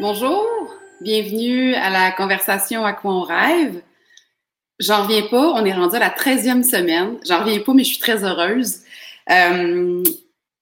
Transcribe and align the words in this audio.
Bonjour, 0.00 0.74
bienvenue 1.02 1.74
à 1.74 1.90
la 1.90 2.10
conversation 2.10 2.86
à 2.86 2.94
quoi 2.94 3.12
on 3.12 3.20
rêve. 3.20 3.82
J'en 4.78 5.02
reviens 5.02 5.26
pas, 5.26 5.52
on 5.52 5.62
est 5.66 5.74
rendu 5.74 5.94
à 5.94 5.98
la 5.98 6.08
13e 6.08 6.62
semaine. 6.62 7.18
J'en 7.28 7.40
reviens 7.40 7.60
pas, 7.60 7.74
mais 7.74 7.84
je 7.84 7.90
suis 7.90 7.98
très 7.98 8.24
heureuse. 8.24 8.78
Euh, 9.30 10.02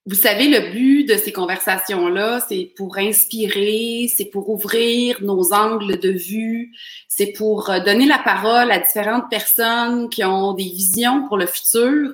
vous 0.07 0.15
savez, 0.17 0.49
le 0.49 0.73
but 0.73 1.05
de 1.05 1.15
ces 1.15 1.31
conversations-là, 1.31 2.45
c'est 2.49 2.73
pour 2.77 2.99
inspirer, 2.99 4.11
c'est 4.13 4.25
pour 4.25 4.51
ouvrir 4.51 5.23
nos 5.23 5.53
angles 5.53 6.01
de 6.01 6.11
vue, 6.11 6.73
c'est 7.07 7.31
pour 7.31 7.71
euh, 7.71 7.79
donner 7.79 8.07
la 8.07 8.19
parole 8.19 8.73
à 8.73 8.81
différentes 8.81 9.31
personnes 9.31 10.09
qui 10.09 10.25
ont 10.25 10.55
des 10.55 10.65
visions 10.65 11.29
pour 11.29 11.37
le 11.37 11.47
futur, 11.47 12.13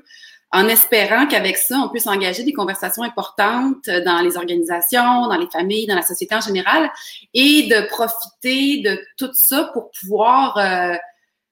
en 0.54 0.68
espérant 0.68 1.26
qu'avec 1.26 1.56
ça, 1.56 1.78
on 1.78 1.88
puisse 1.88 2.06
engager 2.06 2.44
des 2.44 2.52
conversations 2.52 3.02
importantes 3.02 3.90
dans 4.04 4.20
les 4.20 4.36
organisations, 4.36 5.26
dans 5.26 5.36
les 5.36 5.48
familles, 5.50 5.88
dans 5.88 5.96
la 5.96 6.02
société 6.02 6.32
en 6.32 6.40
général, 6.40 6.92
et 7.34 7.64
de 7.64 7.88
profiter 7.88 8.80
de 8.82 9.04
tout 9.18 9.30
ça 9.32 9.70
pour 9.72 9.90
pouvoir 9.90 10.56
euh, 10.58 10.94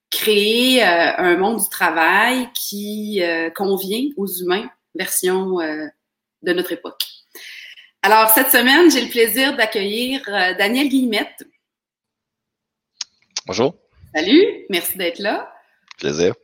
créer 0.08 0.84
euh, 0.84 1.16
un 1.16 1.36
monde 1.36 1.60
du 1.60 1.68
travail 1.68 2.48
qui 2.54 3.20
euh, 3.22 3.50
convient 3.50 4.08
aux 4.16 4.28
humains, 4.28 4.70
version 4.94 5.56
de 5.56 6.52
notre 6.52 6.70
époque. 6.70 7.02
Alors, 8.02 8.28
cette 8.28 8.50
semaine, 8.50 8.88
j'ai 8.88 9.00
le 9.00 9.10
plaisir 9.10 9.56
d'accueillir 9.56 10.22
Daniel 10.58 10.88
Guillemette. 10.88 11.44
Bonjour. 13.46 13.74
Salut, 14.14 14.66
merci 14.68 14.96
d'être 14.96 15.18
là. 15.18 15.52
Plaisir. 15.98 16.34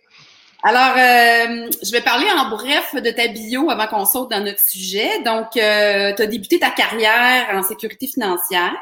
Alors, 0.64 0.96
euh, 0.96 1.70
je 1.84 1.92
vais 1.92 2.00
parler 2.00 2.26
en 2.36 2.50
bref 2.50 2.94
de 2.94 3.10
ta 3.10 3.28
bio 3.28 3.70
avant 3.70 3.86
qu'on 3.86 4.04
saute 4.04 4.30
dans 4.30 4.42
notre 4.42 4.60
sujet. 4.60 5.22
Donc, 5.22 5.56
euh, 5.56 6.12
tu 6.14 6.22
as 6.22 6.26
débuté 6.26 6.58
ta 6.58 6.70
carrière 6.70 7.48
en 7.52 7.62
sécurité 7.62 8.08
financière. 8.08 8.76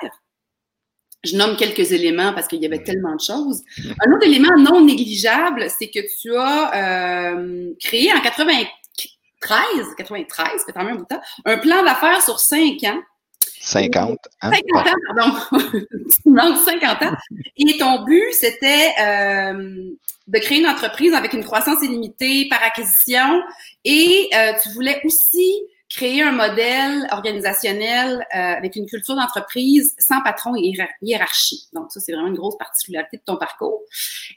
Je 1.23 1.37
nomme 1.37 1.57
quelques 1.57 1.93
éléments 1.93 2.33
parce 2.33 2.49
qu'il 2.49 2.63
y 2.63 2.67
avait 2.67 2.83
tellement 2.83 3.15
de 3.15 3.21
choses. 3.21 3.63
Un 3.79 4.13
autre 4.13 4.27
élément 4.27 4.57
non 4.57 4.85
négligeable, 4.85 5.67
c'est 5.69 5.89
que 5.89 6.01
tu 6.21 6.35
as 6.35 7.33
euh, 7.35 7.73
créé 7.81 8.11
en 8.13 8.21
93, 8.21 9.87
93, 9.99 10.47
fait 10.65 10.77
un 10.77 10.95
bout 10.95 11.03
de 11.03 11.05
temps, 11.05 11.21
un 11.45 11.59
plan 11.59 11.83
d'affaires 11.83 12.23
sur 12.23 12.39
cinq 12.39 12.85
ans 12.85 13.01
50. 13.67 14.19
Hein? 14.43 14.51
50 14.53 14.87
ans, 14.87 14.95
pardon. 15.15 15.61
tu 16.27 16.57
50 16.57 17.03
ans. 17.03 17.17
Et 17.57 17.77
ton 17.79 18.05
but, 18.05 18.33
c'était 18.33 18.93
euh, 19.01 19.91
de 20.29 20.39
créer 20.39 20.61
une 20.61 20.69
entreprise 20.69 21.13
avec 21.15 21.33
une 21.33 21.45
croissance 21.45 21.83
illimitée 21.83 22.47
par 22.49 22.63
acquisition 22.63 23.43
et 23.85 24.29
euh, 24.35 24.53
tu 24.63 24.71
voulais 24.71 25.01
aussi 25.05 25.53
créer 25.97 26.23
un 26.23 26.33
modèle 26.33 27.09
organisationnel 27.11 28.27
euh, 28.35 28.39
avec 28.39 28.77
une 28.77 28.87
culture 28.87 29.17
d'entreprise 29.17 29.95
sans 29.99 30.21
patron 30.23 30.55
et 30.55 30.73
hiérarchie. 31.01 31.69
Donc 31.73 31.91
ça, 31.91 32.01
c'est 32.01 32.13
vraiment 32.13 32.29
une 32.29 32.37
grosse 32.37 32.59
particularité 32.59 33.17
de 33.17 33.23
ton 33.25 33.37
parcours. 33.37 33.81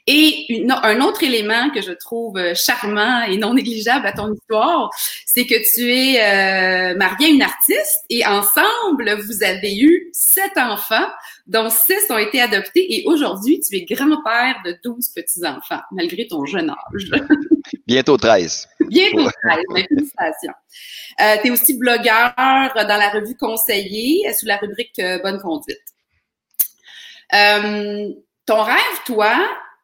Et 0.06 0.64
un 0.70 1.00
autre 1.02 1.22
élément 1.22 1.70
que 1.70 1.82
je 1.82 1.92
trouve 1.92 2.40
charmant 2.54 3.24
et 3.24 3.36
non 3.36 3.52
négligeable 3.54 4.06
à 4.06 4.12
ton 4.12 4.32
histoire, 4.32 4.88
c'est 5.26 5.46
que 5.46 5.56
tu 5.74 5.92
es 5.92 6.20
euh, 6.20 6.96
marié 6.96 7.26
à 7.26 7.30
une 7.30 7.42
artiste 7.42 8.04
et 8.08 8.24
ensemble, 8.24 9.20
vous 9.26 9.42
avez 9.44 9.76
eu 9.76 10.08
sept 10.12 10.56
enfants, 10.56 11.08
dont 11.50 11.68
six 11.68 12.08
ont 12.10 12.18
été 12.18 12.40
adoptés 12.40 12.94
et 12.94 13.02
aujourd'hui, 13.06 13.60
tu 13.60 13.76
es 13.76 13.84
grand-père 13.84 14.62
de 14.64 14.78
douze 14.84 15.08
petits-enfants, 15.08 15.80
malgré 15.90 16.28
ton 16.28 16.44
jeune 16.46 16.70
âge. 16.70 17.10
Bientôt 17.88 18.16
13. 18.16 18.68
Bientôt 18.88 19.28
13, 19.42 19.86
félicitations. 19.88 20.52
Euh, 21.20 21.36
tu 21.42 21.48
es 21.48 21.50
aussi 21.50 21.76
blogueur 21.76 22.32
dans 22.36 22.96
la 22.96 23.10
revue 23.10 23.36
Conseiller 23.36 24.32
sous 24.32 24.46
la 24.46 24.58
rubrique 24.58 24.96
euh, 25.00 25.18
Bonne 25.18 25.40
conduite. 25.40 25.82
Euh, 27.34 28.10
ton 28.46 28.62
rêve, 28.62 29.00
toi, 29.04 29.34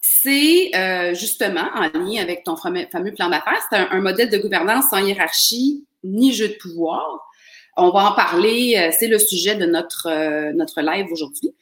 c'est 0.00 0.71
euh, 0.77 1.15
justement 1.15 1.69
en 1.75 1.88
lien 1.98 2.22
avec 2.22 2.44
ton 2.44 2.56
fameux, 2.56 2.87
plan 2.87 3.28
d'affaires, 3.28 3.60
c'est 3.69 3.77
un, 3.77 4.00
modèle 4.00 4.31
de 4.31 4.38
gouvernance 4.38 4.91
sans 4.91 5.04
hiérarchie 5.04 5.84
ni 6.04 6.33
jeu 6.33 6.48
de 6.48 6.56
pouvoir. 6.60 7.28
On 7.76 7.91
va 7.91 8.10
en 8.10 8.14
parler, 8.14 8.91
c'est 8.98 9.09
le 9.09 9.19
sujet 9.19 9.54
de 9.54 9.66
notre, 9.66 10.53
notre 10.53 10.81
live 10.81 11.06
aujourd'hui. 11.10 11.54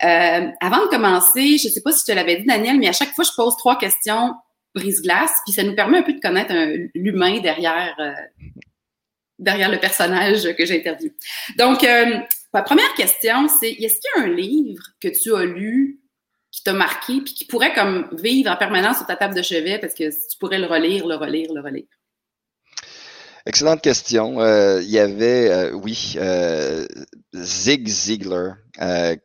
avant 0.00 0.84
de 0.84 0.88
commencer, 0.88 1.58
je 1.58 1.68
ne 1.68 1.72
sais 1.72 1.82
pas 1.82 1.92
si 1.92 2.00
je 2.06 2.12
te 2.12 2.16
l'avais 2.16 2.36
dit, 2.36 2.46
Daniel, 2.46 2.78
mais 2.78 2.88
à 2.88 2.92
chaque 2.92 3.14
fois, 3.14 3.24
je 3.24 3.34
pose 3.36 3.56
trois 3.56 3.78
questions 3.78 4.34
brise-glace, 4.74 5.32
puis 5.44 5.52
ça 5.52 5.62
nous 5.62 5.74
permet 5.74 5.98
un 5.98 6.02
peu 6.02 6.12
de 6.12 6.20
connaître 6.20 6.54
l'humain 6.94 7.40
derrière, 7.40 7.94
euh, 7.98 8.12
derrière 9.38 9.70
le 9.70 9.78
personnage 9.78 10.54
que 10.54 10.64
j'ai 10.64 10.78
interviewé. 10.78 11.14
Donc, 11.58 11.84
euh, 11.84 12.18
ma 12.52 12.62
première 12.62 12.92
question, 12.94 13.48
c'est 13.48 13.70
est-ce 13.70 14.00
qu'il 14.00 14.10
y 14.16 14.20
a 14.20 14.24
un 14.24 14.34
livre 14.34 14.84
que 15.00 15.08
tu 15.08 15.34
as 15.34 15.44
lu 15.44 16.00
qui 16.50 16.62
t'a 16.62 16.72
marqué, 16.72 17.20
puis 17.20 17.32
qui 17.34 17.44
pourrait 17.46 17.72
comme 17.72 18.08
vivre 18.12 18.50
en 18.50 18.56
permanence 18.56 18.98
sur 18.98 19.06
ta 19.06 19.16
table 19.16 19.34
de 19.34 19.42
chevet 19.42 19.78
parce 19.78 19.94
que 19.94 20.10
tu 20.10 20.38
pourrais 20.38 20.58
le 20.58 20.66
relire, 20.66 21.06
le 21.06 21.16
relire, 21.16 21.52
le 21.52 21.62
relire? 21.62 21.86
Excellente 23.46 23.82
question. 23.82 24.40
Euh, 24.40 24.80
il 24.82 24.90
y 24.90 24.98
avait, 24.98 25.72
oui, 25.72 26.16
Zig 27.34 27.88
Ziglar 27.88 28.56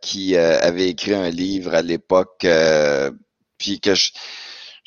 qui 0.01 0.35
avait 0.37 0.89
écrit 0.89 1.13
un 1.13 1.29
livre 1.29 1.73
à 1.73 1.81
l'époque, 1.81 2.45
puis 3.57 3.79
que 3.79 3.95
je, 3.95 4.11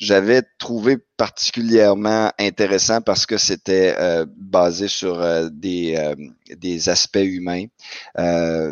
j'avais 0.01 0.41
trouvé 0.57 0.97
particulièrement 1.15 2.31
intéressant 2.39 3.01
parce 3.01 3.27
que 3.27 3.37
c'était 3.37 3.95
euh, 3.99 4.25
basé 4.35 4.87
sur 4.87 5.21
euh, 5.21 5.47
des, 5.51 5.95
euh, 5.95 6.15
des 6.57 6.89
aspects 6.89 7.17
humains. 7.17 7.65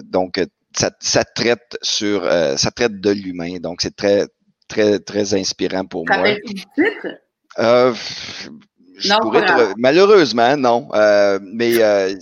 donc, 0.03 0.41
ça, 0.75 0.91
ça, 0.99 1.23
traite 1.23 1.77
sur 1.81 2.23
ça 2.23 2.71
traite 2.71 2.99
de 2.99 3.11
l'humain. 3.11 3.57
Donc, 3.59 3.81
c'est 3.81 3.95
très, 3.95 4.27
très, 4.67 4.99
très 4.99 5.33
inspirant 5.33 5.85
pour 5.85 6.05
moi. 6.07 6.35
Euh, 7.57 7.93
malheureusement, 9.77 10.57
non. 10.57 10.89
Euh, 10.93 11.39
mais 11.41 11.81
euh, 11.81 12.15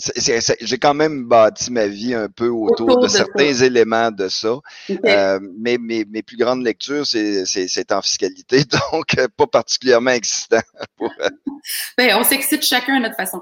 j'ai 0.62 0.78
quand 0.78 0.94
même 0.94 1.26
bâti 1.26 1.72
ma 1.72 1.88
vie 1.88 2.14
un 2.14 2.30
peu 2.30 2.48
autour, 2.48 3.00
de, 3.00 3.08
certains 3.08 3.54
éléments 3.54 4.12
de 4.12 4.28
ça. 4.28 4.60
Euh, 4.90 5.40
mais 5.60 5.78
mes, 5.78 6.06
mes, 6.06 6.24
plus 6.24 6.38
grandes 6.38 6.64
lectures, 6.64 7.06
c'est 7.06 7.92
en 7.92 8.02
fiscalité, 8.02 8.64
donc 8.92 9.16
pas 9.36 9.48
particulièrement 9.48 10.12
excitant. 10.12 10.62
ben, 11.98 12.16
on 12.18 12.24
s'excite 12.24 12.64
chacun 12.64 12.96
à 12.96 13.00
notre 13.00 13.16
façon. 13.16 13.42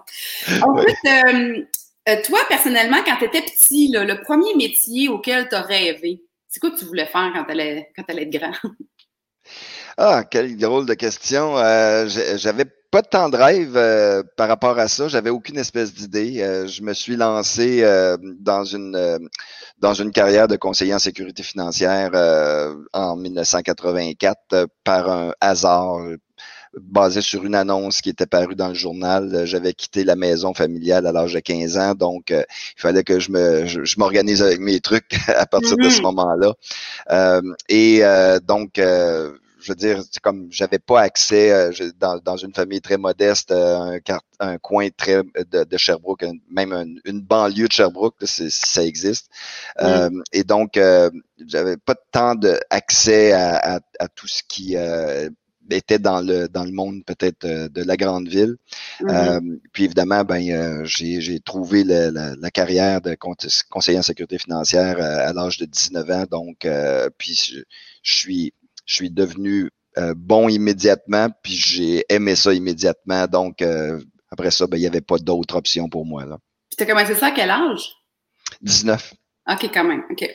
En 0.61 0.77
fait, 0.77 2.21
toi, 2.23 2.39
personnellement, 2.47 2.97
quand 3.05 3.17
tu 3.17 3.25
étais 3.25 3.41
petit, 3.41 3.91
le 3.93 4.21
premier 4.23 4.55
métier 4.55 5.09
auquel 5.09 5.49
tu 5.49 5.55
as 5.55 5.61
rêvé, 5.61 6.21
c'est 6.47 6.59
quoi 6.59 6.71
que 6.71 6.77
tu 6.77 6.85
voulais 6.85 7.07
faire 7.07 7.31
quand 7.33 7.43
tu 7.43 7.51
allais, 7.51 7.89
quand 7.95 8.03
allais 8.07 8.23
être 8.23 8.31
grand? 8.31 8.53
Ah, 9.97 10.23
quelle 10.29 10.57
drôle 10.57 10.85
de 10.85 10.93
question. 10.93 11.55
J'avais 12.37 12.65
pas 12.95 13.01
de 13.01 13.07
temps 13.07 13.27
de 13.27 13.35
rêve 13.35 13.75
euh, 13.75 14.23
par 14.37 14.47
rapport 14.47 14.79
à 14.79 14.87
ça. 14.87 15.09
J'avais 15.09 15.29
aucune 15.29 15.57
espèce 15.57 15.93
d'idée. 15.93 16.41
Euh, 16.41 16.65
je 16.65 16.81
me 16.81 16.93
suis 16.93 17.17
lancé 17.17 17.83
euh, 17.83 18.15
dans 18.39 18.63
une 18.63 19.19
dans 19.79 19.93
une 19.93 20.11
carrière 20.11 20.47
de 20.47 20.55
conseiller 20.55 20.93
en 20.93 20.99
sécurité 20.99 21.43
financière 21.43 22.11
en 22.93 23.17
1984 23.17 24.67
par 24.85 25.09
un 25.09 25.33
hasard 25.41 25.97
basé 26.79 27.19
sur 27.19 27.43
une 27.43 27.55
annonce 27.55 27.99
qui 27.99 28.11
était 28.11 28.25
parue 28.25 28.55
dans 28.55 28.69
le 28.69 28.73
journal. 28.75 29.41
J'avais 29.43 29.73
quitté 29.73 30.05
la 30.05 30.15
maison 30.15 30.53
familiale 30.53 31.05
à 31.05 31.11
l'âge 31.11 31.33
de 31.33 31.39
15 31.41 31.77
ans, 31.77 31.95
donc 31.95 32.29
il 32.29 32.45
fallait 32.77 33.03
que 33.03 33.19
je 33.19 33.29
me 33.31 33.65
je, 33.65 33.99
m'organise 33.99 34.41
avec 34.41 34.61
mes 34.61 34.79
trucs 34.79 35.17
à 35.27 35.45
partir 35.45 35.75
de 35.75 35.89
ce 35.89 35.99
mm-hmm. 35.99 36.03
moment-là. 36.03 37.41
et 37.67 38.01
donc 38.47 38.79
je 39.65 39.71
veux 39.71 39.75
dire, 39.75 40.03
comme 40.21 40.47
j'avais 40.51 40.77
pas 40.77 41.01
accès 41.01 41.51
euh, 41.51 41.71
dans, 41.99 42.19
dans, 42.19 42.37
une 42.37 42.53
famille 42.53 42.81
très 42.81 42.97
modeste, 42.97 43.49
euh, 43.51 43.99
un, 44.07 44.19
un 44.39 44.57
coin 44.59 44.89
très 44.95 45.23
de, 45.23 45.63
de 45.63 45.77
Sherbrooke, 45.77 46.23
même 46.51 46.99
une 47.03 47.21
banlieue 47.21 47.67
de 47.67 47.73
Sherbrooke, 47.73 48.15
si 48.21 48.51
ça 48.51 48.83
existe. 48.83 49.27
Euh, 49.81 50.11
et 50.31 50.43
donc, 50.43 50.79
j'avais 51.47 51.77
pas 51.77 51.95
tant 52.11 52.35
d'accès 52.35 53.31
à, 53.31 53.75
à, 53.77 53.79
à, 53.97 54.07
tout 54.07 54.27
ce 54.27 54.43
qui 54.47 54.75
était 55.71 55.97
dans 55.97 56.21
le 56.21 56.47
dans 56.47 56.63
le 56.63 56.71
monde 56.71 57.03
peut-être 57.03 57.47
de 57.47 57.83
la 57.83 57.97
grande 57.97 58.27
ville. 58.27 58.57
Mm-hmm. 59.01 59.59
puis 59.73 59.85
évidemment, 59.85 60.23
ben 60.23 60.85
j'ai 60.85 61.39
trouvé 61.39 61.83
la, 61.83 62.11
la, 62.11 62.51
carrière 62.51 63.01
de 63.01 63.15
conseiller 63.69 63.97
en 63.97 64.03
sécurité 64.03 64.37
financière 64.37 65.01
à, 65.01 65.33
l'âge 65.33 65.57
de 65.57 65.65
19 65.65 66.11
ans. 66.11 66.25
Donc, 66.29 66.67
puis 67.17 67.33
je, 67.33 67.61
je 68.03 68.13
suis 68.13 68.53
je 68.85 68.95
suis 68.95 69.09
devenu 69.09 69.69
euh, 69.97 70.13
bon 70.15 70.49
immédiatement, 70.49 71.29
puis 71.41 71.53
j'ai 71.53 72.05
aimé 72.09 72.35
ça 72.35 72.53
immédiatement. 72.53 73.27
Donc, 73.27 73.61
euh, 73.61 73.99
après 74.29 74.51
ça, 74.51 74.67
ben, 74.67 74.77
il 74.77 74.81
n'y 74.81 74.87
avait 74.87 74.99
pas 74.99 75.17
d'autre 75.17 75.55
option 75.55 75.87
pour 75.87 76.05
moi. 76.05 76.25
Là. 76.25 76.37
Puis 76.69 76.77
tu 76.77 76.83
as 76.83 76.85
commencé 76.85 77.15
ça 77.15 77.27
à 77.27 77.31
quel 77.31 77.49
âge? 77.49 77.95
19. 78.61 79.13
OK, 79.51 79.69
quand 79.73 79.83
même. 79.85 80.03
OK. 80.09 80.29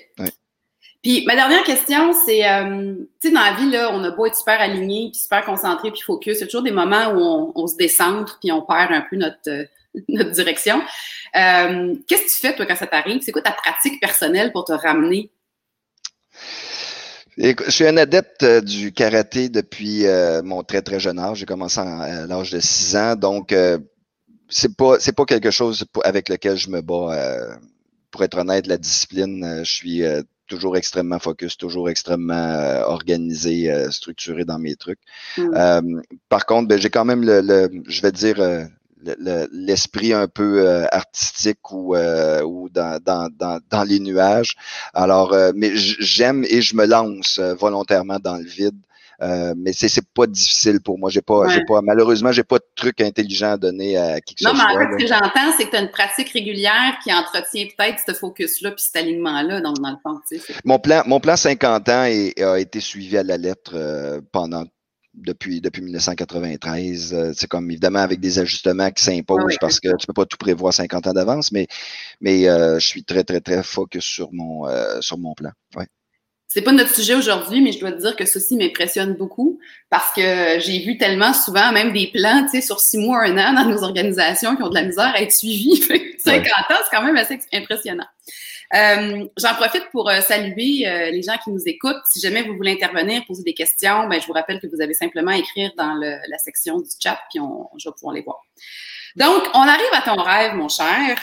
Puis 1.03 1.25
ma 1.27 1.35
dernière 1.35 1.63
question, 1.65 2.13
c'est, 2.25 2.49
euh, 2.49 2.95
tu 3.21 3.29
sais, 3.29 3.35
dans 3.35 3.41
la 3.41 3.53
vie, 3.53 3.71
là, 3.71 3.91
on 3.93 4.03
a 4.03 4.11
beau 4.11 4.27
être 4.27 4.37
super 4.37 4.61
aligné, 4.61 5.11
puis 5.13 5.21
super 5.21 5.45
concentré, 5.45 5.91
puis 5.91 6.01
focus. 6.01 6.39
Il 6.39 6.41
y 6.41 6.45
a 6.45 6.47
toujours 6.47 6.63
des 6.63 6.71
moments 6.71 7.13
où 7.13 7.53
on, 7.55 7.67
se 7.67 7.77
décentre, 7.77 8.39
puis 8.41 8.53
on 8.53 8.63
perd 8.63 8.93
un 8.93 9.03
peu 9.03 9.17
notre, 9.17 9.67
notre 10.09 10.31
direction. 10.31 10.81
Qu'est-ce 11.35 12.23
que 12.25 12.31
tu 12.31 12.41
fais, 12.41 12.57
toi, 12.57 12.65
quand 12.65 12.77
ça 12.77 12.87
t'arrive? 12.87 13.21
C'est 13.23 13.33
quoi 13.33 13.43
ta 13.43 13.53
pratique 13.53 14.01
personnelle 14.01 14.53
pour 14.53 14.65
te 14.65 14.73
ramener? 14.73 15.31
Je 17.41 17.71
suis 17.71 17.87
un 17.87 17.97
adepte 17.97 18.43
euh, 18.43 18.61
du 18.61 18.93
karaté 18.93 19.49
depuis 19.49 20.07
euh, 20.07 20.43
mon 20.43 20.63
très 20.63 20.83
très 20.83 21.01
jeune 21.01 21.19
âge. 21.19 21.39
J'ai 21.39 21.47
commencé 21.47 21.81
à 21.81 22.27
l'âge 22.27 22.51
de 22.51 22.61
6 22.61 22.97
ans, 22.97 23.17
donc 23.17 23.55
c'est 24.49 24.77
pas 24.77 24.99
c'est 25.01 25.15
pas 25.15 25.25
quelque 25.25 25.51
chose 25.51 25.85
avec 26.05 26.29
lequel 26.29 26.57
je 26.57 26.69
me 26.69 26.83
bats. 26.83 27.59
pour 28.11 28.25
être 28.25 28.39
honnête, 28.39 28.67
la 28.67 28.77
discipline, 28.77 29.63
je 29.65 29.71
suis 29.71 30.03
toujours 30.49 30.77
extrêmement 30.77 31.19
focus, 31.19 31.57
toujours 31.57 31.89
extrêmement 31.89 32.83
organisé, 32.87 33.73
structuré 33.91 34.45
dans 34.45 34.59
mes 34.59 34.77
trucs. 34.77 35.01
Mmh. 35.39 36.01
par 36.29 36.45
contre, 36.45 36.69
ben, 36.69 36.79
j'ai 36.79 36.91
quand 36.91 37.05
même 37.05 37.25
le, 37.25 37.71
je 37.87 38.03
vais 38.03 38.13
dire 38.13 38.69
l'esprit 39.53 40.13
un 40.13 40.29
peu 40.29 40.67
euh, 40.67 40.87
artistique 40.93 41.71
ou, 41.73 41.95
euh, 41.95 42.43
ou 42.43 42.69
dans, 42.69 43.01
dans, 43.03 43.29
dans, 43.35 43.61
dans, 43.71 43.85
les 43.85 44.01
nuages. 44.01 44.55
Alors, 44.95 45.33
euh, 45.33 45.53
mais 45.55 45.71
j'aime 45.75 46.45
et 46.49 46.61
je 46.63 46.77
me 46.77 46.87
lance 46.87 47.39
volontairement 47.39 48.19
dans 48.19 48.37
le 48.37 48.45
vide. 48.45 48.77
mais 49.57 49.73
c'est 49.73 49.89
c'est 49.89 50.07
pas 50.15 50.27
difficile 50.27 50.81
pour 50.81 50.99
moi. 50.99 51.11
J'ai 51.11 51.23
pas, 51.23 51.49
j'ai 51.49 51.65
pas, 51.65 51.81
malheureusement, 51.83 52.33
j'ai 52.33 52.45
pas 52.45 52.59
de 52.59 52.65
truc 52.75 53.01
intelligent 53.01 53.53
à 53.53 53.57
donner 53.57 53.97
à 53.97 54.21
qui 54.21 54.35
que 54.35 54.45
ce 54.45 54.49
soit. 54.49 54.57
Non, 54.57 54.65
mais 54.65 54.75
en 54.75 54.79
fait, 54.79 54.93
ce 54.93 55.05
que 55.05 55.09
j'entends, 55.09 55.53
c'est 55.57 55.65
que 55.67 55.71
tu 55.71 55.77
as 55.77 55.81
une 55.81 55.91
pratique 55.91 56.31
régulière 56.31 56.99
qui 57.03 57.13
entretient 57.13 57.67
peut-être 57.77 58.01
ce 58.07 58.15
focus-là 58.15 58.73
puis 58.73 58.83
cet 58.83 58.97
alignement-là 58.97 59.61
dans, 59.61 59.73
dans 59.73 59.91
le 59.91 59.97
fond. 60.03 60.21
Tu 60.29 60.39
sais, 60.39 60.55
mon 60.65 60.79
plan, 60.79 61.03
mon 61.07 61.21
plan 61.21 61.37
50 61.37 61.89
ans 61.89 62.05
est, 62.05 62.41
a 62.43 62.59
été 62.59 62.81
suivi 62.81 63.17
à 63.17 63.23
la 63.23 63.37
lettre 63.37 64.21
pendant 64.33 64.65
depuis, 65.15 65.61
depuis 65.61 65.83
1993. 65.83 67.15
Euh, 67.15 67.33
c'est 67.35 67.49
comme 67.49 67.71
évidemment 67.71 68.01
avec 68.01 68.21
des 68.21 68.39
ajustements 68.39 68.91
qui 68.91 69.03
s'imposent 69.03 69.57
parce 69.61 69.81
que 69.81 69.89
tu 69.97 70.07
peux 70.07 70.13
pas 70.13 70.27
tout 70.27 70.37
prévoir 70.37 70.73
50 70.73 71.07
ans 71.09 71.13
d'avance, 71.13 71.53
mais, 71.53 71.67
mais 72.21 72.49
euh, 72.49 72.79
je 72.79 72.87
suis 72.87 73.05
très, 73.05 73.25
très, 73.25 73.41
très 73.41 73.63
focus 73.63 74.05
sur 74.05 74.33
mon, 74.33 74.67
euh, 74.69 75.01
sur 75.01 75.19
mon 75.19 75.35
plan. 75.35 75.51
Ouais. 75.77 75.87
C'est 76.53 76.63
pas 76.63 76.73
notre 76.73 76.93
sujet 76.93 77.15
aujourd'hui, 77.15 77.61
mais 77.61 77.71
je 77.71 77.79
dois 77.79 77.93
te 77.93 78.01
dire 78.01 78.17
que 78.17 78.27
ceci 78.27 78.57
m'impressionne 78.57 79.15
beaucoup 79.15 79.61
parce 79.89 80.13
que 80.13 80.59
j'ai 80.59 80.81
vu 80.81 80.99
tellement 80.99 81.33
souvent 81.33 81.71
même 81.71 81.93
des 81.93 82.11
plans, 82.13 82.43
tu 82.43 82.61
sais, 82.61 82.61
sur 82.61 82.81
six 82.81 82.99
mois, 82.99 83.23
un 83.23 83.39
an 83.39 83.53
dans 83.55 83.69
nos 83.69 83.85
organisations 83.85 84.57
qui 84.57 84.63
ont 84.65 84.69
de 84.69 84.75
la 84.75 84.83
misère 84.83 85.13
à 85.15 85.23
être 85.23 85.33
suivis. 85.33 85.77
50 86.25 86.47
ans, 86.47 86.75
c'est 86.85 86.97
quand 86.97 87.05
même 87.05 87.17
assez 87.17 87.39
impressionnant. 87.53 88.07
Euh, 88.73 89.27
j'en 89.37 89.55
profite 89.55 89.91
pour 89.91 90.09
euh, 90.09 90.21
saluer 90.21 90.87
euh, 90.87 91.11
les 91.11 91.23
gens 91.23 91.37
qui 91.43 91.51
nous 91.51 91.63
écoutent. 91.67 92.03
Si 92.13 92.21
jamais 92.21 92.43
vous 92.43 92.55
voulez 92.55 92.73
intervenir, 92.73 93.25
poser 93.27 93.43
des 93.43 93.55
questions, 93.55 94.07
ben, 94.07 94.21
je 94.21 94.27
vous 94.27 94.33
rappelle 94.33 94.61
que 94.61 94.69
vous 94.69 94.81
avez 94.81 94.95
simplement 94.95 95.33
à 95.33 95.39
écrire 95.39 95.73
dans 95.77 95.95
la 95.95 96.39
section 96.39 96.79
du 96.79 96.89
chat, 97.03 97.19
puis 97.31 97.41
on, 97.41 97.69
je 97.77 97.89
vais 97.89 97.93
pouvoir 97.95 98.15
les 98.15 98.23
voir. 98.23 98.41
Donc, 99.17 99.43
on 99.55 99.63
arrive 99.63 99.93
à 99.93 100.03
ton 100.03 100.23
rêve, 100.23 100.55
mon 100.55 100.69
cher, 100.69 101.19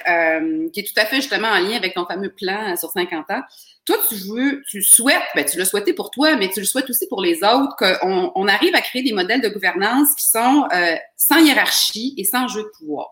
qui 0.73 0.79
est 0.81 0.83
tout 0.83 0.99
à 0.99 1.05
fait 1.05 1.17
justement 1.17 1.47
en 1.47 1.59
lien 1.59 1.77
avec 1.77 1.94
ton 1.94 2.05
fameux 2.05 2.33
plan 2.33 2.75
sur 2.75 2.89
50 2.89 3.31
ans. 3.31 3.41
Toi, 3.85 3.95
tu 4.09 4.15
veux, 4.15 4.61
tu 4.67 4.83
souhaites, 4.83 5.23
ben, 5.35 5.45
tu 5.45 5.57
l'as 5.57 5.63
souhaité 5.63 5.94
pour 5.94 6.11
toi, 6.11 6.35
mais 6.35 6.49
tu 6.49 6.59
le 6.59 6.65
souhaites 6.65 6.89
aussi 6.89 7.07
pour 7.07 7.21
les 7.21 7.38
autres, 7.44 7.75
qu'on 7.77 8.31
on 8.35 8.47
arrive 8.49 8.75
à 8.75 8.81
créer 8.81 9.03
des 9.03 9.13
modèles 9.13 9.39
de 9.39 9.47
gouvernance 9.47 10.09
qui 10.17 10.27
sont 10.27 10.67
sans 11.15 11.38
hiérarchie 11.39 12.13
et 12.17 12.25
sans 12.25 12.49
jeu 12.49 12.63
de 12.63 12.71
pouvoir. 12.77 13.07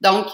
Donc, 0.00 0.26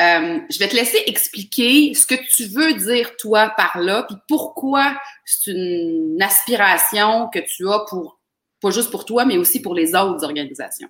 euh, 0.00 0.40
je 0.50 0.58
vais 0.58 0.68
te 0.68 0.76
laisser 0.76 1.02
expliquer 1.06 1.94
ce 1.94 2.06
que 2.06 2.14
tu 2.34 2.44
veux 2.46 2.74
dire 2.74 3.16
toi 3.16 3.52
par 3.56 3.78
là, 3.80 4.04
puis 4.06 4.16
pourquoi 4.28 4.94
c'est 5.24 5.52
une 5.52 6.20
aspiration 6.20 7.28
que 7.32 7.38
tu 7.38 7.68
as 7.68 7.80
pour 7.88 8.20
pas 8.60 8.70
juste 8.70 8.90
pour 8.90 9.04
toi, 9.04 9.24
mais 9.24 9.36
aussi 9.38 9.60
pour 9.60 9.74
les 9.74 9.94
autres 9.94 10.24
organisations. 10.24 10.88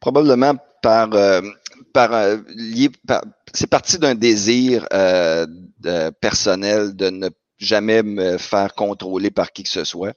Probablement 0.00 0.54
par, 0.82 1.12
euh, 1.14 1.42
par, 1.92 2.12
euh, 2.12 2.38
par 3.06 3.22
c'est 3.52 3.68
parti 3.68 3.98
d'un 3.98 4.14
désir 4.14 4.86
personnel 6.20 6.94
de 6.94 7.10
ne 7.10 7.28
jamais 7.58 8.02
me 8.02 8.38
faire 8.38 8.74
contrôler 8.74 9.30
par 9.30 9.52
qui 9.52 9.62
que 9.62 9.70
ce 9.70 9.84
soit. 9.84 10.14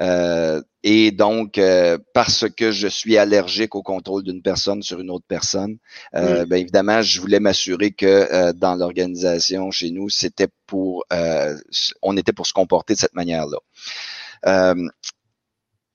Euh, 0.00 0.60
et 0.82 1.12
donc, 1.12 1.56
euh, 1.56 1.98
parce 2.12 2.46
que 2.48 2.70
je 2.70 2.88
suis 2.88 3.16
allergique 3.16 3.74
au 3.74 3.82
contrôle 3.82 4.22
d'une 4.22 4.42
personne 4.42 4.82
sur 4.82 5.00
une 5.00 5.10
autre 5.10 5.24
personne, 5.26 5.78
euh, 6.14 6.44
bien 6.44 6.58
évidemment, 6.58 7.00
je 7.00 7.20
voulais 7.20 7.40
m'assurer 7.40 7.92
que 7.92 8.52
dans 8.52 8.74
l'organisation 8.74 9.70
chez 9.70 9.90
nous, 9.90 10.10
c'était 10.10 10.48
pour, 10.66 11.04
on 12.02 12.16
était 12.16 12.32
pour 12.32 12.46
se 12.46 12.52
comporter 12.52 12.94
de 12.94 12.98
cette 12.98 13.14
manière-là. 13.14 13.58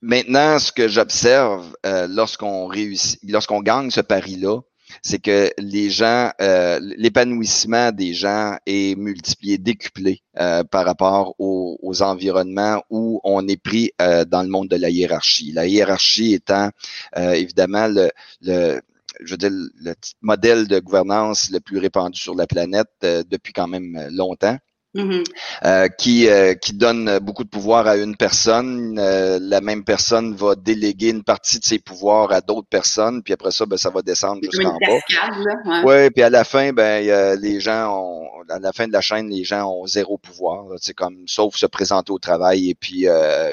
maintenant, 0.01 0.59
ce 0.59 0.71
que 0.71 0.87
j'observe 0.87 1.75
lorsqu'on 2.09 2.65
réussit, 2.65 3.19
lorsqu'on 3.23 3.61
gagne 3.61 3.91
ce 3.91 4.01
pari-là, 4.01 4.61
c'est 5.01 5.19
que 5.19 5.51
les 5.57 5.89
gens, 5.89 6.31
euh, 6.41 6.79
l'épanouissement 6.97 7.91
des 7.91 8.13
gens 8.13 8.57
est 8.65 8.97
multiplié, 8.97 9.57
décuplé 9.57 10.21
euh, 10.39 10.63
par 10.63 10.85
rapport 10.85 11.35
aux, 11.39 11.77
environnements 12.01 12.81
où 12.89 13.19
on 13.23 13.47
est 13.47 13.61
pris 13.61 13.91
euh, 14.01 14.23
dans 14.23 14.41
le 14.43 14.47
monde 14.47 14.69
de 14.69 14.75
la 14.77 14.89
hiérarchie. 14.89 15.51
La 15.51 15.65
hiérarchie 15.67 16.33
étant 16.33 16.69
évidemment 17.15 17.87
le, 17.87 18.09
le 18.41 18.79
je 19.21 19.31
veux 19.31 19.37
dire, 19.37 19.49
le 19.51 19.95
modèle 20.21 20.67
de 20.67 20.79
gouvernance 20.79 21.49
le 21.51 21.59
plus 21.59 21.77
répandu 21.77 22.19
sur 22.19 22.35
la 22.35 22.47
planète 22.47 22.89
depuis 23.01 23.51
quand 23.53 23.67
même 23.67 24.07
longtemps. 24.11 24.57
Mm-hmm. 24.95 25.23
Euh, 25.65 25.87
qui, 25.87 26.27
euh, 26.27 26.55
qui 26.55 26.73
donne 26.73 27.19
beaucoup 27.19 27.43
de 27.43 27.49
pouvoir 27.49 27.85
à 27.85 27.95
une 27.95 28.15
personne. 28.15 28.97
Euh, 28.97 29.37
la 29.39 29.61
même 29.61 29.83
personne 29.83 30.33
va 30.33 30.55
déléguer 30.55 31.09
une 31.09 31.23
partie 31.23 31.59
de 31.59 31.63
ses 31.63 31.77
pouvoirs 31.77 32.31
à 32.31 32.41
d'autres 32.41 32.67
personnes, 32.67 33.21
puis 33.21 33.33
après 33.33 33.51
ça, 33.51 33.67
ben, 33.67 33.77
ça 33.77 33.91
va 33.91 34.01
descendre 34.01 34.41
jusqu'en 34.41 34.73
bas. 34.73 35.81
Oui, 35.83 36.09
puis 36.09 36.23
à 36.23 36.31
la 36.31 36.43
fin, 36.43 36.73
ben, 36.73 37.37
les 37.39 37.59
gens 37.59 37.99
ont, 37.99 38.27
à 38.49 38.57
la 38.57 38.71
fin 38.73 38.87
de 38.87 38.93
la 38.93 39.01
chaîne, 39.01 39.29
les 39.29 39.43
gens 39.43 39.69
ont 39.69 39.85
zéro 39.85 40.17
pouvoir. 40.17 40.65
C'est 40.77 40.95
comme 40.95 41.17
sauf 41.27 41.55
se 41.55 41.67
présenter 41.67 42.11
au 42.11 42.19
travail 42.19 42.69
et 42.71 42.75
puis 42.75 43.05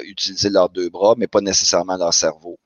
utiliser 0.05 0.49
leurs 0.49 0.69
deux 0.69 0.89
bras, 0.89 1.13
mais 1.17 1.27
pas 1.27 1.41
nécessairement 1.41 1.97
leur 1.97 2.15
cerveau. 2.15 2.57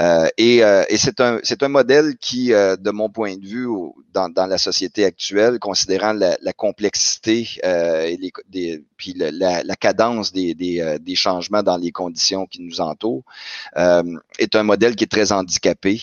Euh, 0.00 0.28
et, 0.38 0.62
euh, 0.64 0.84
et 0.88 0.96
c'est 0.96 1.20
un, 1.20 1.38
c'est 1.42 1.62
un 1.62 1.68
modèle 1.68 2.16
qui, 2.20 2.52
euh, 2.52 2.76
de 2.76 2.90
mon 2.90 3.08
point 3.08 3.36
de 3.36 3.46
vue, 3.46 3.68
dans, 4.12 4.28
dans 4.28 4.46
la 4.46 4.58
société 4.58 5.04
actuelle, 5.04 5.58
considérant 5.58 6.12
la, 6.12 6.36
la 6.40 6.52
complexité 6.52 7.48
et 7.62 8.16
les, 8.16 8.32
des, 8.48 8.84
puis 8.96 9.14
la, 9.14 9.62
la, 9.62 9.76
cadence 9.76 10.32
des, 10.32 10.54
des, 10.54 10.98
des, 11.00 11.14
changements 11.14 11.62
dans 11.62 11.76
les 11.76 11.92
conditions 11.92 12.46
qui 12.46 12.60
nous 12.62 12.80
entourent, 12.80 13.24
est 13.76 14.54
un 14.54 14.62
modèle 14.62 14.96
qui 14.96 15.04
est 15.04 15.10
très 15.10 15.32
handicapé. 15.32 16.00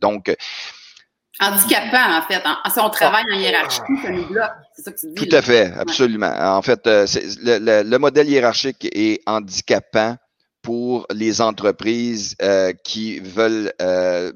donc, 0.00 0.34
handicapant, 1.40 2.18
en 2.18 2.22
fait. 2.22 2.42
Si 2.72 2.80
on 2.80 2.90
travaille 2.90 3.24
en 3.32 3.38
hiérarchie, 3.38 3.80
ça 4.02 4.10
nous 4.10 4.26
bloque. 4.26 4.50
C'est 4.74 4.82
ça 4.82 4.92
que 4.92 4.98
tu 4.98 5.06
dis. 5.08 5.14
Tout 5.14 5.36
à 5.36 5.42
fait, 5.42 5.72
absolument. 5.78 6.32
En 6.56 6.62
fait, 6.62 6.80
le, 6.86 7.58
le, 7.58 7.82
le, 7.88 7.98
modèle 7.98 8.28
hiérarchique 8.28 8.88
est 8.92 9.20
handicapant 9.26 10.16
pour 10.66 11.06
les 11.14 11.40
entreprises 11.40 12.34
euh, 12.42 12.72
qui 12.82 13.20
veulent 13.20 13.72
euh, 13.80 14.32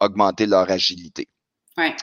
augmenter 0.00 0.46
leur 0.46 0.68
agilité. 0.68 1.28
Ouais. 1.78 1.94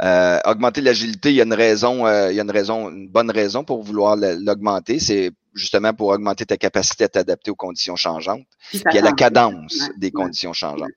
Euh, 0.00 0.38
augmenter 0.44 0.82
l'agilité, 0.82 1.30
il 1.30 1.36
y 1.36 1.40
a 1.40 1.44
une 1.44 1.54
raison, 1.54 2.06
il 2.28 2.36
y 2.36 2.38
a 2.38 2.42
une 2.42 2.50
raison, 2.50 2.90
une 2.90 3.08
bonne 3.08 3.30
raison 3.30 3.64
pour 3.64 3.82
vouloir 3.82 4.16
l'augmenter, 4.16 5.00
c'est 5.00 5.30
justement 5.54 5.94
pour 5.94 6.08
augmenter 6.08 6.44
ta 6.44 6.58
capacité 6.58 7.04
à 7.04 7.08
t'adapter 7.08 7.50
aux 7.50 7.56
conditions 7.56 7.96
changeantes, 7.96 8.44
puis, 8.68 8.82
à 8.98 9.00
la 9.00 9.12
cadence 9.12 9.88
des 9.96 10.10
conditions 10.10 10.52
changeantes. 10.52 10.90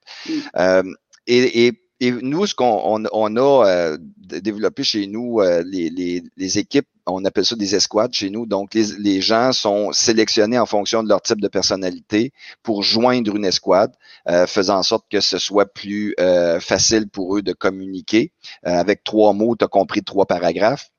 et, 1.26 1.68
et 1.68 1.90
et 2.02 2.12
nous, 2.12 2.46
ce 2.46 2.56
qu'on 2.56 3.06
on, 3.12 3.36
a 3.36 3.68
euh, 3.68 3.98
développé 4.18 4.84
chez 4.84 5.06
nous, 5.08 5.42
euh, 5.42 5.64
les, 5.66 5.90
les, 5.90 6.24
les, 6.38 6.58
équipes, 6.58 6.88
on 7.12 7.26
appelle 7.26 7.46
ça 7.46 7.56
des 7.56 7.76
escouades 7.76 8.14
chez 8.14 8.30
nous. 8.30 8.46
Donc, 8.46 8.74
les, 8.74 8.98
les, 9.00 9.22
gens 9.22 9.52
sont 9.52 9.92
sélectionnés 9.92 10.60
en 10.60 10.66
fonction 10.66 11.04
de 11.04 11.10
leur 11.10 11.22
type 11.22 11.42
de 11.42 11.48
personnalité 11.48 12.32
pour 12.64 12.84
joindre 12.84 13.36
une 13.36 13.46
escouade, 13.46 13.94
euh, 14.28 14.48
faisant 14.48 14.78
en 14.78 14.84
sorte 14.84 15.06
que 15.10 15.22
ce 15.22 15.38
soit 15.38 15.66
plus 15.66 16.16
facile 16.60 17.10
pour 17.10 17.38
eux 17.38 17.42
de 17.42 17.54
communiquer. 17.54 18.32
avec 18.64 19.04
trois 19.04 19.34
mots, 19.34 19.56
tu 19.56 19.66
as 19.66 19.68
compris 19.68 20.04
trois 20.04 20.26
paragraphes. 20.26 20.90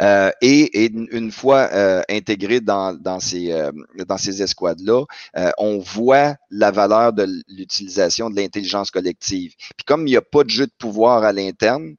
Euh, 0.00 0.30
et, 0.40 0.90
une 0.90 1.30
fois 1.30 1.68
euh, 1.72 2.02
intégré 2.08 2.60
dans, 2.60 2.94
dans 2.94 3.20
ces, 3.20 3.52
euh, 3.52 3.70
dans 4.06 4.18
ces 4.18 4.42
escouades-là, 4.42 5.04
on 5.58 5.78
voit 5.78 6.36
la 6.50 6.70
valeur 6.70 7.12
de 7.12 7.26
l'utilisation 7.48 8.30
de 8.30 8.36
l'intelligence 8.36 8.90
collective. 8.90 9.54
Puis 9.76 9.84
comme 9.86 10.06
il 10.06 10.10
n'y 10.10 10.16
a 10.16 10.22
pas 10.22 10.44
de 10.44 10.50
jeu 10.50 10.66
de 10.66 10.72
pouvoir 10.78 11.24
à 11.24 11.32
l'interne, 11.32 11.96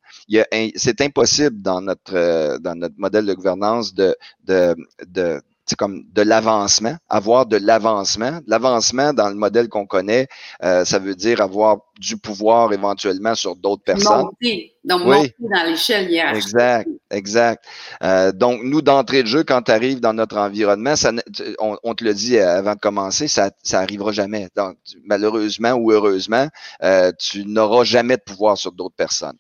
c'est 0.75 1.01
impossible 1.01 1.61
dans 1.61 1.81
notre, 1.81 2.57
dans 2.59 2.75
notre 2.75 2.95
modèle 2.97 3.25
de 3.25 3.33
gouvernance 3.33 3.93
de, 3.93 4.15
de, 4.45 4.75
de 5.07 5.41
c'est 5.65 5.77
comme 5.77 6.03
de 6.11 6.21
l'avancement, 6.21 6.95
avoir 7.09 7.45
de 7.45 7.57
l'avancement. 7.57 8.39
L'avancement 8.47 9.13
dans 9.13 9.29
le 9.29 9.35
modèle 9.35 9.69
qu'on 9.69 9.85
connaît, 9.85 10.27
euh, 10.63 10.83
ça 10.83 10.99
veut 10.99 11.15
dire 11.15 11.41
avoir 11.41 11.77
du 11.99 12.17
pouvoir 12.17 12.73
éventuellement 12.73 13.33
sur 13.35 13.55
d'autres 13.55 13.83
personnes. 13.83 14.23
Monter, 14.23 14.73
donc 14.83 15.05
monter 15.05 15.35
dans 15.39 15.69
l'échelle 15.69 16.11
hiérarchique. 16.11 16.43
Exact, 16.43 16.89
exact. 17.11 17.65
Euh, 18.03 18.31
donc, 18.33 18.61
nous, 18.63 18.81
d'entrée 18.81 19.23
de 19.23 19.27
jeu, 19.27 19.43
quand 19.43 19.61
tu 19.61 19.71
arrives 19.71 20.01
dans 20.01 20.13
notre 20.13 20.37
environnement, 20.37 20.95
ça, 20.95 21.11
on, 21.59 21.95
te 21.95 22.03
le 22.03 22.13
dit 22.13 22.37
avant 22.37 22.75
de 22.75 22.79
commencer, 22.79 23.27
ça 23.27 23.51
ça 23.63 23.79
arrivera 23.79 24.11
jamais. 24.11 24.49
Donc, 24.55 24.77
malheureusement 25.05 25.73
ou 25.73 25.91
heureusement, 25.91 26.47
euh, 26.83 27.11
tu 27.17 27.45
n'auras 27.45 27.85
jamais 27.85 28.17
de 28.17 28.23
pouvoir 28.23 28.57
sur 28.57 28.73
d'autres 28.73 28.95
personnes. 28.95 29.37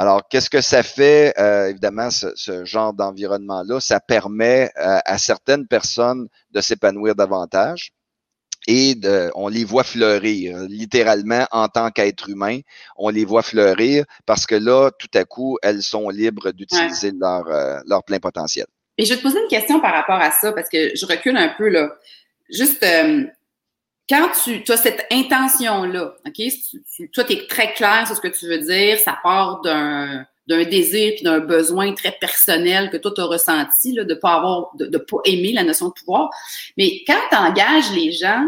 Alors, 0.00 0.28
qu'est-ce 0.28 0.48
que 0.48 0.60
ça 0.60 0.84
fait, 0.84 1.34
euh, 1.40 1.70
évidemment, 1.70 2.08
ce, 2.10 2.64
genre 2.64 2.94
d'environnement-là? 2.94 3.80
Ça 3.80 3.98
permet 3.98 4.70
euh, 4.78 5.00
à 5.04 5.18
certaines 5.18 5.66
personnes 5.66 6.28
de 6.52 6.60
s'épanouir 6.60 7.16
davantage 7.16 7.90
et 8.68 8.94
de, 8.94 9.32
on 9.34 9.48
les 9.48 9.64
voit 9.64 9.82
fleurir, 9.82 10.56
littéralement 10.68 11.48
en 11.50 11.66
tant 11.66 11.90
qu'être 11.90 12.28
humain, 12.28 12.60
on 12.96 13.08
les 13.08 13.24
voit 13.24 13.42
fleurir 13.42 14.04
parce 14.24 14.46
que 14.46 14.54
là, 14.54 14.92
tout 15.00 15.10
à 15.14 15.24
coup, 15.24 15.58
elles 15.62 15.82
sont 15.82 16.10
libres 16.10 16.52
d'utiliser 16.52 17.10
leur, 17.20 17.48
euh, 17.48 17.80
leur 17.84 18.04
plein 18.04 18.20
potentiel. 18.20 18.66
Et 18.98 19.04
je 19.04 19.14
vais 19.14 19.18
te 19.18 19.22
poser 19.22 19.40
une 19.40 19.48
question 19.48 19.80
par 19.80 19.94
rapport 19.94 20.20
à 20.20 20.30
ça 20.30 20.52
parce 20.52 20.68
que 20.68 20.94
je 20.94 21.06
recule 21.06 21.36
un 21.36 21.52
peu 21.58 21.68
là. 21.70 21.90
Juste, 22.50 22.86
quand 24.08 24.30
tu, 24.42 24.62
as 24.72 24.76
cette 24.76 25.06
intention-là, 25.10 26.14
OK? 26.26 26.42
toi, 27.12 27.24
tu 27.24 27.32
es 27.32 27.46
très 27.46 27.74
clair 27.74 28.06
sur 28.06 28.16
ce 28.16 28.20
que 28.20 28.28
tu 28.28 28.48
veux 28.48 28.58
dire, 28.58 28.98
ça 28.98 29.18
part 29.22 29.60
d'un 29.60 30.24
désir 30.48 31.12
puis 31.14 31.24
d'un 31.24 31.40
besoin 31.40 31.92
très 31.92 32.12
personnel 32.12 32.90
que 32.90 32.96
toi 32.96 33.12
tu 33.14 33.20
as 33.20 33.26
ressenti 33.26 33.92
là, 33.92 34.04
de 34.04 34.14
pas 34.14 34.34
avoir 34.34 34.70
de, 34.76 34.96
pas 34.96 35.18
aimer 35.26 35.52
la 35.52 35.62
notion 35.62 35.88
de 35.88 35.92
pouvoir 35.92 36.30
mais 36.78 37.04
quand 37.06 37.20
tu 37.30 37.36
engages 37.36 37.92
les 37.92 38.12
gens 38.12 38.46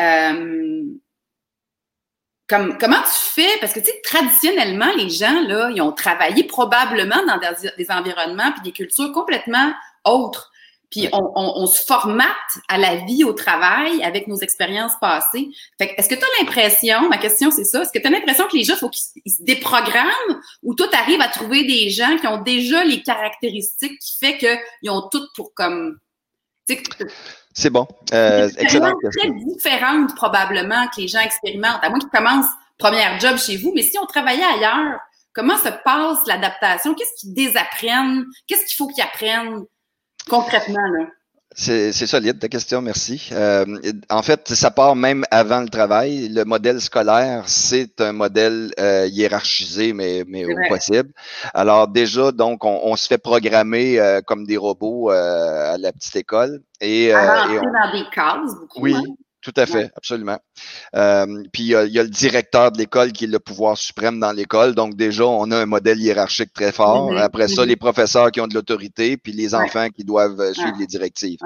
euh, 0.00 0.82
comme, 2.48 2.76
comment 2.76 3.00
tu 3.02 3.40
fais? 3.40 3.56
Parce 3.60 3.72
que 3.72 3.78
tu 3.78 3.86
sais 3.86 4.00
traditionnellement 4.02 4.92
les 4.96 5.10
gens 5.10 5.42
là 5.42 5.70
ils 5.70 5.80
ont 5.80 5.92
travaillé 5.92 6.42
probablement 6.42 7.24
dans 7.24 7.38
des, 7.38 7.70
des 7.78 7.90
environnements 7.92 8.50
puis 8.50 8.62
des 8.62 8.72
cultures 8.72 9.12
complètement 9.12 9.72
autres 10.04 10.51
puis 10.92 11.08
on, 11.12 11.66
se 11.66 11.82
formate 11.84 12.26
à 12.68 12.76
la 12.76 12.96
vie 12.96 13.24
au 13.24 13.32
travail 13.32 14.04
avec 14.04 14.28
nos 14.28 14.36
expériences 14.36 14.92
passées. 15.00 15.48
Fait 15.78 15.94
est-ce 15.96 16.06
que 16.06 16.14
tu 16.14 16.20
as 16.20 16.40
l'impression, 16.40 17.08
ma 17.08 17.16
question 17.16 17.50
c'est 17.50 17.64
ça, 17.64 17.80
est-ce 17.80 17.92
que 17.92 17.98
tu 17.98 18.06
as 18.06 18.10
l'impression 18.10 18.46
que 18.46 18.56
les 18.56 18.62
gens, 18.62 18.76
faut 18.76 18.90
qu'ils 18.90 19.32
se 19.32 19.42
déprogramment 19.42 20.10
ou 20.62 20.74
toi, 20.74 20.86
tu 20.92 20.96
arrives 20.98 21.22
à 21.22 21.28
trouver 21.28 21.64
des 21.64 21.88
gens 21.88 22.18
qui 22.18 22.26
ont 22.26 22.42
déjà 22.42 22.84
les 22.84 23.02
caractéristiques 23.02 23.98
qui 23.98 24.18
fait 24.18 24.36
qu'ils 24.36 24.90
ont 24.90 25.08
tout 25.10 25.26
pour 25.34 25.54
comme... 25.54 25.98
C'est 27.54 27.70
bon. 27.70 27.86
Euh, 28.12 28.50
excellent. 28.58 28.92
très 29.18 29.30
différente 29.30 30.14
probablement 30.14 30.86
que 30.88 31.00
les 31.00 31.08
gens 31.08 31.20
expérimentent, 31.20 31.82
à 31.82 31.88
moins 31.88 31.98
qu'ils 31.98 32.10
commencent 32.10 32.52
première 32.78 33.18
job 33.18 33.38
chez 33.38 33.56
vous, 33.56 33.72
mais 33.74 33.82
si 33.82 33.98
on 33.98 34.06
travaillait 34.06 34.44
ailleurs, 34.44 35.00
comment 35.32 35.56
se 35.56 35.70
passe 35.84 36.18
l'adaptation? 36.26 36.94
Qu'est-ce 36.94 37.18
qu'ils 37.18 37.32
désapprennent? 37.32 38.26
Qu'est-ce 38.46 38.66
qu'il 38.66 38.76
faut 38.76 38.88
qu'ils 38.88 39.02
apprennent? 39.02 39.64
Concrètement, 40.28 40.86
là. 40.98 41.06
C'est 41.54 41.92
solide 41.92 42.38
ta 42.38 42.48
question, 42.48 42.80
merci. 42.80 43.28
Euh, 43.32 43.66
en 44.08 44.22
fait, 44.22 44.48
ça 44.48 44.70
part 44.70 44.96
même 44.96 45.24
avant 45.30 45.60
le 45.60 45.68
travail. 45.68 46.28
Le 46.28 46.44
modèle 46.44 46.80
scolaire, 46.80 47.44
c'est 47.46 48.00
un 48.00 48.12
modèle 48.12 48.72
euh, 48.80 49.06
hiérarchisé, 49.06 49.92
mais, 49.92 50.24
mais 50.26 50.46
au 50.46 50.56
possible. 50.68 51.10
Alors 51.52 51.88
déjà, 51.88 52.32
donc, 52.32 52.64
on, 52.64 52.96
se 52.96 53.06
fait 53.06 53.18
programmer 53.18 54.00
euh, 54.00 54.22
comme 54.22 54.46
des 54.46 54.56
robots 54.56 55.10
à 55.10 55.76
la 55.76 55.92
petite 55.92 56.16
école. 56.16 56.62
Et, 56.80 57.12
on, 57.14 57.18
dans 57.18 57.92
des 57.92 58.08
cases, 58.10 58.54
beaucoup. 58.58 58.80
Oui, 58.80 58.94
hein? 58.96 59.02
Tout 59.42 59.52
à 59.56 59.66
fait, 59.66 59.90
absolument. 59.96 60.38
Euh, 60.94 61.26
puis 61.52 61.64
il 61.64 61.68
y, 61.70 61.74
a, 61.74 61.84
le 61.84 62.08
directeur 62.08 62.70
de 62.70 62.78
l'école 62.78 63.10
qui 63.10 63.24
est 63.24 63.28
le 63.28 63.40
pouvoir 63.40 63.76
suprême 63.76 64.20
dans 64.20 64.30
l'école. 64.30 64.76
Donc 64.76 64.94
déjà, 64.94 65.26
on 65.26 65.50
a 65.50 65.58
un 65.58 65.66
modèle 65.66 66.00
hiérarchique 66.00 66.52
très 66.52 66.70
fort. 66.70 67.10
Mm-hmm. 67.10 67.20
Après 67.20 67.48
ça, 67.48 67.62
mm-hmm. 67.62 67.66
les 67.66 67.76
professeurs 67.76 68.30
qui 68.30 68.40
ont 68.40 68.46
de 68.46 68.54
l'autorité, 68.54 69.16
puis 69.16 69.32
les 69.32 69.56
enfants 69.56 69.88
qui 69.88 70.04
doivent 70.04 70.40
euh, 70.40 70.52
suivre 70.52 70.76
les 70.78 70.86
directives. 70.86 71.40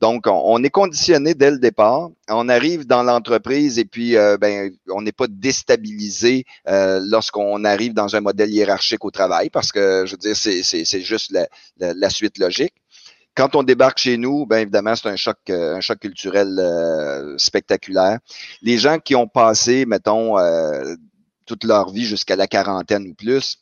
Donc, 0.00 0.26
on, 0.28 0.62
est 0.62 0.70
conditionné 0.70 1.34
dès 1.34 1.50
le 1.50 1.58
départ. 1.58 2.10
On 2.28 2.48
arrive 2.48 2.86
dans 2.86 3.02
l'entreprise 3.02 3.80
et 3.80 3.84
puis 3.84 4.16
euh, 4.16 4.36
ben, 4.38 4.70
on 4.88 5.02
n'est 5.02 5.12
pas 5.12 5.26
déstabilisé 5.28 6.44
lorsqu'on 6.66 7.64
arrive 7.64 7.94
dans 7.94 8.14
un 8.14 8.20
modèle 8.20 8.50
hiérarchique 8.50 9.04
au 9.04 9.10
travail 9.10 9.50
parce 9.50 9.72
que, 9.72 10.04
je 10.06 10.12
veux 10.12 10.18
dire, 10.18 10.36
c'est 10.36 11.00
juste 11.00 11.32
la, 11.32 11.48
la 11.94 12.10
suite 12.10 12.38
logique. 12.38 12.74
Quand 13.34 13.56
on 13.56 13.64
débarque 13.64 13.98
chez 13.98 14.16
nous, 14.16 14.46
bien 14.46 14.58
évidemment, 14.58 14.94
c'est 14.94 15.08
un 15.08 15.16
choc, 15.16 15.38
euh, 15.50 15.76
un 15.76 15.80
choc 15.80 15.98
culturel 15.98 16.56
euh, 16.58 17.36
spectaculaire. 17.36 18.20
Les 18.62 18.78
gens 18.78 18.98
qui 18.98 19.16
ont 19.16 19.26
passé, 19.26 19.86
mettons, 19.86 20.38
euh, 20.38 20.94
toute 21.46 21.64
leur 21.64 21.90
vie 21.90 22.04
jusqu'à 22.04 22.36
la 22.36 22.46
quarantaine 22.46 23.08
ou 23.08 23.14
plus, 23.14 23.58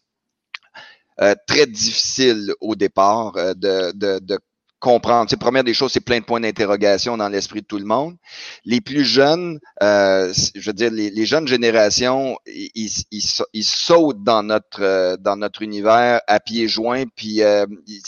très 1.46 1.66
difficile 1.66 2.52
au 2.60 2.74
départ 2.74 3.32
de, 3.54 3.92
de, 3.92 4.18
de 4.18 4.38
comprendre. 4.82 5.30
C'est 5.30 5.36
première 5.36 5.62
des 5.62 5.74
choses, 5.74 5.92
c'est 5.92 6.00
plein 6.00 6.18
de 6.18 6.24
points 6.24 6.40
d'interrogation 6.40 7.16
dans 7.16 7.28
l'esprit 7.28 7.62
de 7.62 7.66
tout 7.66 7.78
le 7.78 7.84
monde. 7.84 8.16
Les 8.64 8.80
plus 8.80 9.04
jeunes, 9.04 9.60
euh, 9.80 10.34
je 10.54 10.66
veux 10.66 10.72
dire, 10.72 10.90
les, 10.90 11.08
les 11.08 11.24
jeunes 11.24 11.46
générations, 11.46 12.36
ils, 12.46 12.90
ils, 13.12 13.22
ils, 13.52 13.64
sautent 13.64 14.24
dans 14.24 14.42
notre 14.42 14.82
euh, 14.82 15.16
dans 15.16 15.36
notre 15.36 15.62
univers 15.62 16.20
à 16.26 16.40
pieds 16.40 16.66
joints, 16.66 17.04
puis 17.14 17.42
euh, 17.42 17.64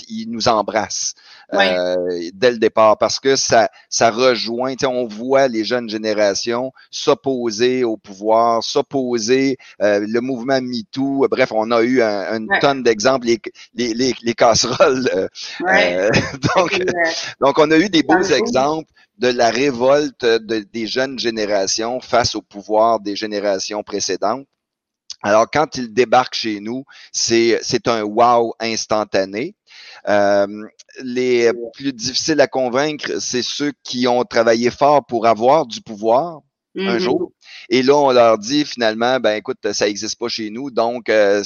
ils, 0.08 0.28
nous 0.28 0.48
embrassent 0.48 1.14
euh, 1.52 1.96
dès 2.32 2.50
le 2.50 2.58
départ 2.58 2.98
parce 2.98 3.20
que 3.20 3.36
ça 3.36 3.68
ça 3.88 4.10
rejoint. 4.10 4.74
On 4.84 5.06
voit 5.06 5.48
les 5.48 5.64
jeunes 5.64 5.88
générations 5.88 6.72
s'opposer 6.90 7.84
au 7.84 7.96
pouvoir, 7.96 8.62
s'opposer 8.62 9.56
le 9.80 10.20
mouvement 10.20 10.60
MeToo. 10.60 11.26
Bref, 11.30 11.52
on 11.52 11.70
a 11.70 11.82
eu 11.82 12.02
un, 12.02 12.38
une 12.38 12.48
tonne 12.60 12.82
d'exemples, 12.82 13.26
les, 13.26 13.40
les, 13.74 13.94
les, 13.94 14.14
les 14.22 14.34
casseroles. 14.34 15.08
donc, 16.56 16.82
donc, 17.40 17.58
on 17.58 17.70
a 17.70 17.78
eu 17.78 17.88
des 17.88 18.02
beaux 18.02 18.22
exemples 18.22 18.90
de 19.18 19.28
la 19.28 19.50
révolte 19.50 20.24
des 20.24 20.86
jeunes 20.86 21.18
générations 21.18 22.00
face 22.00 22.34
au 22.34 22.42
pouvoir 22.42 23.00
des 23.00 23.16
générations 23.16 23.82
précédentes. 23.82 24.46
Alors, 25.22 25.50
quand 25.50 25.76
ils 25.76 25.92
débarquent 25.92 26.34
chez 26.34 26.60
nous, 26.60 26.84
c'est 27.12 27.88
un 27.88 28.02
wow 28.02 28.54
instantané. 28.60 29.54
Euh, 30.06 30.46
les 31.02 31.50
plus 31.74 31.92
difficiles 31.92 32.40
à 32.40 32.46
convaincre, 32.46 33.20
c'est 33.20 33.42
ceux 33.42 33.72
qui 33.82 34.06
ont 34.06 34.24
travaillé 34.24 34.70
fort 34.70 35.04
pour 35.06 35.26
avoir 35.26 35.66
du 35.66 35.80
pouvoir 35.80 36.40
un 36.76 36.96
mm-hmm. 36.96 36.98
jour. 36.98 37.32
Et 37.68 37.82
là, 37.82 37.96
on 37.96 38.12
leur 38.12 38.38
dit 38.38 38.64
finalement, 38.64 39.20
ben 39.20 39.36
écoute, 39.36 39.58
ça 39.72 39.86
n'existe 39.86 40.18
pas 40.18 40.28
chez 40.28 40.50
nous, 40.50 40.70
donc 40.70 41.08
euh, 41.08 41.42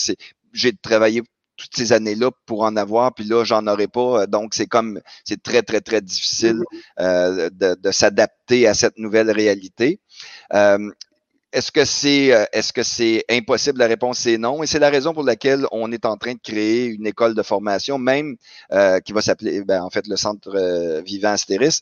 j'ai 0.52 0.72
travaillé 0.72 1.22
toutes 1.56 1.74
ces 1.76 1.92
années-là 1.92 2.30
pour 2.46 2.62
en 2.62 2.76
avoir, 2.76 3.12
puis 3.12 3.24
là, 3.24 3.44
j'en 3.44 3.66
aurais 3.66 3.88
pas. 3.88 4.26
Donc, 4.26 4.54
c'est 4.54 4.66
comme, 4.66 5.00
c'est 5.24 5.42
très, 5.42 5.62
très, 5.62 5.80
très 5.80 6.00
difficile 6.00 6.60
mm-hmm. 6.60 7.00
euh, 7.00 7.50
de, 7.50 7.74
de 7.74 7.90
s'adapter 7.90 8.66
à 8.66 8.74
cette 8.74 8.96
nouvelle 8.96 9.30
réalité. 9.30 10.00
Euh, 10.54 10.90
est-ce 11.52 11.72
que 11.72 11.84
c'est 11.84 12.32
euh, 12.32 12.44
est-ce 12.52 12.72
que 12.72 12.82
c'est 12.82 13.24
impossible? 13.30 13.78
La 13.78 13.86
réponse 13.86 14.18
c'est 14.18 14.38
non. 14.38 14.62
Et 14.62 14.66
c'est 14.66 14.78
la 14.78 14.90
raison 14.90 15.14
pour 15.14 15.22
laquelle 15.22 15.66
on 15.72 15.90
est 15.92 16.04
en 16.04 16.16
train 16.16 16.34
de 16.34 16.40
créer 16.42 16.86
une 16.86 17.06
école 17.06 17.34
de 17.34 17.42
formation, 17.42 17.98
même 17.98 18.36
euh, 18.72 19.00
qui 19.00 19.12
va 19.12 19.22
s'appeler 19.22 19.62
ben, 19.64 19.82
en 19.82 19.90
fait 19.90 20.06
le 20.06 20.16
Centre 20.16 20.54
euh, 20.54 21.00
Vivant 21.00 21.30
Astéris, 21.30 21.80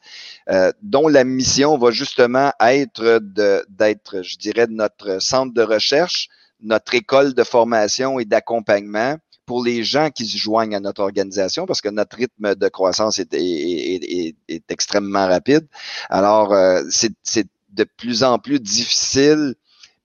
dont 0.82 1.08
la 1.08 1.25
mission 1.25 1.76
va 1.78 1.90
justement 1.90 2.52
être 2.61 3.20
d'être, 3.68 4.23
je 4.23 4.37
dirais, 4.37 4.66
notre 4.68 5.20
centre 5.20 5.52
de 5.52 5.62
recherche, 5.62 6.28
notre 6.61 6.94
école 6.94 7.35
de 7.35 7.42
formation 7.42 8.18
et 8.18 8.25
d'accompagnement 8.25 9.16
pour 9.46 9.64
les 9.64 9.85
gens 9.85 10.11
qui 10.11 10.26
se 10.26 10.37
joignent 10.37 10.75
à 10.75 10.80
notre 10.80 11.02
organisation, 11.02 11.66
parce 11.66 11.80
que 11.80 11.88
notre 11.88 12.16
rythme 12.16 12.56
de 12.56 12.68
croissance 12.68 13.20
est, 13.20 13.32
est, 13.32 14.35
est, 14.49 14.70
extrêmement 14.70 15.26
rapide. 15.28 15.66
Alors, 16.11 16.52
euh, 16.52 16.82
c'est 16.90 17.46
de 17.76 17.85
plus 17.85 18.23
en 18.25 18.38
plus 18.38 18.61
difficile 18.61 19.54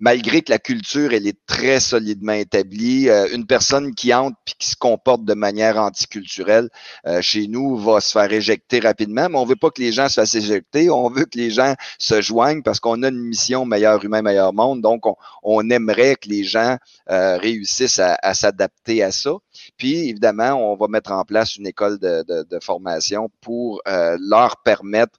malgré 0.01 0.41
que 0.41 0.51
la 0.51 0.57
culture, 0.57 1.13
elle 1.13 1.27
est 1.27 1.45
très 1.45 1.79
solidement 1.79 2.33
établie, 2.33 3.07
euh, 3.07 3.27
une 3.33 3.45
personne 3.45 3.93
qui 3.93 4.11
entre 4.13 4.35
puis 4.43 4.55
qui 4.57 4.69
se 4.71 4.75
comporte 4.75 5.23
de 5.25 5.35
manière 5.35 5.77
anticulturelle 5.77 6.69
euh, 7.05 7.21
chez 7.21 7.47
nous 7.47 7.77
va 7.77 8.01
se 8.01 8.11
faire 8.11 8.33
éjecter 8.33 8.79
rapidement, 8.79 9.29
mais 9.29 9.37
on 9.37 9.45
veut 9.45 9.55
pas 9.55 9.69
que 9.69 9.79
les 9.79 9.91
gens 9.91 10.09
se 10.09 10.15
fassent 10.15 10.33
éjecter, 10.33 10.89
on 10.89 11.09
veut 11.09 11.25
que 11.25 11.37
les 11.37 11.51
gens 11.51 11.75
se 11.99 12.19
joignent 12.19 12.63
parce 12.63 12.79
qu'on 12.79 13.03
a 13.03 13.09
une 13.09 13.21
mission 13.21 13.63
meilleur 13.63 14.03
humain, 14.03 14.23
meilleur 14.23 14.53
monde, 14.53 14.81
donc 14.81 15.03
on, 15.43 15.69
aimerait 15.69 16.15
que 16.15 16.27
les 16.27 16.43
gens 16.43 16.77
euh, 17.11 17.37
réussissent 17.37 17.99
à, 17.99 18.33
s'adapter 18.33 19.03
à 19.03 19.11
ça. 19.11 19.33
Puis 19.77 20.09
évidemment, 20.09 20.53
on 20.53 20.75
va 20.75 20.87
mettre 20.87 21.11
en 21.11 21.23
place 21.23 21.55
une 21.55 21.67
école 21.67 21.99
de, 21.99 22.23
de 22.27 22.59
formation 22.59 23.29
pour 23.41 23.81
leur 23.85 24.57
permettre 24.63 25.17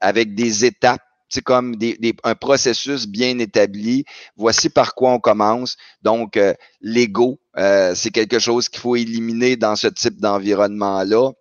avec 0.00 0.34
des 0.34 0.64
étapes 0.66 1.05
c'est 1.28 1.42
comme 1.42 1.76
des, 1.76 1.98
un 2.24 2.34
processus 2.34 3.06
bien 3.06 3.38
établi. 3.38 4.04
Voici 4.36 4.70
par 4.70 4.94
quoi 4.94 5.12
on 5.12 5.18
commence. 5.18 5.76
Donc, 6.02 6.36
euh, 6.36 6.54
l'ego, 6.80 7.40
euh, 7.56 7.94
c'est 7.94 8.10
quelque 8.10 8.38
chose 8.38 8.68
qu'il 8.68 8.80
faut 8.80 8.96
éliminer 8.96 9.56
dans 9.56 9.76
ce 9.76 9.88
type 9.88 10.20
d'environnement-là. 10.20 11.32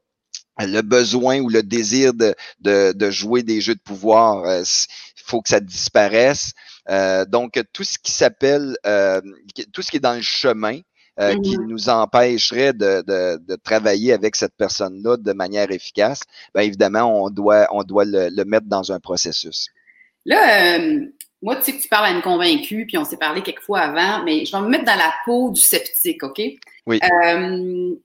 le 0.59 0.81
besoin 0.81 1.39
ou 1.39 1.49
le 1.49 1.63
désir 1.63 2.13
de, 2.13 2.33
de, 2.61 3.11
jouer 3.11 3.43
des 3.43 3.61
jeux 3.61 3.75
de 3.75 3.81
pouvoir, 3.81 4.61
il 4.61 5.23
faut 5.23 5.41
que 5.41 5.49
ça 5.49 5.59
disparaisse. 5.59 6.53
donc, 7.27 7.61
tout 7.73 7.83
ce 7.83 7.97
qui 7.99 8.11
s'appelle, 8.11 8.77
tout 9.73 9.81
ce 9.81 9.91
qui 9.91 9.97
est 9.97 9.99
dans 9.99 10.13
le 10.13 10.21
chemin, 10.21 10.79
qui 11.43 11.57
mmh 11.57 11.67
nous 11.67 11.89
empêcherait 11.89 12.73
de, 12.73 13.01
de, 13.07 13.37
de, 13.37 13.55
travailler 13.55 14.11
avec 14.11 14.35
cette 14.35 14.53
personne-là 14.57 15.15
de 15.15 15.31
manière 15.31 15.71
efficace, 15.71 16.19
bien 16.53 16.63
évidemment, 16.63 17.23
on 17.23 17.29
doit, 17.29 17.67
on 17.71 17.83
doit 17.83 18.03
le, 18.03 18.29
le 18.29 18.43
mettre 18.43 18.67
dans 18.67 18.91
un 18.91 18.99
processus. 18.99 19.69
Là, 20.25 20.77
euh, 20.77 21.05
moi, 21.41 21.55
tu 21.57 21.63
sais 21.63 21.73
que 21.73 21.81
tu 21.81 21.87
parles 21.87 22.05
à 22.05 22.11
une 22.11 22.21
convaincue, 22.21 22.85
puis 22.87 22.97
on 22.97 23.05
s'est 23.05 23.17
parlé 23.17 23.41
quelques 23.41 23.61
fois 23.61 23.81
avant, 23.81 24.23
mais 24.23 24.45
je 24.45 24.51
vais 24.51 24.61
me 24.61 24.69
mettre 24.69 24.85
dans 24.85 24.95
la 24.95 25.13
peau 25.25 25.51
du 25.51 25.61
sceptique, 25.61 26.23
OK? 26.23 26.41
Oui. 26.87 26.99
Euh, 27.03 27.95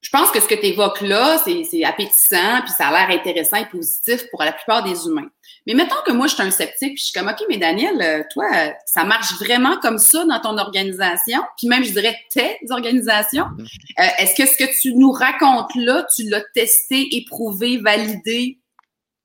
je 0.00 0.08
pense 0.08 0.30
que 0.30 0.40
ce 0.40 0.48
que 0.48 0.54
tu 0.54 0.66
évoques 0.66 1.02
là, 1.02 1.38
c'est 1.44 1.84
appétissant, 1.84 2.62
puis 2.62 2.72
ça 2.76 2.88
a 2.88 2.90
l'air 2.90 3.20
intéressant 3.20 3.58
et 3.58 3.66
positif 3.66 4.24
pour 4.30 4.42
la 4.42 4.52
plupart 4.52 4.82
des 4.82 5.06
humains. 5.06 5.28
Mais 5.66 5.74
mettons 5.74 6.00
que 6.06 6.10
moi, 6.10 6.26
je 6.26 6.34
suis 6.34 6.42
un 6.42 6.50
sceptique, 6.50 6.94
puis 6.94 6.96
je 6.96 7.04
suis 7.04 7.12
comme, 7.12 7.28
OK, 7.28 7.44
mais 7.50 7.58
Daniel, 7.58 8.00
euh, 8.00 8.22
toi, 8.32 8.46
ça 8.86 9.04
marche 9.04 9.34
vraiment 9.38 9.78
comme 9.80 9.98
ça 9.98 10.24
dans 10.24 10.40
ton 10.40 10.56
organisation, 10.56 11.40
puis 11.58 11.68
même, 11.68 11.84
je 11.84 11.92
dirais, 11.92 12.16
tes 12.32 12.58
organisations? 12.70 13.44
Mm-hmm. 13.44 14.14
Est-ce 14.20 14.34
que 14.34 14.48
ce 14.48 14.56
que 14.56 14.80
tu 14.80 14.94
nous 14.94 15.12
racontes 15.12 15.74
là, 15.76 16.06
tu 16.16 16.28
l'as 16.30 16.42
testé, 16.54 17.14
éprouvé, 17.14 17.76
validé 17.76 18.58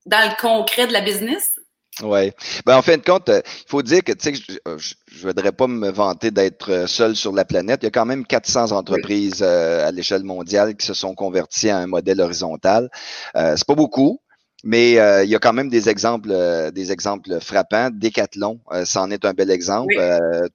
dans 0.06 0.30
le 0.30 0.40
concret 0.40 0.88
de 0.88 0.94
la 0.94 1.02
business? 1.02 1.58
Oui. 2.04 2.32
Ben, 2.66 2.78
en 2.78 2.82
fin 2.82 2.98
de 2.98 3.04
compte, 3.04 3.30
euh, 3.30 3.42
il 3.46 3.70
faut 3.70 3.82
dire 3.82 4.04
que, 4.04 4.12
tu 4.12 4.36
sais, 4.36 4.42
je 4.66 4.96
ne 5.16 5.28
voudrais 5.28 5.54
pas 5.54 5.68
me 5.68 5.90
vanter 5.90 6.30
d'être 6.30 6.72
euh, 6.72 6.88
seul 6.88 7.16
sur 7.16 7.32
la 7.32 7.46
planète. 7.46 7.84
Il 7.84 7.86
y 7.86 7.88
a 7.88 7.92
quand 7.92 8.06
même 8.06 8.26
400 8.26 8.74
entreprises 8.74 9.42
euh, 9.42 9.88
à 9.88 9.92
l'échelle 9.92 10.24
mondiale 10.24 10.76
qui 10.76 10.86
se 10.86 10.94
sont 10.94 11.16
converties 11.16 11.70
à 11.70 11.78
un 11.78 11.88
modèle 11.88 12.20
horizontal. 12.20 12.90
Euh, 13.38 13.54
c'est 13.56 13.66
pas 13.66 13.76
beaucoup. 13.76 14.20
Mais 14.68 14.94
il 14.94 15.30
y 15.30 15.36
a 15.36 15.40
quand 15.40 15.54
même 15.54 15.70
des 15.70 15.90
exemples, 15.90 16.30
des 16.74 16.92
exemples 16.92 17.40
frappants. 17.40 17.92
Decathlon, 17.92 18.62
c'en 18.84 19.12
est 19.12 19.24
un 19.24 19.34
bel 19.34 19.52
exemple. 19.52 19.94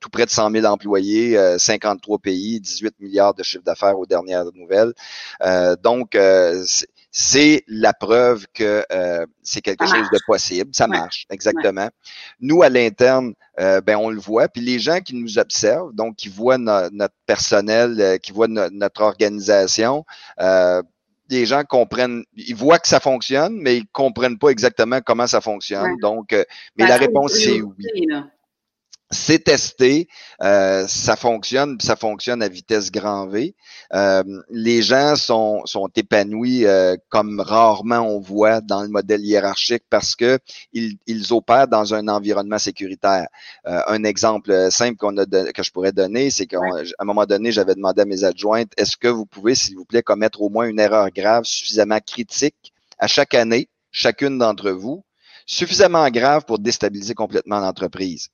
tout 0.00 0.11
près 0.11 0.25
de 0.25 0.30
100 0.30 0.50
000 0.50 0.66
employés, 0.66 1.38
53 1.59 2.18
pays, 2.18 2.59
18 2.59 2.99
milliards 2.99 3.35
de 3.35 3.44
chiffre 3.44 3.62
d'affaires 3.62 3.97
aux 3.97 4.06
dernières 4.06 4.47
nouvelles. 4.52 4.94
donc, 5.85 6.16
c'est 7.12 7.64
la 7.67 7.93
preuve 7.93 8.47
que 8.55 8.85
euh, 8.93 9.26
c'est 9.43 9.61
quelque 9.61 9.85
chose 9.85 10.09
de 10.12 10.19
possible. 10.26 10.71
Ça 10.73 10.87
marche, 10.87 11.26
exactement. 11.31 11.88
Nous, 12.40 12.62
à 12.62 12.69
l'interne, 12.69 13.35
euh, 13.59 13.81
ben, 13.81 13.97
on 13.97 14.11
le 14.11 14.21
voit. 14.21 14.49
Puis 14.49 14.62
les 14.62 14.79
gens 14.79 15.00
qui 15.00 15.17
nous 15.17 15.38
observent, 15.38 15.93
donc 15.93 16.17
qui 16.17 16.29
voient 16.29 16.59
notre 16.59 17.14
personnel, 17.26 17.97
euh, 18.00 18.19
qui 18.19 18.33
voient 18.33 18.49
notre 18.49 19.02
organisation, 19.02 20.05
les 21.29 21.47
gens 21.47 21.62
comprennent, 21.62 22.25
ils 22.35 22.57
voient 22.57 22.81
que 22.81 22.88
ça 22.88 22.99
fonctionne, 22.99 23.57
mais 23.57 23.76
ils 23.76 23.87
comprennent 23.87 24.38
pas 24.38 24.49
exactement 24.49 25.00
comment 25.00 25.29
ça 25.29 25.40
fonctionne. 25.40 25.97
Donc, 26.00 26.29
mais 26.33 26.47
ben, 26.76 26.88
la 26.88 26.97
réponse, 26.97 27.35
c'est 27.35 27.61
oui 27.61 28.07
c'est 29.11 29.45
testé, 29.45 30.09
euh, 30.43 30.87
ça 30.87 31.17
fonctionne, 31.17 31.79
ça 31.81 31.97
fonctionne 31.97 32.43
à 32.43 32.49
vitesse 32.49 32.93
grand 32.93 33.26
V. 33.26 33.57
Euh, 33.93 34.23
les 34.50 34.83
gens 34.83 35.17
sont, 35.17 35.62
sont 35.64 35.88
épanouis 35.97 36.64
euh, 36.64 36.97
comme 37.09 37.40
rarement 37.40 38.00
on 38.00 38.21
voit 38.21 38.61
dans 38.61 38.83
le 38.83 38.88
modèle 38.88 39.25
hiérarchique 39.25 39.83
parce 39.90 40.14
que 40.14 40.38
ils, 40.73 40.97
ils 41.07 41.33
opèrent 41.33 41.67
dans 41.67 41.93
un 41.93 42.07
environnement 42.07 42.59
sécuritaire. 42.59 43.26
un 43.64 44.05
exemple 44.05 44.71
simple 44.71 44.97
qu'on 44.97 45.17
a 45.19 45.26
que 45.26 45.62
je 45.62 45.71
pourrais 45.73 45.93
donner, 45.93 46.31
c'est 46.31 46.47
qu'à 46.47 46.61
un 46.99 47.05
moment 47.05 47.26
donné, 47.26 47.50
j'avais 47.52 47.75
demandé 47.75 48.02
à 48.02 48.05
mes 48.05 48.25
adjointes, 48.25 48.73
est-ce 48.76 48.97
que 48.97 49.09
vous 49.09 49.26
pouvez, 49.26 49.55
s'il 49.55 49.76
vous 49.76 49.85
plaît, 49.85 50.02
commettre 50.02 50.40
au 50.43 50.49
moins 50.49 50.67
une 50.67 50.79
erreur 50.79 51.11
grave 51.11 51.45
suffisamment 51.45 51.99
critique 52.05 52.73
à 52.99 53.07
chaque 53.07 53.35
année, 53.35 53.69
chacune 53.90 54.38
d'entre 54.38 54.71
vous, 54.71 55.02
suffisamment 55.50 56.09
grave 56.11 56.45
pour 56.45 56.61
déstabiliser 56.61 57.14
complètement 57.14 57.59
l'entreprise. 57.59 58.28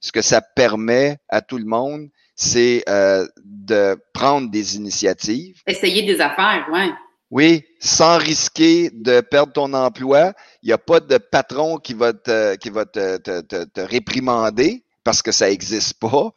Ce 0.00 0.10
que 0.10 0.22
ça 0.22 0.40
permet 0.40 1.18
à 1.28 1.42
tout 1.42 1.58
le 1.58 1.66
monde, 1.66 2.08
c'est 2.34 2.82
euh, 2.88 3.28
de 3.44 3.94
prendre 4.14 4.50
des 4.50 4.76
initiatives. 4.76 5.60
Essayer 5.66 6.02
des 6.02 6.18
affaires, 6.18 6.66
oui. 6.72 6.90
Oui, 7.30 7.64
sans 7.78 8.16
risquer 8.16 8.88
de 8.90 9.20
perdre 9.20 9.52
ton 9.52 9.74
emploi. 9.74 10.32
Il 10.62 10.68
n'y 10.68 10.72
a 10.72 10.78
pas 10.78 11.00
de 11.00 11.18
patron 11.18 11.76
qui 11.76 11.92
va 11.92 12.14
te, 12.14 12.56
qui 12.56 12.70
va 12.70 12.86
te, 12.86 13.18
te, 13.18 13.64
te, 13.64 13.80
réprimander 13.80 14.82
parce 15.04 15.20
que 15.20 15.32
ça 15.32 15.48
n'existe 15.48 15.98
pas. 16.00 16.30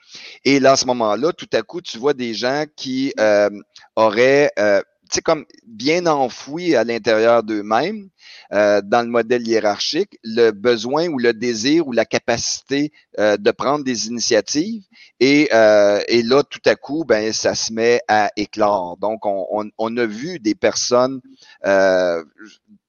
Et 0.44 0.60
là, 0.60 0.74
à 0.74 0.76
ce 0.76 0.86
moment-là, 0.88 1.32
tout 1.32 1.50
à 1.54 1.62
coup, 1.62 1.82
tu 1.82 1.98
vois 1.98 2.14
des 2.14 2.34
gens 2.34 2.66
qui 2.76 3.14
euh, 3.20 3.50
auraient 3.96 4.52
euh, 4.60 4.82
sais, 5.12 5.22
comme 5.22 5.46
bien 5.66 6.06
enfoui 6.06 6.76
à 6.76 6.84
l'intérieur 6.84 7.44
d'eux-mêmes, 7.44 8.10
euh, 8.56 8.82
dans 8.82 9.02
le 9.02 9.10
modèle 9.10 9.46
hiérarchique, 9.46 10.18
le 10.24 10.52
besoin 10.52 11.10
ou 11.10 11.20
le 11.20 11.34
désir 11.34 11.86
ou 11.88 11.92
la 11.92 12.06
capacité 12.06 12.94
euh, 13.20 13.36
de 13.36 13.52
prendre 13.52 13.84
des 13.84 14.08
initiatives. 14.08 14.84
Et, 15.20 15.50
euh, 15.52 16.00
et, 16.08 16.24
là, 16.24 16.42
tout 16.42 16.62
à 16.66 16.76
coup, 16.76 17.04
ben, 17.06 17.34
ça 17.34 17.54
se 17.54 17.74
met 17.74 18.00
à 18.08 18.32
éclore. 18.38 18.96
Donc, 18.98 19.26
on, 19.26 19.46
on, 19.52 19.70
on 19.78 19.98
a 19.98 20.06
vu 20.06 20.40
des 20.40 20.56
personnes 20.56 21.20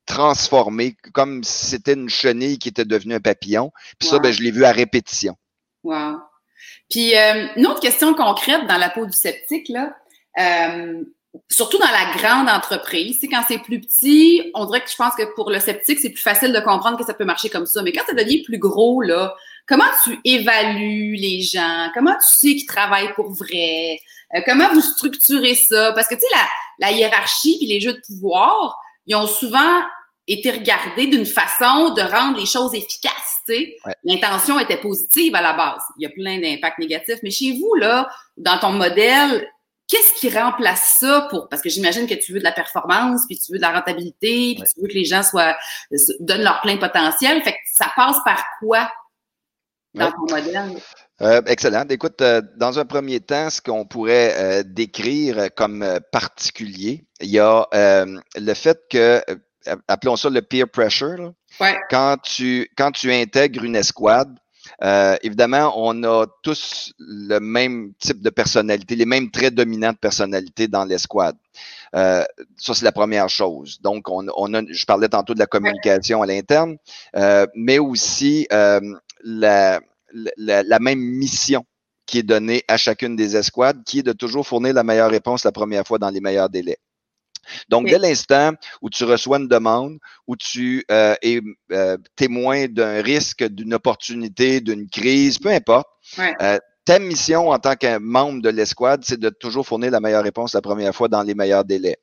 transformées, 0.06 0.94
comme 1.12 1.42
si 1.42 1.66
c'était 1.66 1.94
une 1.94 2.08
chenille 2.08 2.58
qui 2.58 2.68
était 2.68 2.84
devenue 2.84 3.14
un 3.14 3.20
papillon. 3.20 3.72
Puis 3.98 4.08
ça, 4.08 4.20
ben, 4.20 4.32
je 4.32 4.42
l'ai 4.42 4.52
vu 4.52 4.64
à 4.64 4.70
répétition. 4.70 5.36
Wow. 5.82 6.20
Puis, 6.88 7.14
une 7.14 7.66
autre 7.66 7.80
question 7.80 8.14
concrète 8.14 8.68
dans 8.68 8.78
la 8.78 8.90
peau 8.90 9.04
du 9.04 9.12
sceptique, 9.12 9.68
là 9.68 9.96
surtout 11.48 11.78
dans 11.78 11.86
la 11.86 12.16
grande 12.16 12.48
entreprise, 12.48 13.18
c'est 13.20 13.28
quand 13.28 13.42
c'est 13.46 13.58
plus 13.58 13.80
petit, 13.80 14.50
on 14.54 14.66
dirait 14.66 14.82
que 14.82 14.90
je 14.90 14.96
pense 14.96 15.14
que 15.14 15.34
pour 15.34 15.50
le 15.50 15.60
sceptique, 15.60 15.98
c'est 15.98 16.10
plus 16.10 16.22
facile 16.22 16.52
de 16.52 16.60
comprendre 16.60 16.98
que 16.98 17.04
ça 17.04 17.14
peut 17.14 17.24
marcher 17.24 17.48
comme 17.48 17.66
ça. 17.66 17.82
Mais 17.82 17.92
quand 17.92 18.04
ça 18.06 18.14
devient 18.14 18.42
plus 18.42 18.58
gros, 18.58 19.02
là, 19.02 19.34
comment 19.66 19.84
tu 20.04 20.18
évalues 20.24 21.16
les 21.16 21.42
gens? 21.42 21.90
Comment 21.94 22.14
tu 22.14 22.34
sais 22.34 22.54
qu'ils 22.54 22.66
travaillent 22.66 23.12
pour 23.14 23.32
vrai? 23.32 23.98
Euh, 24.34 24.40
comment 24.44 24.72
vous 24.72 24.80
structurez 24.80 25.54
ça? 25.54 25.92
Parce 25.92 26.08
que, 26.08 26.14
tu 26.14 26.20
sais, 26.20 26.26
la, 26.32 26.88
la 26.88 26.92
hiérarchie 26.92 27.58
et 27.62 27.66
les 27.66 27.80
jeux 27.80 27.94
de 27.94 28.02
pouvoir, 28.06 28.78
ils 29.06 29.16
ont 29.16 29.26
souvent 29.26 29.82
été 30.28 30.50
regardés 30.50 31.06
d'une 31.06 31.26
façon 31.26 31.94
de 31.94 32.02
rendre 32.02 32.38
les 32.38 32.46
choses 32.46 32.74
efficaces. 32.74 33.12
sais. 33.46 33.76
L'intention 34.04 34.58
était 34.58 34.76
positive 34.76 35.34
à 35.34 35.40
la 35.40 35.52
base. 35.52 35.82
Il 35.98 36.02
y 36.02 36.06
a 36.06 36.10
plein 36.10 36.40
d'impacts 36.40 36.78
négatifs. 36.78 37.18
Mais 37.22 37.30
chez 37.30 37.52
vous, 37.52 37.74
là, 37.74 38.08
dans 38.36 38.58
ton 38.58 38.70
modèle, 38.70 39.48
Qu'est-ce 39.88 40.14
qui 40.14 40.36
remplace 40.36 40.96
ça 40.98 41.28
pour 41.30 41.48
parce 41.48 41.62
que 41.62 41.68
j'imagine 41.68 42.08
que 42.08 42.14
tu 42.14 42.32
veux 42.32 42.40
de 42.40 42.44
la 42.44 42.52
performance, 42.52 43.22
puis 43.28 43.38
tu 43.38 43.52
veux 43.52 43.58
de 43.58 43.62
la 43.62 43.72
rentabilité, 43.72 44.56
puis 44.56 44.64
tu 44.74 44.80
veux 44.80 44.88
que 44.88 44.94
les 44.94 45.04
gens 45.04 45.22
soient 45.22 45.56
donnent 46.20 46.42
leur 46.42 46.60
plein 46.60 46.76
potentiel. 46.76 47.40
Fait 47.42 47.52
que 47.52 47.58
ça 47.72 47.92
passe 47.94 48.16
par 48.24 48.42
quoi 48.60 48.90
dans 49.94 50.10
ton 50.10 50.26
modèle? 50.28 50.76
Euh, 51.22 51.40
excellent. 51.46 51.84
Écoute, 51.88 52.20
euh, 52.20 52.42
dans 52.56 52.78
un 52.78 52.84
premier 52.84 53.20
temps, 53.20 53.48
ce 53.48 53.62
qu'on 53.62 53.86
pourrait 53.86 54.34
euh, 54.36 54.62
décrire 54.64 55.48
comme 55.56 55.98
particulier, 56.12 57.06
il 57.20 57.30
y 57.30 57.38
a 57.38 57.66
le 57.72 58.54
fait 58.54 58.78
que, 58.90 59.22
appelons 59.88 60.16
ça 60.16 60.30
le 60.30 60.42
peer 60.42 60.68
pressure. 60.68 61.32
Quand 61.90 62.16
tu 62.22 62.68
quand 62.76 62.90
tu 62.90 63.12
intègres 63.12 63.64
une 63.64 63.76
escouade, 63.76 64.36
euh, 64.82 65.16
évidemment, 65.22 65.72
on 65.76 66.02
a 66.04 66.26
tous 66.42 66.92
le 66.98 67.38
même 67.38 67.92
type 67.98 68.22
de 68.22 68.30
personnalité, 68.30 68.96
les 68.96 69.06
mêmes 69.06 69.30
traits 69.30 69.54
dominants 69.54 69.92
de 69.92 69.98
personnalité 69.98 70.68
dans 70.68 70.84
l'escouade. 70.84 71.36
Euh, 71.94 72.24
ça, 72.56 72.74
c'est 72.74 72.84
la 72.84 72.92
première 72.92 73.28
chose. 73.28 73.80
Donc, 73.80 74.10
on, 74.10 74.26
on, 74.36 74.54
a, 74.54 74.62
je 74.68 74.84
parlais 74.84 75.08
tantôt 75.08 75.34
de 75.34 75.38
la 75.38 75.46
communication 75.46 76.22
à 76.22 76.26
l'interne, 76.26 76.76
euh, 77.16 77.46
mais 77.54 77.78
aussi 77.78 78.46
euh, 78.52 78.80
la, 79.22 79.80
la, 80.36 80.62
la, 80.62 80.78
même 80.78 81.00
mission 81.00 81.64
qui 82.04 82.18
est 82.18 82.22
donnée 82.22 82.62
à 82.68 82.76
chacune 82.76 83.16
des 83.16 83.36
escouades, 83.36 83.82
qui 83.84 84.00
est 84.00 84.02
de 84.02 84.12
toujours 84.12 84.46
fournir 84.46 84.74
la 84.74 84.84
meilleure 84.84 85.10
réponse 85.10 85.44
la 85.44 85.52
première 85.52 85.86
fois 85.86 85.98
dans 85.98 86.10
les 86.10 86.20
meilleurs 86.20 86.50
délais. 86.50 86.78
Donc, 87.68 87.88
dès 87.88 87.98
l'instant 87.98 88.52
où 88.80 88.90
tu 88.90 89.04
reçois 89.04 89.38
une 89.38 89.48
demande, 89.48 89.98
où 90.26 90.36
tu 90.36 90.84
euh, 90.90 91.14
es 91.22 91.40
euh, 91.72 91.96
témoin 92.16 92.66
d'un 92.66 93.02
risque, 93.02 93.44
d'une 93.44 93.74
opportunité, 93.74 94.60
d'une 94.60 94.88
crise, 94.88 95.38
peu 95.38 95.50
importe, 95.50 95.88
euh, 96.18 96.58
ta 96.84 96.98
mission 96.98 97.50
en 97.50 97.58
tant 97.58 97.74
que 97.74 97.98
membre 97.98 98.42
de 98.42 98.48
l'escouade, 98.48 99.02
c'est 99.04 99.18
de 99.18 99.28
toujours 99.28 99.66
fournir 99.66 99.90
la 99.90 100.00
meilleure 100.00 100.22
réponse 100.22 100.54
la 100.54 100.62
première 100.62 100.94
fois 100.94 101.08
dans 101.08 101.22
les 101.22 101.34
meilleurs 101.34 101.64
délais. 101.64 101.98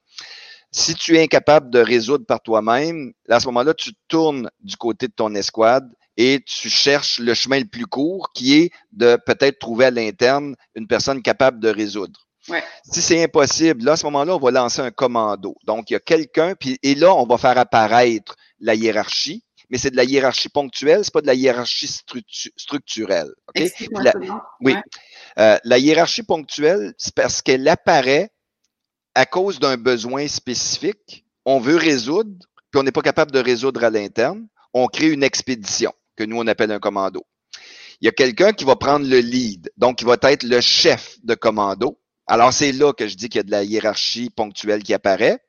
Si 0.72 0.96
tu 0.96 1.16
es 1.16 1.24
incapable 1.24 1.70
de 1.70 1.80
résoudre 1.80 2.26
par 2.26 2.42
toi-même, 2.42 3.14
à 3.30 3.40
ce 3.40 3.46
moment-là, 3.46 3.74
tu 3.74 3.92
tournes 4.08 4.50
du 4.60 4.76
côté 4.76 5.08
de 5.08 5.14
ton 5.14 5.36
escouade 5.36 5.88
et 6.18 6.44
tu 6.46 6.70
cherches 6.70 7.20
le 7.20 7.34
chemin 7.34 7.60
le 7.60 7.66
plus 7.66 7.86
court 7.86 8.32
qui 8.34 8.56
est 8.56 8.72
de 8.92 9.18
peut-être 9.26 9.60
trouver 9.60 9.86
à 9.86 9.92
l'interne 9.92 10.56
une 10.76 10.88
personne 10.88 11.22
capable 11.22 11.60
de 11.60 11.70
résoudre. 11.70 12.28
Si 12.92 13.02
c'est 13.02 13.24
impossible, 13.24 13.86
là, 13.86 13.94
à 13.94 13.98
ce 13.98 14.06
moment-là, 14.06 14.36
on 14.36 14.40
va 14.40 14.52
lancer 14.52 14.82
un 14.82 14.92
commando. 14.92 15.56
Donc, 15.66 15.90
il 15.90 15.94
y 15.94 15.96
a 15.96 16.00
quelqu'un, 16.00 16.56
puis 16.56 16.78
et 16.84 16.96
là, 16.96 17.14
on 17.16 17.26
va 17.26 17.38
faire 17.38 17.58
apparaître 17.58 18.36
la 18.60 18.76
hiérarchie, 18.76 19.44
mais 19.70 19.78
c'est 19.78 19.92
de 19.92 19.96
la 19.96 20.04
hiérarchie 20.04 20.50
ponctuelle, 20.50 21.04
c'est 21.04 21.14
pas 21.14 21.22
de 21.22 21.28
la 21.28 21.36
hiérarchie 21.36 21.88
structurelle. 21.88 23.32
oui. 24.62 24.76
Euh, 25.40 25.58
la 25.64 25.78
hiérarchie 25.78 26.24
ponctuelle, 26.24 26.94
c'est 26.98 27.16
parce 27.16 27.42
qu'elle 27.42 27.68
apparaît 27.68 28.30
à 29.16 29.26
cause 29.26 29.60
d'un 29.60 29.78
besoin 29.78 30.28
spécifique 30.28 31.24
on 31.46 31.60
veut 31.60 31.78
résoudre, 31.78 32.46
puis 32.72 32.80
on 32.80 32.84
n'est 32.84 32.92
pas 32.92 33.02
capable 33.02 33.32
de 33.32 33.40
résoudre 33.40 33.84
à 33.84 33.90
l'interne, 33.90 34.48
on 34.74 34.88
crée 34.88 35.10
une 35.10 35.24
expédition, 35.24 35.94
que 36.16 36.24
nous, 36.24 36.38
on 36.38 36.48
appelle 36.48 36.72
un 36.72 36.80
commando. 36.80 37.26
Il 38.02 38.06
y 38.06 38.10
a 38.10 38.12
quelqu'un 38.12 38.54
qui 38.54 38.66
va 38.66 38.76
prendre 38.76 39.08
le 39.08 39.20
lead, 39.20 39.72
donc 39.78 40.02
il 40.02 40.08
va 40.08 40.18
être 40.24 40.44
le 40.44 40.62
chef 40.62 41.18
de 41.24 41.36
commando. 41.36 42.00
Alors, 42.28 42.54
c'est 42.54 42.72
là 42.72 42.94
que 42.94 43.08
je 43.08 43.16
dis 43.16 43.28
qu'il 43.28 43.40
y 43.40 43.42
a 43.42 43.44
de 43.44 43.52
la 43.52 43.64
hiérarchie 43.64 44.30
ponctuelle 44.30 44.82
qui 44.82 44.94
apparaît. 44.94 45.40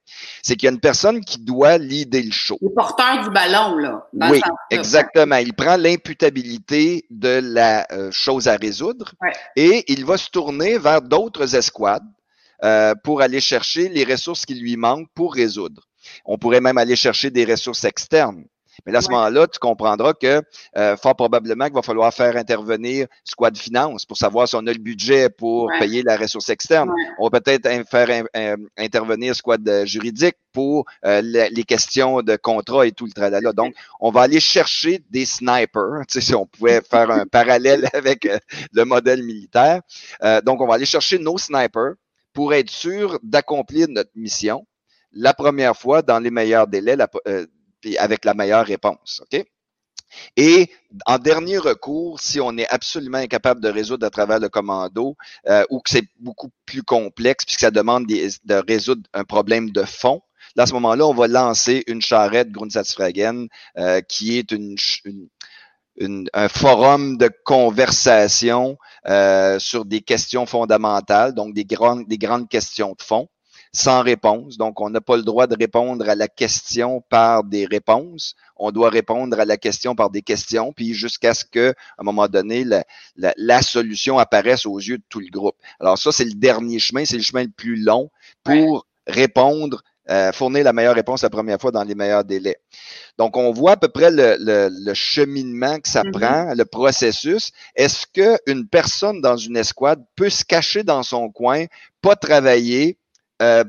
C'est 0.43 0.57
qu'il 0.57 0.67
y 0.67 0.69
a 0.69 0.73
une 0.73 0.81
personne 0.81 1.25
qui 1.25 1.39
doit 1.39 1.79
leader 1.79 2.23
le 2.25 2.33
show. 2.33 2.59
Le 2.61 2.71
porteur 2.71 3.23
du 3.23 3.31
ballon, 3.31 3.77
là. 3.77 4.07
oui, 4.31 4.41
exactement. 4.71 5.37
Il 5.37 5.55
prend 5.55 5.77
l'imputabilité 5.77 7.07
de 7.11 7.41
la 7.43 7.87
euh, 7.93 8.11
chose 8.11 8.49
à 8.49 8.57
résoudre 8.57 9.13
et 9.57 9.85
il 9.93 10.05
va 10.05 10.17
se 10.17 10.31
tourner 10.31 10.79
vers 10.79 11.03
d'autres 11.03 11.55
escouades 11.55 12.07
euh, 12.63 12.95
pour 13.03 13.23
aller 13.23 13.41
chercher 13.41 13.89
les 13.89 14.05
ressources 14.05 14.45
qui 14.47 14.55
lui 14.55 14.77
manquent 14.77 15.09
pour 15.15 15.35
résoudre. 15.35 15.83
On 16.25 16.39
pourrait 16.39 16.61
même 16.61 16.79
aller 16.79 16.97
chercher 16.97 17.31
des 17.31 17.45
ressources 17.45 17.85
externes. 17.85 18.45
Mais 18.85 18.93
là, 18.93 18.99
à 18.99 19.03
ce 19.03 19.11
moment-là, 19.11 19.47
tu 19.47 19.59
comprendras 19.59 20.15
que 20.15 20.43
euh, 20.77 20.97
fort 20.97 21.17
probablement 21.17 21.67
qu'il 21.67 21.75
va 21.75 21.83
falloir 21.83 22.13
faire 22.13 22.37
intervenir 22.37 23.07
Squad 23.25 23.57
Finance 23.57 24.07
pour 24.07 24.17
savoir 24.17 24.49
si 24.49 24.57
on 24.57 24.67
a 24.67 24.73
le 24.73 24.79
budget 24.79 25.31
pour 25.31 25.71
payer 25.79 26.03
la 26.03 26.17
ressource 26.17 26.49
externe. 26.49 26.91
On 27.19 27.29
va 27.29 27.41
peut-être 27.41 27.69
faire 27.89 28.25
intervenir 28.77 29.35
Squad 29.35 29.69
euh, 29.69 29.85
juridique 29.85 30.37
pour 30.53 30.85
euh, 31.05 31.21
les 31.23 31.65
questions 31.65 32.23
de 32.23 32.37
contrat 32.37 32.87
et 32.87 32.93
tout 32.93 33.07
le 33.07 33.13
tralala. 33.13 33.53
Donc, 33.53 33.75
on 34.01 34.11
va 34.11 34.23
aller 34.23 34.41
chercher 34.41 35.03
des 35.11 35.25
snipers, 35.25 36.03
tu 36.09 36.15
sais, 36.15 36.21
si 36.21 36.35
on 36.35 36.47
pouvait 36.47 36.81
faire 36.91 37.11
un 37.11 37.27
parallèle 37.27 37.89
avec 37.95 38.29
le 38.73 38.85
modèle 38.85 39.23
militaire. 39.23 39.81
donc, 40.45 40.61
on 40.61 40.67
va 40.67 40.75
aller 40.75 40.87
chercher 40.87 41.19
nos 41.19 41.39
snipers 41.39 41.95
pour 42.33 42.55
être 42.55 42.71
sûr 42.71 43.19
d'accomplir 43.23 43.87
notre 43.89 44.11
mission 44.15 44.67
la 45.15 45.33
première 45.33 45.77
fois 45.77 46.03
dans 46.03 46.19
les 46.19 46.31
meilleurs 46.31 46.67
délais, 46.67 46.97
la, 46.97 47.09
avec 47.99 48.25
la 48.25 48.35
meilleure 48.35 48.67
réponse. 48.67 49.23
OK? 49.23 49.45
Et 50.37 50.71
en 51.07 51.19
dernier 51.19 51.59
recours, 51.59 52.21
si 52.21 52.41
on 52.41 52.57
est 52.57 52.69
absolument 52.69 53.19
incapable 53.19 53.61
de 53.61 53.69
résoudre 53.69 54.07
à 54.07 54.11
travers 54.11 54.39
le 54.39 54.49
commando 54.49 55.17
euh, 55.49 55.65
ou 55.71 55.81
que 55.81 55.91
c'est 55.91 56.07
beaucoup 56.19 56.51
plus 56.67 56.83
complexe 56.83 57.45
puisque 57.45 57.61
ça 57.61 57.71
demande 57.71 58.07
de 58.07 58.55
résoudre 58.67 59.03
un 59.13 59.25
problème 59.25 59.71
de 59.71 59.83
fond, 59.83 60.23
là, 60.57 60.65
à 60.65 60.67
ce 60.67 60.73
moment-là, 60.75 61.07
on 61.07 61.15
va 61.15 61.27
lancer 61.27 61.85
une 61.87 62.03
charrette 62.03 62.51
Grundsatzfragen 62.51 63.49
euh, 63.79 64.01
qui 64.01 64.39
est 64.39 64.53
une, 64.53 64.77
une, 65.97 66.29
un 66.33 66.49
forum 66.49 67.17
de 67.17 67.31
conversation 67.45 68.79
euh, 69.07 69.59
sur 69.59 69.85
des 69.85 70.01
questions 70.01 70.47
fondamentales, 70.47 71.35
donc 71.35 71.55
des 71.55 71.65
grandes, 71.65 72.07
des 72.07 72.19
grandes 72.19 72.49
questions 72.49 72.95
de 72.99 73.03
fond 73.03 73.29
sans 73.75 74.03
réponse. 74.03 74.57
Donc, 74.57 74.81
on 74.81 74.89
n'a 74.89 75.01
pas 75.01 75.17
le 75.17 75.25
droit 75.25 75.47
de 75.49 75.57
répondre 75.59 76.09
à 76.09 76.15
la 76.15 76.29
question 76.29 77.03
par 77.11 77.43
des 77.43 77.67
réponses. 77.67 78.37
On 78.57 78.71
doit 78.71 78.89
répondre 78.89 79.39
à 79.39 79.45
la 79.45 79.57
question 79.57 79.97
par 79.97 80.11
des 80.11 80.23
questions, 80.23 80.73
puis 80.73 80.95
jusqu'à 80.95 81.35
ce 81.35 81.45
que, 81.45 81.71
à 81.71 81.75
un 81.99 82.05
moment 82.05 82.29
donné, 82.29 82.65
la, 82.65 82.85
la, 83.17 83.63
solution 83.63 84.19
apparaisse 84.19 84.65
aux 84.65 84.79
yeux 84.79 84.99
de 84.99 85.05
tout 85.09 85.19
le 85.19 85.29
groupe. 85.29 85.57
Alors, 85.81 85.99
ça, 85.99 86.13
c'est 86.13 86.25
le 86.25 86.35
dernier 86.35 86.79
chemin, 86.79 87.05
c'est 87.05 87.17
le 87.17 87.23
chemin 87.23 87.43
le 87.43 87.51
plus 87.51 87.77
long 87.77 88.11
pour 88.45 88.87
répondre 89.09 89.83
euh, 90.11 90.33
fournir 90.33 90.65
la 90.65 90.75
meilleure 90.75 90.95
réponse 90.95 91.23
la 91.23 91.31
première 91.31 91.59
fois 91.59 91.73
dans 91.73 91.83
les 91.83 91.95
meilleurs 91.95 92.25
délais. 92.25 92.59
Donc, 93.19 93.37
on 93.37 93.53
voit 93.53 93.73
à 93.73 93.77
peu 93.77 93.89
près 93.89 94.11
le, 94.11 94.37
le, 94.39 94.69
le 94.71 94.95
cheminement 94.95 95.81
que 95.81 95.89
ça 95.89 96.03
mm-hmm. 96.03 96.11
prend, 96.13 96.55
le 96.55 96.65
processus. 96.65 97.51
Est-ce 97.75 98.07
qu'une 98.07 98.69
personne 98.69 99.21
dans 99.21 99.37
une 99.37 99.57
escouade 99.57 100.05
peut 100.15 100.31
se 100.31 100.45
cacher 100.45 100.85
dans 100.85 101.03
son 101.03 101.31
coin, 101.31 101.65
pas 102.03 102.17
travailler, 102.17 102.99
euh, 103.43 103.65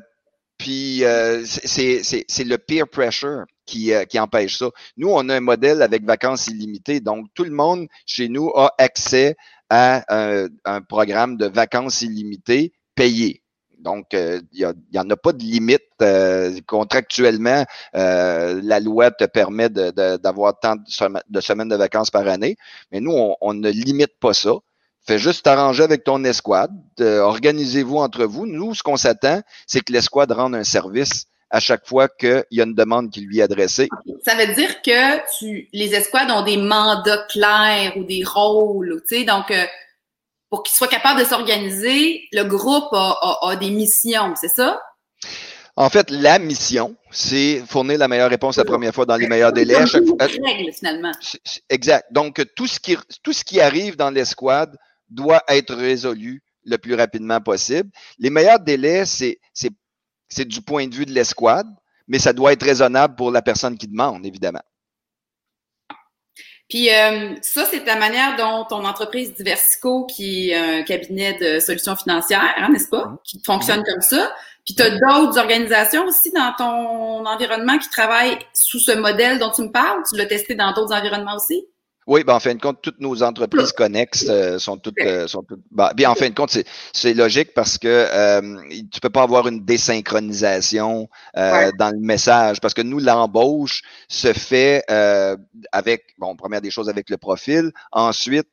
puis 0.58 1.04
euh, 1.04 1.44
c'est 1.46 2.44
le 2.44 2.58
peer 2.58 2.88
pressure 2.88 3.44
qui, 3.66 3.94
euh, 3.94 4.06
qui 4.06 4.20
empêche 4.20 4.58
ça. 4.58 4.70
Nous, 4.98 5.10
on 5.10 5.28
a 5.30 5.36
un 5.36 5.42
modèle 5.42 5.82
avec 5.82 6.06
vacances 6.06 6.48
illimitées. 6.48 7.02
Donc, 7.02 7.28
tout 7.34 7.44
le 7.44 7.52
monde 7.52 7.88
chez 8.06 8.30
nous 8.30 8.50
a 8.56 8.74
accès 8.78 9.36
à 9.70 10.06
un, 10.64 10.82
programme 10.82 11.38
de 11.38 11.48
vacances 11.48 12.02
illimitées 12.04 12.74
payé. 12.94 13.42
Donc, 13.80 14.14
il 14.14 14.44
n'y 14.54 15.00
en 15.00 15.10
a 15.10 15.18
pas 15.18 15.34
de 15.34 15.44
limite. 15.44 15.84
contractuellement, 16.66 17.66
la 17.94 18.80
loi 18.80 19.12
te 19.12 19.26
permet 19.26 19.70
d'avoir 19.70 20.54
de, 20.54 20.60
tant 20.62 20.76
de, 20.76 21.42
semaines 21.42 21.68
de 21.68 21.76
vacances 21.76 22.12
par 22.12 22.28
année, 22.28 22.56
mais 22.92 23.02
nous, 23.02 23.12
on, 23.12 23.36
on 23.42 23.54
ne 23.54 23.70
limite 23.70 24.18
pas 24.20 24.34
ça. 24.34 24.54
Fais 25.08 25.20
juste 25.20 25.44
t'arranger 25.44 25.84
avec 25.84 26.04
ton 26.04 26.24
escouade. 26.24 26.72
Euh, 27.00 27.20
organisez-vous 27.20 27.98
entre 27.98 28.26
vous. 28.26 28.48
Nous, 28.48 28.74
ce 28.74 28.82
qu'on 28.82 28.98
s'attend, 28.98 29.42
c'est 29.68 29.82
que 29.82 29.94
l'escouade 29.94 30.32
rende 30.32 30.56
un 30.56 30.64
service 30.64 31.26
à 31.52 31.60
chaque 31.60 31.88
fois 31.88 32.10
qu'il 32.10 32.44
y 32.50 32.60
a 32.60 32.64
une 32.64 32.74
demande 32.74 33.12
qui 33.12 33.22
lui 33.22 33.40
est 33.40 33.44
adressée. 33.44 33.88
Ça 34.26 34.36
veut 34.36 34.54
dire 34.56 34.82
que 34.82 35.38
tu, 35.38 35.70
les 35.74 35.94
escouades 35.94 36.32
ont 36.32 36.44
des 36.44 36.58
mandats 36.58 37.24
clairs 37.30 37.96
ou 37.98 38.04
des 38.04 38.24
rôles, 38.26 39.04
tu 39.08 39.18
sais, 39.18 39.24
donc 39.26 39.52
euh, 39.52 39.66
pour 40.50 40.64
qu'ils 40.64 40.76
soient 40.76 40.88
capables 40.88 41.20
de 41.20 41.26
s'organiser, 41.26 42.24
le 42.32 42.44
groupe 42.44 42.92
a, 42.92 43.56
des 43.58 43.70
missions, 43.70 44.34
c'est 44.36 44.50
ça? 44.50 44.82
En 45.78 45.90
fait, 45.90 46.10
la 46.10 46.40
mission, 46.40 46.96
c'est 47.12 47.62
fournir 47.68 48.00
la 48.00 48.08
meilleure 48.08 48.30
réponse 48.30 48.58
la 48.58 48.64
première 48.64 48.94
fois 48.94 49.06
dans 49.06 49.18
les 49.18 49.28
meilleurs 49.28 49.52
délais. 49.52 49.76
À 49.76 49.86
chaque 49.86 50.06
fois. 50.06 50.18
finalement. 50.74 51.12
Exact. 51.70 52.06
Donc, 52.12 52.42
tout 52.56 52.68
ce 52.68 52.80
qui, 52.80 52.98
tout 53.22 53.34
ce 53.34 53.44
qui 53.44 53.60
arrive 53.60 53.98
dans 53.98 54.10
l'escouade 54.10 54.78
doit 55.10 55.44
être 55.48 55.76
résolu 55.76 56.44
le 56.64 56.78
plus 56.78 56.96
rapidement 56.96 57.40
possible. 57.42 57.90
Les 58.18 58.30
meilleurs 58.30 58.60
délais, 58.60 59.06
c'est, 59.06 59.40
c'est, 59.54 60.48
du 60.48 60.62
point 60.62 60.88
de 60.88 60.96
vue 60.96 61.06
de 61.06 61.12
l'escouade, 61.12 61.68
mais 62.08 62.20
ça 62.20 62.34
doit 62.34 62.54
être 62.54 62.64
raisonnable 62.64 63.16
pour 63.16 63.32
la 63.32 63.42
personne 63.42 63.78
qui 63.78 63.88
demande, 63.88 64.26
évidemment. 64.26 64.64
Puis 66.68 66.90
euh, 66.90 67.36
ça, 67.44 67.66
c'est 67.66 67.86
la 67.86 67.96
manière 67.96 68.36
dont 68.38 68.66
ton 68.66 68.84
entreprise 68.86 69.36
Diversico, 69.36 70.08
qui 70.08 70.50
est 70.50 70.56
un 70.56 70.84
cabinet 70.84 71.38
de 71.38 71.60
solutions 71.60 71.96
financières, 71.96 72.56
hein, 72.58 72.70
n'est-ce 72.70 72.90
pas, 72.90 73.22
qui 73.24 73.40
fonctionne 73.46 73.84
comme 73.84 74.02
ça. 74.02 74.34
Puis 74.66 74.74
tu 74.74 74.82
as 74.82 74.90
d'autres 74.90 75.38
organisations 75.38 76.06
aussi 76.06 76.32
dans 76.32 76.54
ton 76.58 77.24
environnement 77.28 77.78
qui 77.78 77.88
travaillent 77.90 78.40
sous 78.54 78.80
ce 78.80 78.94
modèle 78.94 79.38
dont 79.38 79.52
tu 79.52 79.62
me 79.62 79.72
parles. 79.72 80.02
Tu 80.10 80.18
l'as 80.18 80.26
testé 80.26 80.56
dans 80.56 80.74
d'autres 80.74 80.96
environnements 80.96 81.36
aussi? 81.36 81.68
Oui, 82.08 82.24
ben 82.24 82.36
en 82.36 82.40
fin 82.40 82.54
de 82.54 82.62
compte, 82.62 82.84
toutes 82.84 83.00
nos 83.00 83.24
entreprises 83.24 83.72
connexes 83.72 84.28
euh, 84.30 84.60
sont 84.60 84.78
toutes, 84.78 85.00
euh, 85.02 85.26
sont 85.28 85.42
toutes. 85.42 85.62
Ben, 85.72 85.90
bien, 85.96 86.12
en 86.12 86.16
fin 86.16 86.30
de 86.30 86.36
compte, 86.36 86.56
c'est 86.94 87.14
logique 87.16 87.56
parce 87.56 87.80
que 87.80 87.88
euh, 87.88 88.62
tu 88.92 89.00
peux 89.00 89.10
pas 89.10 89.24
avoir 89.24 89.48
une 89.48 89.66
désynchronisation 89.66 91.10
euh, 91.36 91.72
dans 91.80 91.90
le 91.90 92.00
message 92.00 92.62
parce 92.62 92.76
que 92.76 92.84
nous, 92.84 93.00
l'embauche 93.00 93.82
se 94.08 94.34
fait 94.34 94.84
avec, 95.72 96.04
bon, 96.20 96.36
première 96.36 96.62
des 96.62 96.70
choses 96.70 96.90
avec 96.90 97.10
le 97.10 97.18
profil. 97.18 97.72
Ensuite, 97.92 98.48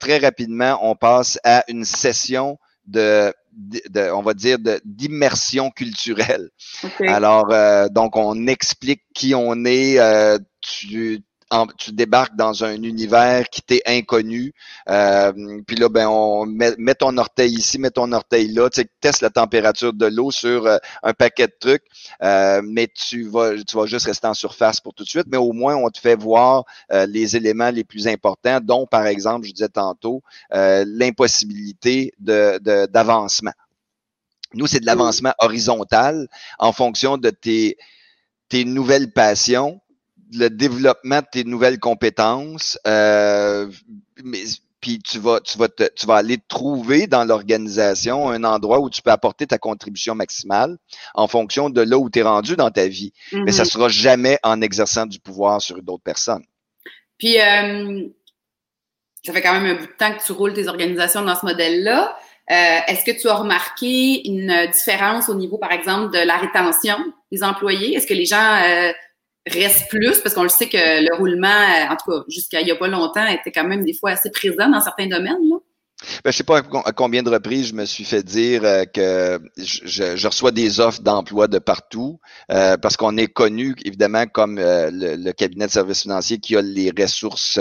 très 0.00 0.18
rapidement, 0.18 0.78
on 0.82 0.96
passe 0.96 1.38
à 1.44 1.64
une 1.68 1.84
session 1.84 2.58
de, 2.86 3.32
de, 3.52 4.10
on 4.10 4.22
va 4.22 4.34
dire, 4.34 4.58
d'immersion 4.84 5.70
culturelle. 5.70 6.50
Alors, 7.06 7.46
donc, 7.90 8.16
on 8.16 8.48
explique 8.48 9.02
qui 9.14 9.32
on 9.36 9.64
est. 9.64 10.00
tu, 10.60 11.22
tu 11.76 11.92
débarques 11.92 12.36
dans 12.36 12.64
un 12.64 12.82
univers 12.82 13.48
qui 13.48 13.62
t'est 13.62 13.82
inconnu. 13.86 14.52
Euh, 14.88 15.32
puis 15.66 15.76
là, 15.76 15.88
ben, 15.88 16.06
on 16.08 16.46
met, 16.46 16.94
ton 16.94 17.16
orteil 17.18 17.52
ici, 17.52 17.78
met 17.78 17.90
ton 17.90 18.12
orteil 18.12 18.48
là. 18.48 18.70
Tu 18.70 18.82
sais, 18.82 18.88
teste 19.00 19.20
la 19.22 19.30
température 19.30 19.92
de 19.92 20.06
l'eau 20.06 20.30
sur 20.30 20.66
euh, 20.66 20.78
un 21.02 21.12
paquet 21.12 21.48
de 21.48 21.54
trucs, 21.58 21.84
euh, 22.22 22.62
mais 22.64 22.88
tu 22.88 23.28
vas, 23.28 23.54
tu 23.56 23.76
vas 23.76 23.86
juste 23.86 24.06
rester 24.06 24.26
en 24.26 24.34
surface 24.34 24.80
pour 24.80 24.94
tout 24.94 25.04
de 25.04 25.08
suite. 25.08 25.26
Mais 25.28 25.36
au 25.36 25.52
moins, 25.52 25.74
on 25.76 25.90
te 25.90 25.98
fait 25.98 26.16
voir 26.16 26.64
les 26.90 27.36
éléments 27.36 27.70
les 27.70 27.84
plus 27.84 28.06
importants, 28.08 28.60
dont, 28.62 28.86
par 28.86 29.06
exemple, 29.06 29.46
je 29.46 29.52
disais 29.52 29.68
tantôt, 29.68 30.22
l'impossibilité 30.50 32.12
de, 32.18 32.86
d'avancement. 32.86 33.52
Nous, 34.54 34.66
c'est 34.66 34.80
de 34.80 34.86
l'avancement 34.86 35.32
horizontal 35.38 36.28
en 36.58 36.72
fonction 36.72 37.18
de 37.18 37.30
tes, 37.30 37.76
tes 38.48 38.64
nouvelles 38.64 39.12
passions, 39.12 39.80
le 40.32 40.48
développement 40.48 41.20
de 41.20 41.26
tes 41.30 41.44
nouvelles 41.44 41.78
compétences, 41.78 42.78
euh, 42.86 43.68
mais, 44.22 44.42
puis 44.80 44.98
tu 44.98 45.18
vas, 45.18 45.40
tu 45.40 45.58
vas, 45.58 45.68
tu 45.68 46.06
vas 46.06 46.16
aller 46.16 46.38
trouver 46.48 47.06
dans 47.06 47.24
l'organisation 47.24 48.30
un 48.30 48.44
endroit 48.44 48.80
où 48.80 48.88
tu 48.88 49.02
peux 49.02 49.10
apporter 49.10 49.46
ta 49.46 49.58
contribution 49.58 50.14
maximale 50.14 50.78
en 51.14 51.28
fonction 51.28 51.68
de 51.68 51.82
là 51.82 51.98
où 51.98 52.08
tu 52.08 52.20
es 52.20 52.22
rendu 52.22 52.56
dans 52.56 52.70
ta 52.70 52.88
vie. 52.88 53.12
Mais 53.32 53.52
ça 53.52 53.64
mm-hmm. 53.64 53.66
sera 53.70 53.88
jamais 53.88 54.38
en 54.42 54.60
exerçant 54.62 55.06
du 55.06 55.18
pouvoir 55.20 55.60
sur 55.60 55.82
d'autres 55.82 56.02
personnes. 56.02 56.44
Puis, 57.18 57.38
euh, 57.38 58.08
ça 59.22 59.32
fait 59.32 59.42
quand 59.42 59.52
même 59.52 59.76
un 59.76 59.78
bout 59.78 59.86
de 59.86 59.92
temps 59.92 60.12
que 60.12 60.24
tu 60.24 60.32
roules 60.32 60.54
tes 60.54 60.68
organisations 60.68 61.22
dans 61.22 61.34
ce 61.34 61.44
modèle-là. 61.44 62.16
Euh, 62.50 62.78
est-ce 62.88 63.04
que 63.04 63.20
tu 63.20 63.28
as 63.28 63.34
remarqué 63.34 64.26
une 64.26 64.66
différence 64.72 65.28
au 65.28 65.34
niveau, 65.34 65.58
par 65.58 65.72
exemple, 65.72 66.12
de 66.12 66.18
la 66.18 66.38
rétention 66.38 66.96
des 67.30 67.44
employés? 67.44 67.94
Est-ce 67.94 68.06
que 68.06 68.14
les 68.14 68.24
gens 68.24 68.56
euh, 68.64 68.92
reste 69.48 69.88
plus, 69.88 70.20
parce 70.20 70.34
qu'on 70.34 70.42
le 70.42 70.48
sait 70.48 70.68
que 70.68 70.76
le 70.76 71.16
roulement, 71.16 71.48
en 71.90 71.96
tout 71.96 72.10
cas, 72.10 72.24
jusqu'à 72.28 72.60
il 72.60 72.66
n'y 72.66 72.72
a 72.72 72.76
pas 72.76 72.88
longtemps, 72.88 73.26
était 73.26 73.52
quand 73.52 73.66
même 73.66 73.84
des 73.84 73.94
fois 73.94 74.10
assez 74.10 74.30
présent 74.30 74.68
dans 74.68 74.80
certains 74.80 75.06
domaines. 75.06 75.48
Là. 75.50 75.56
Ben, 76.24 76.30
je 76.30 76.36
sais 76.38 76.44
pas 76.44 76.62
à 76.84 76.92
combien 76.92 77.22
de 77.22 77.30
reprises 77.30 77.68
je 77.68 77.74
me 77.74 77.84
suis 77.84 78.04
fait 78.04 78.22
dire 78.22 78.64
euh, 78.64 78.84
que 78.84 79.38
je, 79.58 80.26
reçois 80.26 80.50
des 80.50 80.80
offres 80.80 81.02
d'emploi 81.02 81.46
de 81.46 81.58
partout 81.58 82.20
euh, 82.50 82.76
parce 82.78 82.96
qu'on 82.96 83.16
est 83.18 83.26
connu 83.26 83.74
évidemment 83.84 84.24
comme 84.26 84.58
euh, 84.58 84.90
le, 84.92 85.32
cabinet 85.32 85.66
de 85.66 85.70
services 85.70 86.02
financiers 86.02 86.38
qui 86.38 86.56
a 86.56 86.62
les 86.62 86.90
ressources 86.96 87.58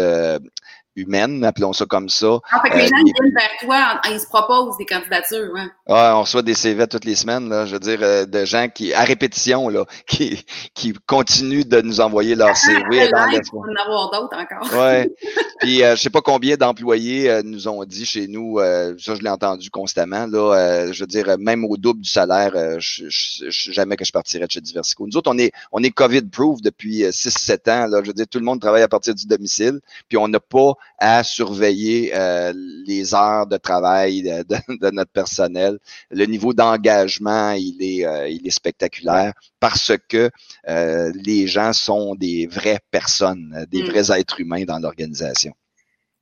humaine, 1.02 1.44
appelons 1.44 1.74
ça 1.74 1.86
comme 1.86 2.10
ça. 2.10 2.40
Ah, 2.52 2.62
fait 2.64 2.70
que 2.72 2.78
les 2.78 2.84
euh, 2.84 2.88
gens 2.88 3.04
viennent 3.04 3.34
vers 3.34 3.50
toi, 3.62 4.02
ils 4.12 4.20
se 4.20 4.28
proposent 4.28 4.78
des 4.78 4.86
candidatures, 4.86 5.52
ouais. 5.54 5.68
Ouais, 5.88 6.10
on 6.14 6.22
reçoit 6.22 6.42
des 6.42 6.54
CV 6.54 6.86
toutes 6.88 7.06
les 7.06 7.16
semaines, 7.16 7.50
là, 7.50 7.66
je 7.66 7.74
veux 7.74 7.80
dire, 7.80 8.00
euh, 8.02 8.26
de 8.26 8.46
gens 8.46 8.68
qui, 8.70 8.94
à 8.94 9.04
répétition, 9.04 9.70
là, 9.70 9.86
qui, 10.08 10.46
qui 10.74 10.94
continuent 11.06 11.66
de 11.66 11.82
nous 11.82 12.00
envoyer 12.00 12.36
leur 12.36 12.56
CV. 12.56 13.10
dans 13.10 13.28
il 13.30 13.42
faut 13.50 13.60
en 13.60 13.86
avoir 13.86 14.12
d'autres 14.12 14.38
encore. 14.38 14.80
ouais. 14.80 15.12
Puis, 15.60 15.84
euh, 15.84 15.96
je 15.96 16.02
sais 16.02 16.10
pas 16.10 16.22
combien 16.22 16.56
d'employés 16.56 17.30
euh, 17.30 17.42
nous 17.44 17.68
ont 17.68 17.84
dit 17.84 18.06
chez 18.06 18.28
nous, 18.28 18.60
ça, 18.60 19.16
je 19.16 19.22
l'ai 19.22 19.30
entendu 19.30 19.70
constamment, 19.70 20.26
là, 20.28 20.92
je 20.92 21.00
veux 21.02 21.08
dire, 21.08 21.38
même 21.38 21.66
au 21.66 21.76
double 21.76 22.02
du 22.02 22.10
salaire, 22.10 22.80
je, 22.80 23.06
je, 23.10 23.72
jamais 23.72 23.98
que 23.98 24.06
je 24.06 24.12
partirais 24.12 24.46
de 24.46 24.52
chez 24.52 24.62
Diversico. 24.62 25.06
Nous 25.06 25.18
autres, 25.18 25.32
on 25.32 25.38
est, 25.38 25.52
on 25.72 25.84
est 25.84 25.90
COVID-proof 25.90 26.62
depuis 26.62 27.04
6-7 27.04 27.72
ans, 27.72 27.88
là, 27.88 28.02
je 28.02 28.08
veux 28.08 28.14
dire, 28.14 28.28
tout 28.28 28.40
le 28.40 28.46
monde 28.46 28.62
travaille 28.62 28.84
à 28.84 28.88
partir 28.88 29.14
du 29.14 29.26
domicile, 29.26 29.80
puis 30.08 30.18
on 30.18 30.28
n'a 30.28 30.40
pas 30.40 30.74
à 30.98 31.24
surveiller 31.24 32.12
euh, 32.14 32.54
les 32.86 33.14
heures 33.14 33.48
de 33.48 33.58
travail 33.58 34.22
de, 34.24 34.92
notre 34.92 35.12
personnel. 35.12 35.80
Le 36.12 36.26
niveau 36.26 36.54
d'engagement, 36.54 37.52
il 37.52 37.78
est, 37.82 38.06
euh, 38.06 38.28
il 38.28 38.46
est 38.46 38.52
spectaculaire 38.52 39.34
parce 39.60 39.94
que 40.10 40.30
euh, 40.68 41.12
les 41.16 41.48
gens 41.48 41.74
sont 41.74 42.16
des 42.16 42.48
vraies 42.48 42.80
personnes, 42.92 43.66
des 43.70 43.84
mm. 43.84 43.86
vrais 43.88 44.20
êtres 44.20 44.40
humains 44.42 44.66
dans 44.66 44.80
l'organisation. 44.80 45.54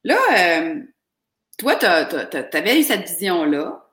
Là, 0.04 0.16
toi, 1.58 1.76
tu 1.76 1.86
avais 2.58 2.80
eu 2.80 2.84
cette 2.84 3.10
vision-là, 3.10 3.84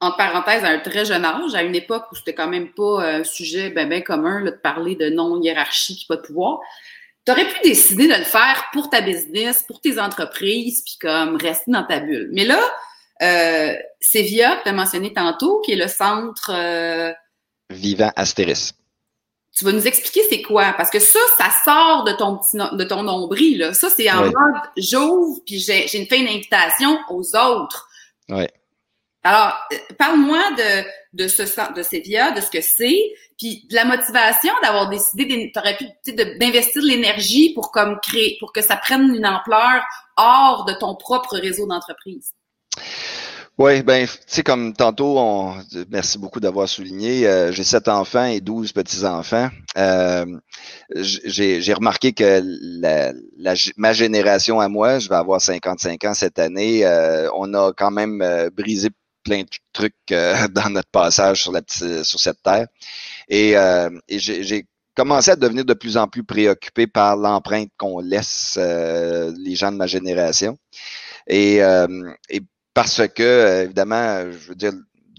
en 0.00 0.12
parenthèse, 0.12 0.64
à 0.64 0.68
un 0.68 0.78
très 0.78 1.04
jeune 1.04 1.24
âge, 1.24 1.54
à 1.54 1.62
une 1.62 1.74
époque 1.74 2.04
où 2.10 2.16
c'était 2.16 2.34
quand 2.34 2.48
même 2.48 2.72
pas 2.72 3.02
un 3.02 3.24
sujet 3.24 3.70
bien 3.70 3.86
ben 3.86 4.02
commun 4.02 4.42
de 4.42 4.50
parler 4.50 4.96
de 4.96 5.10
non-hiérarchie, 5.10 6.06
pas 6.08 6.16
de 6.16 6.22
pouvoir 6.22 6.60
tu 7.24 7.32
aurais 7.32 7.46
pu 7.46 7.60
décider 7.62 8.08
de 8.08 8.14
le 8.14 8.24
faire 8.24 8.68
pour 8.72 8.90
ta 8.90 9.00
business, 9.00 9.62
pour 9.62 9.80
tes 9.80 9.98
entreprises, 9.98 10.82
puis 10.84 10.98
comme 11.00 11.36
rester 11.36 11.70
dans 11.70 11.84
ta 11.84 12.00
bulle. 12.00 12.30
Mais 12.32 12.44
là, 12.44 12.60
euh, 13.22 13.74
c'est 14.00 14.22
Via, 14.22 14.56
que 14.56 14.64
tu 14.64 14.68
as 14.68 14.72
mentionné 14.72 15.12
tantôt, 15.12 15.60
qui 15.60 15.72
est 15.72 15.76
le 15.76 15.88
centre... 15.88 16.50
Euh, 16.52 17.12
Vivant 17.70 18.12
Astéris. 18.16 18.72
Tu 19.56 19.64
vas 19.64 19.72
nous 19.72 19.86
expliquer 19.86 20.22
c'est 20.30 20.42
quoi? 20.42 20.72
Parce 20.76 20.90
que 20.90 20.98
ça, 20.98 21.18
ça 21.36 21.50
sort 21.64 22.04
de 22.04 22.12
ton 22.12 22.38
petit 22.38 22.56
de 22.56 22.84
ton 22.84 23.02
nombril. 23.02 23.58
Là. 23.58 23.74
Ça, 23.74 23.90
c'est 23.90 24.10
en 24.10 24.24
mode 24.24 24.34
j'ouvre, 24.76 25.40
puis 25.44 25.58
j'ai 25.58 25.98
une 25.98 26.06
fin 26.06 26.22
d'invitation 26.22 26.98
aux 27.10 27.36
autres. 27.36 27.88
Oui. 28.30 28.46
Alors, 29.24 29.54
euh, 29.72 29.76
parle-moi 29.98 30.42
de, 30.56 31.22
de 31.22 31.28
ce 31.28 31.42
de 31.74 31.82
Sévia, 31.82 32.32
de 32.32 32.40
ce 32.40 32.50
que 32.50 32.60
c'est, 32.60 33.12
puis 33.38 33.66
de 33.70 33.74
la 33.74 33.84
motivation 33.84 34.52
d'avoir 34.62 34.88
décidé, 34.88 35.52
d'investir 36.40 36.82
de 36.82 36.88
l'énergie 36.88 37.54
pour 37.54 37.70
comme 37.70 37.98
créer, 38.00 38.36
pour 38.40 38.52
que 38.52 38.62
ça 38.62 38.76
prenne 38.76 39.14
une 39.14 39.26
ampleur 39.26 39.82
hors 40.16 40.64
de 40.64 40.72
ton 40.72 40.96
propre 40.96 41.36
réseau 41.36 41.66
d'entreprise. 41.66 42.32
Oui, 43.58 43.82
ben, 43.82 44.06
tu 44.06 44.16
sais, 44.26 44.42
comme 44.42 44.72
tantôt, 44.72 45.18
on, 45.18 45.54
merci 45.90 46.18
beaucoup 46.18 46.40
d'avoir 46.40 46.68
souligné. 46.68 47.28
Euh, 47.28 47.52
j'ai 47.52 47.64
sept 47.64 47.86
enfants 47.86 48.24
et 48.24 48.40
douze 48.40 48.72
petits-enfants. 48.72 49.50
Euh, 49.76 50.24
j'ai 50.96 51.72
remarqué 51.74 52.12
que 52.12 52.40
la, 52.80 53.12
ma 53.76 53.92
génération 53.92 54.58
à 54.58 54.68
moi, 54.68 54.98
je 54.98 55.08
vais 55.08 55.16
avoir 55.16 55.40
55 55.40 56.02
ans 56.04 56.14
cette 56.14 56.38
année, 56.38 56.84
on 57.34 57.52
a 57.54 57.72
quand 57.76 57.90
même 57.90 58.50
brisé 58.56 58.88
plein 59.22 59.42
de 59.42 59.48
trucs 59.72 59.94
euh, 60.10 60.48
dans 60.48 60.70
notre 60.70 60.90
passage 60.90 61.42
sur, 61.42 61.52
la 61.52 61.62
sur 61.66 62.20
cette 62.20 62.42
terre. 62.42 62.66
Et, 63.28 63.56
euh, 63.56 63.90
j'ai 64.08 64.66
commencé 64.94 65.30
à 65.30 65.36
devenir 65.36 65.64
de 65.64 65.74
plus 65.74 65.96
en 65.96 66.06
plus 66.06 66.24
préoccupé 66.24 66.86
par 66.86 67.16
l'empreinte 67.16 67.70
qu'on 67.78 68.00
laisse 68.00 68.56
euh, 68.58 69.32
les 69.38 69.54
gens 69.54 69.72
de 69.72 69.76
ma 69.76 69.86
génération. 69.86 70.58
Et, 71.26 71.58
et 72.28 72.40
parce 72.74 73.06
que, 73.14 73.62
évidemment, 73.62 74.30
je 74.32 74.48
veux 74.48 74.54
dire, 74.56 74.72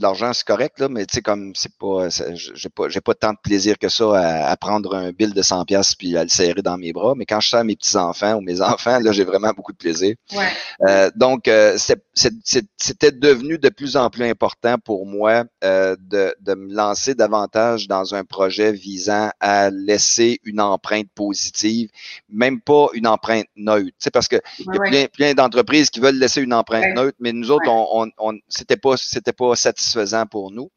l'argent, 0.03 0.33
c'est 0.33 0.45
correct, 0.45 0.79
là, 0.79 0.87
mais 0.89 1.05
tu 1.05 1.15
sais, 1.15 1.21
comme 1.21 1.53
c'est 1.55 1.75
pas, 1.79 2.09
j'ai 2.09 2.69
pas, 2.69 2.89
j'ai 2.89 3.01
pas 3.01 3.15
tant 3.15 3.31
de 3.31 3.37
plaisir 3.41 3.77
que 3.79 3.89
ça 3.89 4.49
à, 4.49 4.55
prendre 4.57 4.95
un 4.95 5.11
bill 5.11 5.33
de 5.33 5.41
100 5.41 5.65
pièces 5.65 5.95
puis 5.95 6.15
à 6.15 6.23
le 6.23 6.29
serrer 6.29 6.61
dans 6.61 6.77
mes 6.77 6.93
bras. 6.93 7.13
Mais 7.15 7.25
quand 7.25 7.39
je 7.39 7.49
sers 7.49 7.63
mes 7.63 7.75
petits 7.75 7.97
enfants 7.97 8.35
ou 8.35 8.41
mes 8.41 8.61
enfants, 8.73 8.99
là, 8.99 9.11
j'ai 9.11 9.23
vraiment 9.23 9.51
beaucoup 9.55 9.71
de 9.71 9.77
plaisir. 9.77 10.15
Ouais. 10.33 10.47
Euh, 10.87 11.09
donc, 11.15 11.47
euh, 11.47 11.77
c'était 12.13 13.11
devenu 13.11 13.57
de 13.57 13.69
plus 13.69 13.97
en 13.97 14.09
plus 14.09 14.25
important 14.25 14.77
pour 14.77 15.05
moi 15.05 15.45
euh, 15.63 15.95
de, 15.99 16.35
de 16.41 16.53
me 16.53 16.73
lancer 16.73 17.15
davantage 17.15 17.87
dans 17.87 18.13
un 18.13 18.23
projet 18.23 18.71
visant 18.71 19.31
à 19.39 19.69
laisser 19.69 20.39
une 20.43 20.61
empreinte 20.61 21.07
positive, 21.15 21.89
même 22.29 22.61
pas 22.61 22.87
une 22.93 23.07
empreinte 23.07 23.47
neutre. 23.55 23.87
Tu 23.87 23.93
sais, 23.99 24.11
parce 24.11 24.27
que 24.27 24.37
il 24.59 24.65
y 24.65 24.77
a 24.77 24.79
plein, 24.79 25.05
plein 25.07 25.33
d'entreprises 25.33 25.89
qui 25.89 25.99
veulent 25.99 26.19
laisser 26.19 26.41
une 26.41 26.53
empreinte 26.53 26.95
neutre, 26.95 27.17
mais 27.19 27.31
nous 27.31 27.51
autres, 27.51 27.69
on, 27.69 28.03
on, 28.03 28.09
on 28.17 28.37
c'était 28.49 28.77
pas, 28.77 28.97
c'était 28.97 29.33
pas 29.33 29.55
satisfaisant 29.55 29.92
pour 30.29 30.51
nous. 30.51 30.71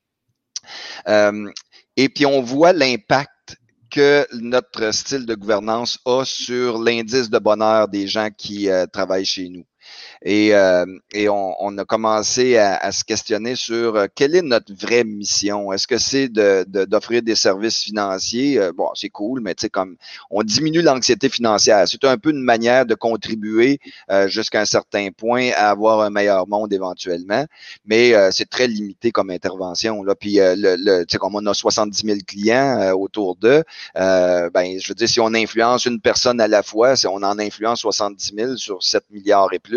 Euh, 1.09 1.51
et 1.97 2.09
puis 2.09 2.27
on 2.27 2.43
voit 2.43 2.73
l'impact 2.73 3.57
que 3.91 4.27
notre 4.33 4.91
style 4.93 5.27
de 5.27 5.35
gouvernance 5.35 5.99
a 6.05 6.25
sur 6.25 6.79
l'indice 6.79 7.31
de 7.31 7.39
bonheur 7.39 7.89
des 7.89 8.07
gens 8.09 8.31
qui 8.37 8.69
euh, 8.69 8.87
travaillent 8.87 9.25
chez 9.25 9.49
nous. 9.49 9.65
Et, 10.25 10.55
euh, 10.55 10.87
et 11.13 11.29
on, 11.29 11.55
on, 11.61 11.77
a 11.79 11.85
commencé 11.85 12.57
à, 12.57 12.77
à, 12.77 12.93
se 12.93 13.05
questionner 13.05 13.55
sur 13.55 13.97
euh, 13.97 14.07
quelle 14.15 14.35
est 14.35 14.43
notre 14.43 14.73
vraie 14.75 15.05
mission? 15.05 15.73
Est-ce 15.73 15.87
que 15.87 15.99
c'est 15.99 16.29
d'offrir 16.29 17.23
de, 17.23 17.27
des 17.27 17.35
services 17.35 17.83
financiers? 17.83 18.59
Euh, 18.59 18.73
bon, 18.73 18.89
c'est 18.95 19.11
cool, 19.11 19.41
mais 19.41 19.55
tu 19.55 19.63
sais, 19.63 19.69
comme 19.69 19.97
on 20.31 20.43
diminue 20.43 20.83
l'anxiété 20.83 21.29
financière. 21.29 21.87
C'est 21.87 22.03
un 22.05 22.17
peu 22.17 22.31
une 22.31 22.43
manière 22.43 22.87
de 22.87 22.95
contribuer 22.95 23.79
euh, 24.11 24.29
jusqu'à 24.29 24.61
un 24.61 24.65
certain 24.65 25.11
point 25.11 25.51
à 25.55 25.71
avoir 25.71 26.01
un 26.01 26.11
meilleur 26.11 26.49
monde 26.49 26.73
éventuellement, 26.73 27.45
mais 27.85 28.15
c'est 28.33 28.49
très 28.49 28.67
limité 28.67 29.11
comme 29.11 29.31
intervention. 29.31 30.03
Là. 30.03 30.15
Puis, 30.15 30.37
le, 30.37 30.77
le 30.79 31.05
tu 31.05 31.13
sais, 31.13 31.19
comme 31.19 31.35
on 31.35 31.47
a 31.47 31.55
70 31.55 32.07
000 32.07 32.19
clients 32.27 32.93
autour 32.93 33.37
d'eux, 33.37 33.63
ben, 33.95 34.79
je 34.81 34.89
veux 34.89 34.95
dire, 34.95 35.09
si 35.09 35.21
on 35.21 35.35
influence 35.35 35.85
une 35.85 36.01
personne 36.01 36.41
à 36.41 36.49
la 36.49 36.63
fois, 36.63 36.97
si 36.97 37.07
on 37.07 37.17
en 37.17 37.39
influence 37.39 37.81
70 37.81 38.33
000 38.37 38.57
sur 38.57 38.83
7 38.83 39.05
milliards 39.11 39.53
et 39.53 39.59
plus, 39.59 39.76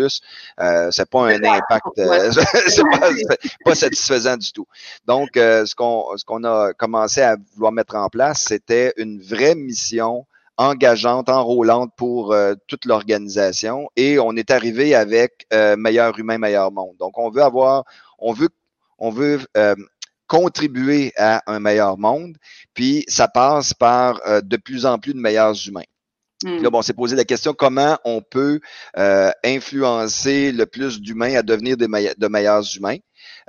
euh, 0.60 0.90
c'est 0.90 1.08
pas 1.08 1.26
un 1.26 1.42
impact, 1.42 1.98
euh, 1.98 2.30
c'est 2.68 2.82
pas, 3.64 3.74
satisfaisant 3.74 4.36
du 4.36 4.52
tout. 4.52 4.66
Donc, 5.06 5.36
euh, 5.36 5.66
ce 5.66 5.74
qu'on 5.74 6.16
ce 6.16 6.24
qu'on 6.24 6.44
a 6.44 6.72
commencé 6.72 7.20
à 7.20 7.36
vouloir 7.54 7.72
mettre 7.72 7.96
en 7.96 8.08
place, 8.08 8.44
c'était 8.46 8.92
une 8.96 9.20
vraie 9.20 9.54
mission 9.54 10.26
engageante, 10.56 11.28
enrôlante 11.28 11.92
pour 11.96 12.32
euh, 12.32 12.54
toute 12.66 12.84
l'organisation. 12.84 13.88
Et 13.96 14.18
on 14.18 14.36
est 14.36 14.50
arrivé 14.50 14.94
avec 14.94 15.46
meilleur 15.78 16.18
humain, 16.18 16.38
meilleur 16.38 16.70
monde. 16.70 16.96
Donc, 16.98 17.18
on 17.18 17.30
veut 17.30 17.42
avoir, 17.42 17.84
on 18.18 18.32
veut, 18.32 18.50
on 18.98 19.10
veut 19.10 19.40
contribuer 20.26 21.12
à 21.16 21.42
un 21.46 21.60
meilleur 21.60 21.98
monde. 21.98 22.36
Puis, 22.74 23.04
ça 23.08 23.26
passe 23.26 23.74
par 23.74 24.20
de 24.42 24.56
plus 24.56 24.86
en 24.86 24.98
plus 24.98 25.14
de 25.14 25.18
meilleurs 25.18 25.56
humains. 25.66 25.82
Là, 26.44 26.50
hmm. 26.50 26.62
bon, 26.62 26.78
on 26.78 26.82
s'est 26.82 26.94
posé 26.94 27.16
la 27.16 27.24
question 27.24 27.52
comment 27.52 27.98
on 28.04 28.22
peut 28.22 28.60
euh, 28.96 29.30
influencer 29.44 30.52
le 30.52 30.64
plus 30.64 31.00
d'humains 31.00 31.34
à 31.34 31.42
devenir 31.42 31.76
des 31.76 31.86
de 31.86 32.28
meilleurs 32.28 32.64
humains? 32.76 32.96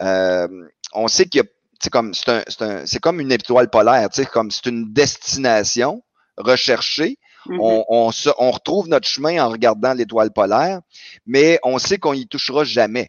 Euh, 0.01 0.47
on 0.93 1.07
sait 1.07 1.25
qu'il 1.25 1.39
y 1.39 1.43
a, 1.43 1.47
c'est 1.79 1.89
comme, 1.89 2.13
c'est 2.13 2.29
un, 2.29 2.43
un, 2.59 2.83
comme 3.01 3.21
une 3.21 3.31
étoile 3.31 3.69
polaire, 3.69 4.09
tu 4.09 4.21
sais, 4.21 4.27
comme 4.27 4.51
c'est 4.51 4.65
une 4.65 4.91
destination 4.91 6.03
recherchée. 6.37 7.17
Mm-hmm. 7.47 7.57
On, 7.59 7.85
on, 7.87 8.11
se, 8.11 8.29
on 8.37 8.51
retrouve 8.51 8.87
notre 8.89 9.07
chemin 9.07 9.43
en 9.43 9.49
regardant 9.49 9.93
l'étoile 9.93 10.31
polaire, 10.31 10.81
mais 11.25 11.59
on 11.63 11.79
sait 11.79 11.97
qu'on 11.97 12.13
y 12.13 12.27
touchera 12.27 12.65
jamais. 12.65 13.07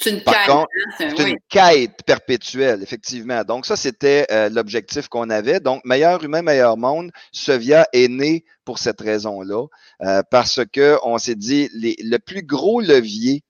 C'est 0.00 0.10
une, 0.10 0.22
quête, 0.22 0.48
hein, 0.48 0.64
c'est 0.96 1.28
une 1.28 1.38
quête 1.48 2.04
perpétuelle, 2.06 2.82
effectivement. 2.84 3.42
Donc, 3.42 3.66
ça, 3.66 3.74
c'était 3.74 4.26
euh, 4.30 4.48
l'objectif 4.48 5.08
qu'on 5.08 5.28
avait. 5.28 5.58
Donc, 5.58 5.84
meilleur 5.84 6.22
humain, 6.22 6.40
meilleur 6.42 6.76
monde, 6.76 7.10
Sevia 7.32 7.84
est 7.92 8.06
né 8.06 8.44
pour 8.64 8.78
cette 8.78 9.00
raison-là, 9.00 9.66
euh, 10.02 10.22
parce 10.30 10.60
que 10.72 10.98
on 11.02 11.18
s'est 11.18 11.34
dit, 11.34 11.68
les, 11.74 11.96
le 11.98 12.18
plus 12.18 12.44
gros 12.44 12.80
levier 12.80 13.42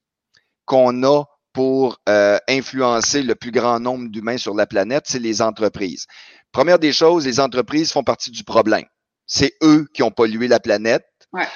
qu'on 0.65 1.03
a 1.03 1.25
pour 1.53 2.01
euh, 2.09 2.39
influencer 2.49 3.23
le 3.23 3.35
plus 3.35 3.51
grand 3.51 3.79
nombre 3.79 4.09
d'humains 4.09 4.39
sur 4.39 4.55
la 4.55 4.67
planète, 4.67 5.05
c'est 5.07 5.19
les 5.19 5.43
entreprises. 5.43 6.07
Première 6.53 6.79
des 6.79 6.93
choses, 6.93 7.27
les 7.27 7.41
entreprises 7.41 7.93
font 7.93 8.05
partie 8.05 8.31
du 8.31 8.45
problème. 8.45 8.87
C'est 9.27 9.55
eux 9.63 9.87
qui 9.93 10.03
ont 10.03 10.11
pollué 10.11 10.49
la 10.49 10.61
planète. 10.61 11.05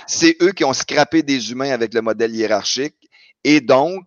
C'est 0.06 0.36
eux 0.42 0.52
qui 0.52 0.64
ont 0.64 0.74
scrappé 0.74 1.22
des 1.22 1.50
humains 1.50 1.70
avec 1.70 1.94
le 1.94 2.02
modèle 2.02 2.34
hiérarchique. 2.34 2.96
Et 3.44 3.62
donc, 3.62 4.02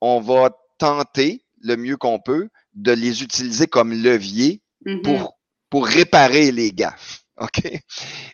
on 0.00 0.20
va 0.20 0.50
tenter 0.78 1.44
le 1.60 1.76
mieux 1.76 1.96
qu'on 1.96 2.20
peut 2.20 2.48
de 2.74 2.92
les 2.92 3.22
utiliser 3.22 3.66
comme 3.66 3.92
levier 3.92 4.62
mm-hmm. 4.86 5.02
pour, 5.02 5.38
pour 5.70 5.86
réparer 5.86 6.52
les 6.52 6.72
gaffes. 6.72 7.22
OK? 7.40 7.70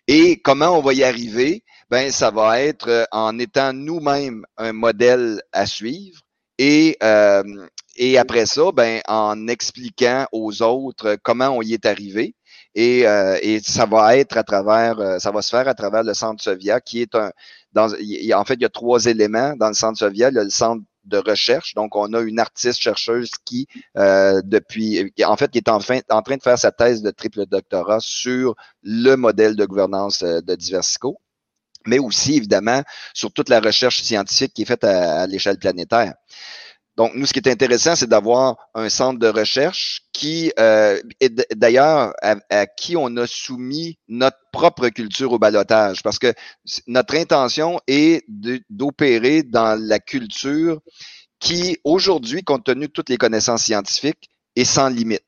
Et 0.09 0.41
comment 0.41 0.79
on 0.79 0.83
va 0.83 0.95
y 0.95 1.05
arriver? 1.05 1.63
Ben, 1.91 2.11
ça 2.11 2.31
va 2.31 2.61
être 2.61 2.89
euh, 2.89 3.05
en 3.13 3.39
étant 3.39 3.73
nous-mêmes 3.73 4.45
un 4.57 4.73
modèle 4.73 5.43
à 5.53 5.67
suivre, 5.67 6.21
et, 6.59 6.97
euh, 7.03 7.67
et 7.97 8.19
après 8.19 8.47
ça, 8.47 8.71
ben, 8.73 9.01
en 9.09 9.49
expliquant 9.49 10.27
aux 10.33 10.63
autres 10.63 11.17
comment 11.23 11.49
on 11.49 11.63
y 11.63 11.75
est 11.75 11.87
arrivé. 11.87 12.35
Et, 12.75 13.07
euh, 13.07 13.39
et 13.41 13.61
ça 13.61 13.87
va 13.87 14.17
être 14.17 14.37
à 14.37 14.43
travers, 14.43 14.99
euh, 14.99 15.19
ça 15.19 15.31
va 15.31 15.43
se 15.43 15.51
faire 15.51 15.69
à 15.69 15.75
travers 15.75 16.03
le 16.03 16.15
centre 16.15 16.43
Sovia, 16.43 16.81
qui 16.81 17.03
est 17.03 17.15
un, 17.15 17.31
dans, 17.73 17.93
en 17.93 18.45
fait, 18.45 18.55
il 18.55 18.63
y 18.63 18.65
a 18.65 18.69
trois 18.69 19.07
éléments 19.07 19.55
dans 19.57 19.69
le 19.69 19.75
centre 19.75 19.99
Sovia. 19.99 20.31
Il 20.31 20.35
y 20.35 20.39
a 20.39 20.45
le 20.45 20.51
centre 20.51 20.83
de 21.05 21.19
recherche. 21.19 21.75
Donc, 21.75 21.97
on 21.97 22.13
a 22.13 22.21
une 22.21 22.39
artiste 22.41 22.81
chercheuse 22.81 23.31
qui, 23.45 23.67
euh, 23.97 24.41
depuis, 24.45 25.13
en 25.25 25.37
fait, 25.37 25.51
qui 25.51 25.59
est 25.59 25.69
en, 25.69 25.79
en 25.79 26.23
train 26.23 26.37
de 26.37 26.43
faire 26.43 26.59
sa 26.59 26.73
thèse 26.73 27.03
de 27.03 27.11
triple 27.11 27.47
doctorat 27.47 27.99
sur 28.01 28.55
le 28.83 29.15
modèle 29.17 29.57
de 29.57 29.65
gouvernance 29.65 30.23
de 30.23 30.55
Diversico 30.55 31.19
mais 31.87 31.99
aussi, 31.99 32.37
évidemment, 32.37 32.83
sur 33.13 33.33
toute 33.33 33.49
la 33.49 33.61
recherche 33.61 34.03
scientifique 34.03 34.55
qui 34.55 34.63
est 34.63 34.67
faite 34.67 34.85
à 34.85 35.27
l'échelle 35.27 35.59
planétaire. 35.59 36.15
Donc, 36.97 37.13
nous, 37.15 37.27
ce 37.27 37.33
qui 37.33 37.41
est 37.41 37.49
intéressant, 37.49 37.97
c'est 37.97 38.09
d'avoir 38.09 38.57
un 38.75 38.89
centre 38.89 39.19
de 39.19 39.27
recherche 39.27 40.03
qui, 40.13 40.53
euh, 40.61 41.01
d'ailleurs, 41.57 42.15
à, 42.23 42.67
qui 42.67 42.97
on 42.97 43.17
a 43.17 43.27
soumis 43.27 43.99
notre 44.07 44.39
propre 44.53 44.89
culture 44.91 45.33
au 45.33 45.39
balotage, 45.39 46.03
parce 46.05 46.21
que 46.21 46.33
notre 46.87 47.17
intention 47.17 47.81
est 47.89 48.25
d'opérer 48.71 49.43
dans 49.43 49.81
la 49.81 49.99
culture 49.99 50.81
qui, 51.41 51.79
aujourd'hui, 51.83 52.45
compte 52.45 52.65
tenu 52.65 52.87
de 52.87 52.93
toutes 52.93 53.11
les 53.11 53.19
connaissances 53.19 53.65
scientifiques, 53.65 54.31
est 54.55 54.65
sans 54.65 54.89
limite. 54.89 55.25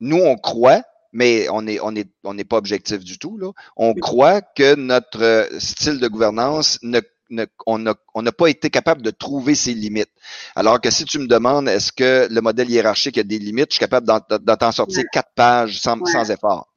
Nous, 0.00 0.16
on 0.16 0.36
croit, 0.36 0.82
mais 1.12 1.48
on 1.50 1.62
n'est 1.62 1.78
on 1.80 1.94
est, 1.94 2.10
on 2.24 2.34
n'est 2.34 2.44
pas 2.44 2.56
objectif 2.56 2.98
du 3.00 3.18
tout. 3.18 3.36
Là. 3.36 3.52
On 3.76 3.94
croit 3.94 4.40
que 4.40 4.74
notre 4.74 5.48
style 5.58 6.00
de 6.00 6.08
gouvernance 6.08 6.78
ne 6.82 7.00
on 7.66 7.78
n'a 7.78 8.32
pas 8.32 8.46
été 8.48 8.70
capable 8.70 9.02
de 9.02 9.10
trouver 9.10 9.54
ses 9.54 9.74
limites. 9.74 10.10
Alors 10.54 10.80
que 10.80 10.90
si 10.90 11.04
tu 11.04 11.18
me 11.18 11.26
demandes 11.26 11.68
est-ce 11.68 11.92
que 11.92 12.28
le 12.30 12.40
modèle 12.40 12.70
hiérarchique 12.70 13.18
a 13.18 13.22
des 13.22 13.38
limites, 13.38 13.70
je 13.70 13.74
suis 13.74 13.80
capable 13.80 14.06
d'en 14.06 14.56
t'en 14.56 14.72
sortir 14.72 15.04
quatre 15.12 15.32
pages 15.34 15.80
sans, 15.80 16.04
sans 16.06 16.30
effort. 16.30 16.68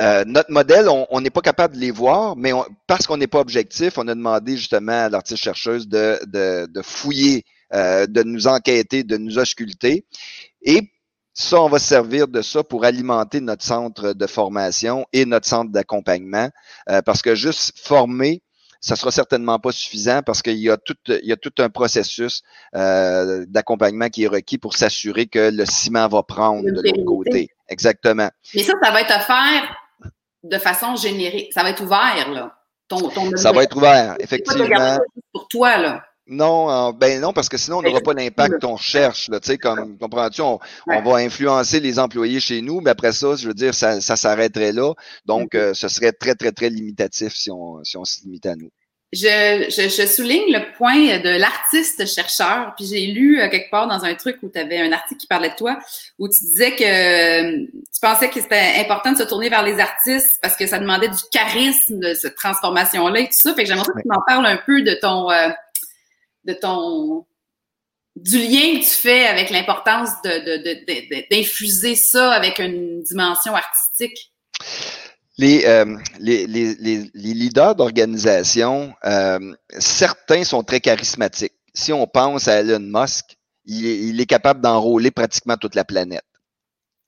Euh, 0.00 0.24
notre 0.26 0.50
modèle, 0.50 0.88
on 0.88 1.20
n'est 1.20 1.30
pas 1.30 1.42
capable 1.42 1.76
de 1.76 1.80
les 1.80 1.90
voir, 1.90 2.34
mais 2.34 2.52
parce 2.86 3.06
qu'on 3.06 3.18
n'est 3.18 3.26
pas 3.28 3.40
objectif, 3.40 3.98
on 3.98 4.08
a 4.08 4.14
demandé 4.14 4.56
justement 4.56 5.04
à 5.04 5.08
l'artiste 5.08 5.42
chercheuse 5.42 5.86
de, 5.86 6.18
de, 6.26 6.66
de 6.66 6.82
fouiller, 6.82 7.44
euh, 7.72 8.06
de 8.06 8.22
nous 8.22 8.48
enquêter, 8.48 9.04
de 9.04 9.16
nous 9.16 9.38
ausculter. 9.38 10.06
Et 10.62 10.90
ça, 11.34 11.62
on 11.62 11.68
va 11.68 11.78
se 11.78 11.86
servir 11.86 12.26
de 12.26 12.42
ça 12.42 12.64
pour 12.64 12.84
alimenter 12.84 13.40
notre 13.40 13.64
centre 13.64 14.12
de 14.12 14.26
formation 14.26 15.06
et 15.12 15.24
notre 15.24 15.46
centre 15.46 15.70
d'accompagnement, 15.70 16.50
euh, 16.90 17.00
parce 17.02 17.22
que 17.22 17.34
juste 17.34 17.78
former, 17.78 18.42
ça 18.82 18.96
sera 18.96 19.12
certainement 19.12 19.60
pas 19.60 19.70
suffisant 19.70 20.22
parce 20.22 20.42
qu'il 20.42 20.58
y 20.58 20.68
a 20.68 20.76
tout, 20.76 20.96
il 21.06 21.24
y 21.24 21.32
a 21.32 21.36
tout 21.36 21.54
un 21.58 21.70
processus 21.70 22.42
euh, 22.74 23.46
d'accompagnement 23.48 24.08
qui 24.08 24.24
est 24.24 24.28
requis 24.28 24.58
pour 24.58 24.74
s'assurer 24.74 25.26
que 25.26 25.50
le 25.52 25.64
ciment 25.64 26.08
va 26.08 26.24
prendre 26.24 26.64
de 26.64 26.82
l'autre 26.82 27.04
côté. 27.04 27.50
Exactement. 27.68 28.28
Mais 28.54 28.62
ça, 28.64 28.74
ça 28.82 28.90
va 28.90 29.00
être 29.00 29.16
offert 29.16 29.76
de 30.42 30.58
façon 30.58 30.96
générique. 30.96 31.52
Ça 31.52 31.62
va 31.62 31.70
être 31.70 31.82
ouvert, 31.82 32.28
là. 32.30 32.58
Ton, 32.88 33.08
ça 33.36 33.52
va 33.52 33.62
être 33.62 33.76
ouvert, 33.76 34.16
effectivement. 34.18 34.98
Pour 35.32 35.46
toi, 35.48 35.78
là. 35.78 36.04
Non, 36.28 36.92
ben 36.92 37.20
non, 37.20 37.32
parce 37.32 37.48
que 37.48 37.56
sinon, 37.56 37.78
on 37.78 37.82
n'aura 37.82 38.00
pas 38.00 38.14
l'impact 38.14 38.60
qu'on 38.60 38.76
cherche. 38.76 39.28
Tu 39.28 39.38
sais, 39.42 39.58
comme 39.58 39.98
comprends-tu, 39.98 40.40
on, 40.40 40.60
va 40.86 41.16
influencer 41.16 41.80
les 41.80 41.98
employés 41.98 42.38
chez 42.40 42.62
nous, 42.62 42.80
mais 42.80 42.90
après 42.90 43.12
ça, 43.12 43.34
je 43.36 43.48
veux 43.48 43.54
dire, 43.54 43.74
ça, 43.74 44.00
ça 44.00 44.16
s'arrêterait 44.16 44.72
là. 44.72 44.92
Donc, 45.26 45.54
mm-hmm. 45.54 45.58
euh, 45.58 45.74
ce 45.74 45.88
serait 45.88 46.12
très, 46.12 46.34
très, 46.34 46.52
très 46.52 46.70
limitatif 46.70 47.34
si 47.34 47.50
on, 47.50 47.82
si 47.82 47.96
on 47.96 48.04
se 48.04 48.22
limitait 48.22 48.50
à 48.50 48.56
nous. 48.56 48.70
Je, 49.12 49.66
je, 49.68 49.90
je, 49.90 50.06
souligne 50.06 50.50
le 50.50 50.74
point 50.74 51.18
de 51.18 51.38
l'artiste 51.38 52.06
chercheur. 52.06 52.72
Puis 52.76 52.86
j'ai 52.86 53.08
lu 53.08 53.40
euh, 53.40 53.50
quelque 53.50 53.70
part 53.70 53.86
dans 53.86 54.04
un 54.04 54.14
truc 54.14 54.38
où 54.42 54.48
tu 54.48 54.58
avais 54.58 54.80
un 54.80 54.90
article 54.90 55.20
qui 55.20 55.26
parlait 55.26 55.50
de 55.50 55.54
toi, 55.54 55.78
où 56.18 56.28
tu 56.28 56.38
disais 56.38 56.74
que 56.74 56.82
euh, 56.82 57.66
tu 57.92 58.00
pensais 58.00 58.30
que 58.30 58.40
c'était 58.40 58.72
important 58.78 59.12
de 59.12 59.18
se 59.18 59.24
tourner 59.24 59.50
vers 59.50 59.64
les 59.64 59.78
artistes 59.80 60.32
parce 60.40 60.56
que 60.56 60.66
ça 60.66 60.78
demandait 60.78 61.08
du 61.08 61.22
charisme 61.30 61.98
de 61.98 62.14
cette 62.14 62.36
transformation-là 62.36 63.20
et 63.20 63.24
tout 63.24 63.32
ça. 63.32 63.52
Fait 63.54 63.64
que 63.64 63.68
j'aimerais 63.68 63.84
que 63.84 64.00
tu 64.00 64.08
m'en 64.08 64.22
parles 64.26 64.46
un 64.46 64.58
peu 64.64 64.80
de 64.80 64.94
ton 64.94 65.28
de 66.44 66.52
ton 66.54 67.26
du 68.16 68.38
lien 68.38 68.78
que 68.78 68.84
tu 68.84 68.90
fais 68.90 69.26
avec 69.26 69.50
l'importance 69.50 70.10
d'infuser 70.22 71.90
de, 71.90 71.94
de, 71.94 71.98
ça 71.98 72.32
avec 72.32 72.58
une 72.58 73.02
dimension 73.02 73.54
artistique? 73.54 74.32
Les, 75.38 75.64
euh, 75.64 75.96
les, 76.18 76.46
les, 76.46 76.74
les, 76.74 77.10
leaders 77.14 77.74
d'organisation, 77.74 78.92
euh, 79.04 79.54
certains 79.78 80.44
sont 80.44 80.62
très 80.62 80.80
charismatiques. 80.80 81.54
Si 81.74 81.92
on 81.92 82.06
pense 82.06 82.48
à 82.48 82.60
Elon 82.60 82.80
Musk, 82.80 83.36
il 83.64 83.86
est, 83.86 83.98
il 83.98 84.20
est 84.20 84.26
capable 84.26 84.60
d'enrôler 84.60 85.10
pratiquement 85.10 85.56
toute 85.56 85.74
la 85.74 85.84
planète. 85.84 86.24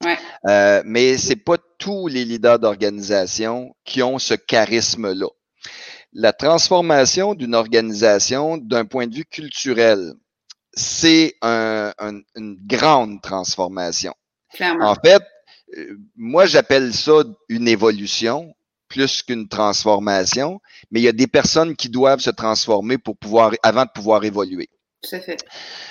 Ouais. 0.02 0.16
Euh, 0.46 0.82
mais 0.86 1.18
c'est 1.18 1.36
pas 1.36 1.56
tous 1.78 2.08
les 2.08 2.24
leaders 2.24 2.58
d'organisation 2.58 3.74
qui 3.84 4.02
ont 4.02 4.18
ce 4.18 4.34
charisme-là 4.34 5.28
la 6.14 6.32
transformation 6.32 7.34
d'une 7.34 7.54
organisation 7.54 8.56
d'un 8.56 8.84
point 8.84 9.06
de 9.06 9.14
vue 9.14 9.24
culturel, 9.24 10.14
c'est 10.72 11.34
une 11.42 12.56
grande 12.66 13.20
transformation. 13.20 14.14
En 14.80 14.94
fait, 14.94 15.22
euh, 15.76 15.98
moi, 16.16 16.46
j'appelle 16.46 16.94
ça 16.94 17.24
une 17.48 17.66
évolution 17.66 18.54
plus 18.88 19.22
qu'une 19.22 19.48
transformation, 19.48 20.60
mais 20.90 21.00
il 21.00 21.02
y 21.02 21.08
a 21.08 21.12
des 21.12 21.26
personnes 21.26 21.74
qui 21.74 21.88
doivent 21.88 22.20
se 22.20 22.30
transformer 22.30 22.96
pour 22.96 23.16
pouvoir, 23.16 23.52
avant 23.64 23.84
de 23.84 23.90
pouvoir 23.92 24.22
évoluer. 24.22 24.68
Tout 25.02 25.16
fait. 25.18 25.44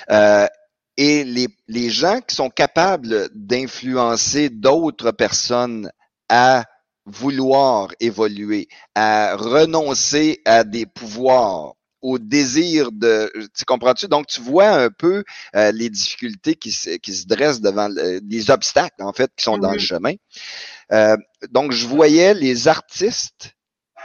Euh, 0.10 0.48
et 0.96 1.26
les, 1.26 1.48
les 1.68 1.90
gens 1.90 2.22
qui 2.22 2.36
sont 2.36 2.50
capables 2.50 3.30
d'influencer 3.34 4.50
d'autres 4.50 5.12
personnes 5.12 5.92
à 6.30 6.64
vouloir 7.06 7.90
évoluer, 8.00 8.68
à 8.96 9.36
renoncer 9.36 10.42
à 10.46 10.64
des 10.64 10.86
pouvoirs, 10.86 11.76
au 12.04 12.20
désir 12.20 12.92
de... 12.92 13.32
Tu 13.58 13.66
comprends-tu? 13.66 14.08
Donc, 14.08 14.28
tu 14.28 14.42
vois 14.42 14.70
un 14.70 14.90
peu 14.90 15.24
euh, 15.56 15.72
les 15.72 15.90
difficultés 15.90 16.56
qui 16.56 16.72
se, 16.72 16.92
qui 16.98 17.14
se 17.14 17.26
dressent 17.26 17.62
devant 17.62 17.90
les 17.90 18.52
obstacles, 18.52 19.02
en 19.02 19.14
fait, 19.14 19.32
qui 19.36 19.44
sont 19.44 19.58
dans 19.58 19.72
le 19.72 19.78
mm-hmm. 19.78 19.80
chemin. 19.80 20.14
Euh, 20.92 21.16
donc, 21.50 21.72
je 21.72 21.88
voyais 21.88 22.34
les 22.34 22.68
artistes 22.68 23.56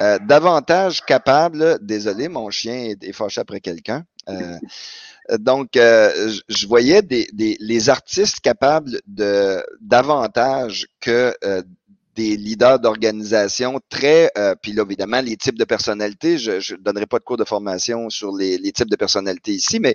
euh, 0.00 0.18
davantage 0.20 1.04
capables... 1.04 1.78
Désolé, 1.82 2.28
mon 2.28 2.50
chien 2.50 2.94
est, 3.00 3.12
fâché 3.12 3.40
après 3.40 3.60
quelqu'un. 3.60 4.04
donc, 5.40 5.70
je 5.74 6.66
voyais 6.68 7.02
des, 7.02 7.28
des, 7.32 7.56
les 7.58 7.88
artistes 7.90 8.38
capables 8.40 9.00
de 9.06 9.64
davantage 9.80 10.86
que 11.00 11.34
des 12.18 12.36
leaders 12.36 12.80
d'organisation 12.80 13.78
très, 13.88 14.32
euh, 14.36 14.56
puis 14.60 14.72
là, 14.72 14.82
évidemment, 14.82 15.20
les 15.20 15.36
types 15.36 15.56
de 15.56 15.64
personnalités, 15.64 16.36
je 16.36 16.74
ne 16.74 16.80
donnerai 16.80 17.06
pas 17.06 17.20
de 17.20 17.24
cours 17.24 17.36
de 17.36 17.44
formation 17.44 18.10
sur 18.10 18.36
les, 18.36 18.58
types 18.72 18.90
de 18.90 18.96
personnalités 18.96 19.52
ici, 19.52 19.78
mais 19.78 19.94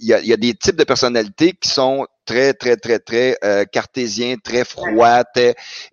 il 0.00 0.08
y, 0.08 0.32
a, 0.32 0.36
des 0.36 0.54
types 0.54 0.74
de 0.74 0.82
personnalités 0.82 1.52
qui 1.52 1.68
sont 1.68 2.08
très, 2.24 2.54
très, 2.54 2.76
très, 2.76 2.98
très 2.98 3.38
euh, 3.44 3.64
cartésiens, 3.64 4.34
très 4.42 4.64
froids, 4.64 5.22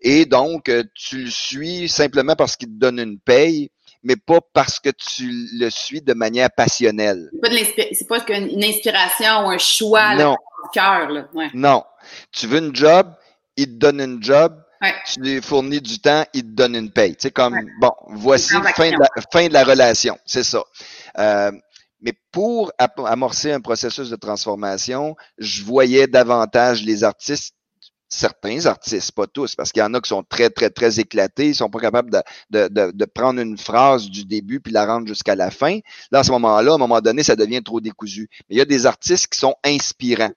et 0.02 0.26
donc, 0.26 0.68
euh, 0.68 0.84
tu 0.96 1.26
le 1.26 1.30
suis 1.30 1.88
simplement 1.88 2.36
parce 2.36 2.56
qu'il 2.56 2.70
te 2.70 2.80
donne 2.80 2.98
une 2.98 3.20
paye, 3.20 3.70
mais 4.02 4.16
pas 4.16 4.40
parce 4.56 4.80
que 4.80 4.90
tu 4.90 5.30
le 5.60 5.70
suis 5.70 6.02
de 6.02 6.16
manière 6.16 6.50
passionnelle. 6.50 7.30
C'est 7.44 8.08
pas, 8.08 8.20
pas 8.20 8.38
une 8.40 8.64
inspiration 8.64 9.46
ou 9.46 9.50
un 9.52 9.60
choix 9.60 10.16
non. 10.16 10.36
cœur. 10.74 11.28
Ouais. 11.36 11.52
Non. 11.54 11.84
Tu 12.32 12.48
veux 12.48 12.58
une 12.58 12.76
job, 12.76 13.14
il 13.58 13.68
te 13.68 13.74
donne 13.74 14.02
une 14.02 14.24
job, 14.24 14.60
tu 15.06 15.20
lui 15.22 15.42
fournis 15.42 15.82
du 15.82 16.00
temps, 16.00 16.26
il 16.34 16.44
te 16.44 16.50
donne 16.50 16.76
une 16.76 16.92
paye. 16.92 17.16
Tu 17.16 17.24
sais, 17.24 17.32
comme, 17.32 17.56
bon, 17.80 17.92
voici 18.10 18.54
fin 18.76 18.90
de, 18.90 18.98
la, 19.00 19.10
fin 19.32 19.48
de 19.48 19.54
la 19.54 19.64
relation, 19.64 20.18
c'est 20.26 20.44
ça. 20.44 20.64
Euh, 21.18 21.52
mais 22.02 22.14
pour 22.32 22.72
amorcer 22.78 23.52
un 23.52 23.62
processus 23.62 24.10
de 24.10 24.16
transformation, 24.16 25.16
je 25.38 25.64
voyais 25.64 26.08
davantage 26.08 26.84
les 26.84 27.04
artistes 27.04 27.54
certains 28.12 28.66
artistes, 28.66 29.14
pas 29.14 29.26
tous, 29.26 29.56
parce 29.56 29.72
qu'il 29.72 29.80
y 29.80 29.84
en 29.84 29.94
a 29.94 30.02
qui 30.02 30.10
sont 30.10 30.24
très, 30.24 30.50
très, 30.50 30.70
très 30.70 31.00
éclatés, 31.00 31.48
ils 31.48 31.56
sont 31.56 31.70
pas 31.70 31.80
capables 31.80 32.12
de, 32.12 32.22
de, 32.50 32.68
de, 32.68 32.92
de 32.92 33.06
prendre 33.06 33.40
une 33.40 33.58
phrase 33.58 34.10
du 34.10 34.26
début 34.26 34.60
puis 34.60 34.74
la 34.74 34.86
rendre 34.86 35.08
jusqu'à 35.08 35.34
la 35.36 35.50
fin. 35.50 35.80
Là, 36.12 36.20
à 36.20 36.24
ce 36.24 36.32
moment-là, 36.32 36.74
à 36.74 36.76
un 36.76 36.78
moment 36.78 37.00
donné, 37.00 37.24
ça 37.24 37.38
devient 37.38 37.64
trop 37.64 37.80
décousu. 37.80 38.30
Mais 38.50 38.56
il 38.56 38.58
y 38.58 38.62
a 38.62 38.66
des 38.66 38.86
artistes 38.86 39.28
qui 39.28 39.40
sont 39.40 39.56
inspirants, 39.64 40.34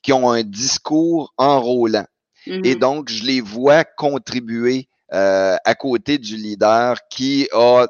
qui 0.00 0.12
ont 0.12 0.30
un 0.30 0.44
discours 0.44 1.34
enrôlant. 1.36 2.06
Et 2.46 2.74
mm-hmm. 2.74 2.78
donc, 2.78 3.08
je 3.08 3.24
les 3.24 3.40
vois 3.40 3.84
contribuer 3.84 4.88
euh, 5.12 5.56
à 5.64 5.74
côté 5.74 6.18
du 6.18 6.36
leader 6.36 6.96
qui 7.08 7.48
a 7.52 7.86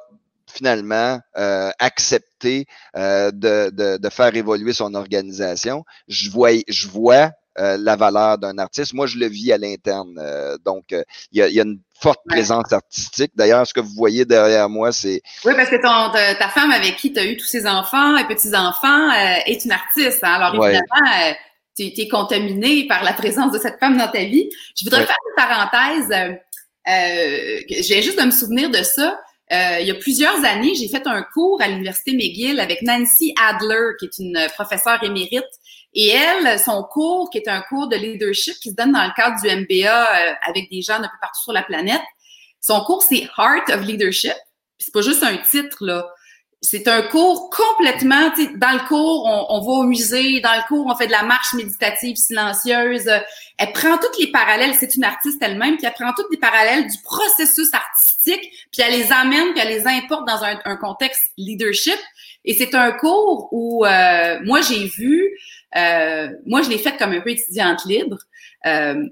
finalement 0.51 1.21
euh, 1.37 1.71
accepté 1.79 2.65
euh, 2.97 3.31
de, 3.31 3.69
de, 3.71 3.99
de, 3.99 4.09
faire 4.09 4.35
évoluer 4.35 4.73
son 4.73 4.95
organisation. 4.95 5.85
Je 6.09 6.31
vois, 6.31 6.53
je 6.67 6.89
vois 6.89 7.33
la 7.57 7.95
valeur 7.95 8.39
d'un 8.39 8.57
artiste. 8.57 8.95
Moi, 8.95 9.07
je 9.07 9.19
le 9.19 9.27
vis 9.27 9.53
à 9.53 9.59
l'interne. 9.59 10.19
donc, 10.65 10.85
il 10.93 11.05
y, 11.39 11.43
a, 11.43 11.49
y, 11.49 11.61
a, 11.61 11.65
une 11.65 11.81
forte 12.01 12.21
présence 12.27 12.73
artistique. 12.73 13.33
D'ailleurs, 13.35 13.67
ce 13.67 13.75
que 13.75 13.81
vous 13.81 13.93
voyez 13.95 14.25
derrière 14.25 14.71
moi, 14.71 14.93
c'est... 14.93 15.21
Oui, 15.45 15.53
parce 15.55 15.69
que 15.69 15.77
ton, 15.77 16.11
ta 16.39 16.49
femme 16.49 16.71
avec 16.71 16.97
qui 16.97 17.13
tu 17.13 17.21
as 17.21 17.27
eu 17.27 17.37
tous 17.37 17.45
ces 17.45 17.67
enfants 17.67 18.17
et 18.17 18.27
petits-enfants 18.27 19.13
est 19.45 19.63
une 19.63 19.73
artiste. 19.73 20.25
Hein? 20.25 20.41
Alors, 20.41 20.65
évidemment 20.65 21.35
tu 21.77 21.85
es 21.85 22.09
contaminé 22.09 22.87
par 22.87 23.05
la 23.05 23.13
présence 23.13 23.53
de 23.53 23.59
cette 23.59 23.79
femme 23.79 23.97
dans 23.97 24.09
ta 24.09 24.25
vie. 24.25 24.51
Je 24.77 24.85
voudrais 24.85 25.07
faire 25.07 25.17
une 25.29 25.37
parenthèse. 25.37 26.11
Euh, 26.13 26.35
euh, 26.89 27.61
j'ai 27.69 28.03
juste 28.03 28.19
de 28.19 28.25
me 28.25 28.31
souvenir 28.31 28.71
de 28.71 28.83
ça. 28.83 29.21
Euh, 29.53 29.81
il 29.81 29.87
y 29.87 29.91
a 29.91 29.95
plusieurs 29.95 30.45
années, 30.45 30.75
j'ai 30.77 30.89
fait 30.89 31.05
un 31.07 31.23
cours 31.35 31.61
à 31.61 31.67
l'Université 31.67 32.13
McGill 32.13 32.61
avec 32.61 32.83
Nancy 32.83 33.35
Adler, 33.41 33.91
qui 33.99 34.05
est 34.05 34.19
une 34.19 34.39
professeure 34.55 35.03
émérite. 35.03 35.45
Et 35.93 36.09
elle, 36.09 36.59
son 36.61 36.85
cours, 36.85 37.31
qui 37.31 37.39
est 37.39 37.49
un 37.49 37.61
cours 37.63 37.89
de 37.89 37.97
leadership 37.97 38.55
qui 38.63 38.71
se 38.71 38.75
donne 38.77 38.93
dans 38.93 39.03
le 39.03 39.13
cadre 39.17 39.41
du 39.43 39.49
MBA 39.49 39.91
euh, 39.91 40.35
avec 40.47 40.71
des 40.71 40.83
gens 40.83 41.01
d'un 41.01 41.09
peu 41.09 41.19
partout 41.21 41.43
sur 41.43 41.53
la 41.53 41.65
planète, 41.65 42.03
son 42.61 42.81
cours, 42.85 43.03
c'est 43.03 43.29
Heart 43.37 43.71
of 43.71 43.85
Leadership. 43.85 44.35
C'est 44.79 44.93
pas 44.93 45.03
juste 45.03 45.25
un 45.25 45.37
titre, 45.39 45.85
là 45.85 46.07
c'est 46.63 46.89
un 46.89 47.03
cours 47.03 47.49
complètement, 47.51 48.31
dans 48.57 48.73
le 48.73 48.87
cours, 48.87 49.25
on, 49.25 49.47
on, 49.57 49.61
va 49.61 49.73
au 49.81 49.83
musée, 49.85 50.41
dans 50.41 50.55
le 50.55 50.67
cours, 50.69 50.87
on 50.87 50.95
fait 50.95 51.07
de 51.07 51.13
la 51.13 51.23
marche 51.23 51.55
méditative 51.55 52.17
silencieuse. 52.17 53.11
Elle 53.57 53.73
prend 53.73 53.97
toutes 53.97 54.19
les 54.19 54.31
parallèles, 54.31 54.75
c'est 54.75 54.95
une 54.95 55.05
artiste 55.05 55.39
elle-même, 55.41 55.79
puis 55.79 55.87
elle 55.87 55.95
prend 55.95 56.13
toutes 56.15 56.31
les 56.31 56.37
parallèles 56.37 56.87
du 56.87 56.99
processus 57.03 57.73
artistique, 57.73 58.43
puis 58.73 58.83
elle 58.87 58.93
les 58.93 59.11
amène, 59.11 59.53
puis 59.53 59.61
elle 59.63 59.69
les 59.69 59.87
importe 59.87 60.27
dans 60.27 60.45
un, 60.45 60.59
un 60.67 60.77
contexte 60.77 61.23
leadership. 61.39 61.99
Et 62.45 62.55
c'est 62.55 62.75
un 62.75 62.93
cours 62.93 63.49
où 63.53 63.87
euh, 63.87 64.39
moi 64.45 64.61
j'ai 64.61 64.87
vu, 64.87 65.31
euh, 65.77 66.29
moi 66.47 66.63
je 66.63 66.71
l'ai 66.71 66.79
fait 66.79 66.97
comme 66.99 67.13
un 67.13 67.21
peu 67.21 67.31
étudiante 67.31 67.85
libre. 67.87 68.19
Euh, 68.67 69.07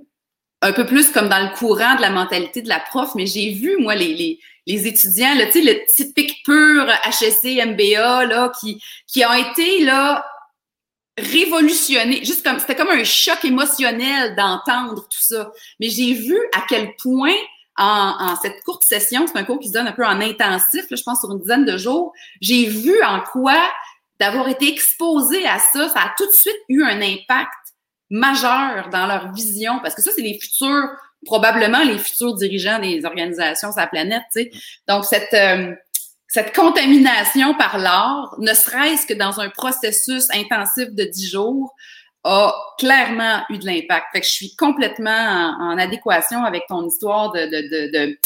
un 0.60 0.72
peu 0.72 0.84
plus 0.86 1.10
comme 1.10 1.28
dans 1.28 1.42
le 1.42 1.54
courant 1.56 1.94
de 1.94 2.00
la 2.00 2.10
mentalité 2.10 2.62
de 2.62 2.68
la 2.68 2.80
prof, 2.80 3.14
mais 3.14 3.26
j'ai 3.26 3.52
vu, 3.52 3.76
moi, 3.78 3.94
les, 3.94 4.12
les, 4.14 4.40
les 4.66 4.86
étudiants, 4.86 5.34
là, 5.34 5.46
tu 5.46 5.52
sais, 5.52 5.60
le 5.62 5.84
typique 5.86 6.27
pur 6.48 6.86
HSC, 7.04 7.62
MBA, 7.66 8.24
là, 8.26 8.50
qui, 8.58 8.82
qui 9.06 9.24
ont 9.24 9.32
été, 9.32 9.84
là, 9.84 10.26
révolutionnés. 11.18 12.24
Juste 12.24 12.44
comme, 12.44 12.58
c'était 12.58 12.76
comme 12.76 12.88
un 12.88 13.04
choc 13.04 13.44
émotionnel 13.44 14.34
d'entendre 14.36 15.02
tout 15.02 15.20
ça. 15.20 15.52
Mais 15.80 15.90
j'ai 15.90 16.14
vu 16.14 16.36
à 16.54 16.62
quel 16.68 16.94
point, 16.96 17.34
en, 17.76 18.14
en 18.18 18.36
cette 18.36 18.62
courte 18.64 18.84
session, 18.84 19.26
c'est 19.26 19.38
un 19.38 19.44
cours 19.44 19.58
qui 19.58 19.68
se 19.68 19.72
donne 19.72 19.86
un 19.86 19.92
peu 19.92 20.04
en 20.04 20.20
intensif, 20.20 20.86
là, 20.90 20.96
je 20.96 21.02
pense 21.02 21.20
sur 21.20 21.30
une 21.32 21.40
dizaine 21.40 21.64
de 21.64 21.76
jours, 21.76 22.12
j'ai 22.40 22.66
vu 22.66 23.02
en 23.04 23.20
quoi 23.20 23.60
d'avoir 24.18 24.48
été 24.48 24.68
exposé 24.68 25.46
à 25.46 25.58
ça, 25.58 25.88
ça 25.88 26.00
a 26.00 26.14
tout 26.16 26.26
de 26.26 26.32
suite 26.32 26.58
eu 26.68 26.82
un 26.82 27.00
impact 27.00 27.52
majeur 28.10 28.88
dans 28.90 29.06
leur 29.06 29.32
vision, 29.32 29.78
parce 29.80 29.94
que 29.94 30.02
ça, 30.02 30.10
c'est 30.14 30.22
les 30.22 30.38
futurs, 30.40 30.88
probablement 31.24 31.82
les 31.84 31.98
futurs 31.98 32.34
dirigeants 32.34 32.78
des 32.78 33.04
organisations 33.04 33.70
sur 33.70 33.80
la 33.80 33.86
planète. 33.86 34.22
Tu 34.34 34.42
sais. 34.42 34.50
Donc, 34.88 35.04
cette, 35.04 35.32
euh, 35.34 35.74
cette 36.28 36.54
contamination 36.54 37.54
par 37.54 37.78
l'art, 37.78 38.34
ne 38.38 38.52
serait-ce 38.52 39.06
que 39.06 39.14
dans 39.14 39.40
un 39.40 39.48
processus 39.48 40.28
intensif 40.30 40.90
de 40.90 41.04
dix 41.04 41.30
jours, 41.30 41.74
a 42.24 42.52
clairement 42.78 43.42
eu 43.48 43.58
de 43.58 43.64
l'impact. 43.64 44.08
Fait 44.12 44.20
que 44.20 44.26
je 44.26 44.32
suis 44.32 44.54
complètement 44.56 45.56
en, 45.58 45.78
adéquation 45.78 46.44
avec 46.44 46.64
ton 46.68 46.86
histoire 46.86 47.32
de, 47.32 47.40
de, 47.40 47.90
de, 47.90 48.18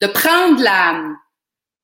de, 0.00 0.06
prendre 0.08 0.60
la, 0.60 1.00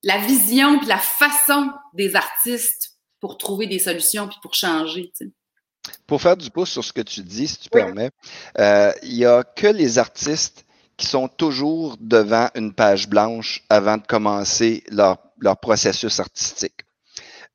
la 0.02 0.18
vision 0.18 0.78
puis 0.78 0.88
la 0.88 0.98
façon 0.98 1.70
des 1.94 2.16
artistes 2.16 2.96
pour 3.20 3.38
trouver 3.38 3.66
des 3.68 3.78
solutions 3.78 4.26
puis 4.26 4.38
pour 4.42 4.54
changer. 4.54 5.12
Pour 6.06 6.20
faire 6.20 6.36
du 6.36 6.50
pouce 6.50 6.70
sur 6.70 6.84
ce 6.84 6.92
que 6.92 7.02
tu 7.02 7.22
dis, 7.22 7.46
si 7.46 7.58
tu 7.58 7.68
permets, 7.68 8.10
euh, 8.58 8.92
il 9.02 9.14
n'y 9.14 9.24
a 9.24 9.44
que 9.44 9.68
les 9.68 9.98
artistes 9.98 10.64
qui 10.96 11.06
sont 11.06 11.28
toujours 11.28 11.96
devant 12.00 12.48
une 12.54 12.74
page 12.74 13.08
blanche 13.08 13.62
avant 13.70 13.96
de 13.96 14.06
commencer 14.06 14.82
leur, 14.90 15.18
leur 15.40 15.58
processus 15.58 16.20
artistique. 16.20 16.80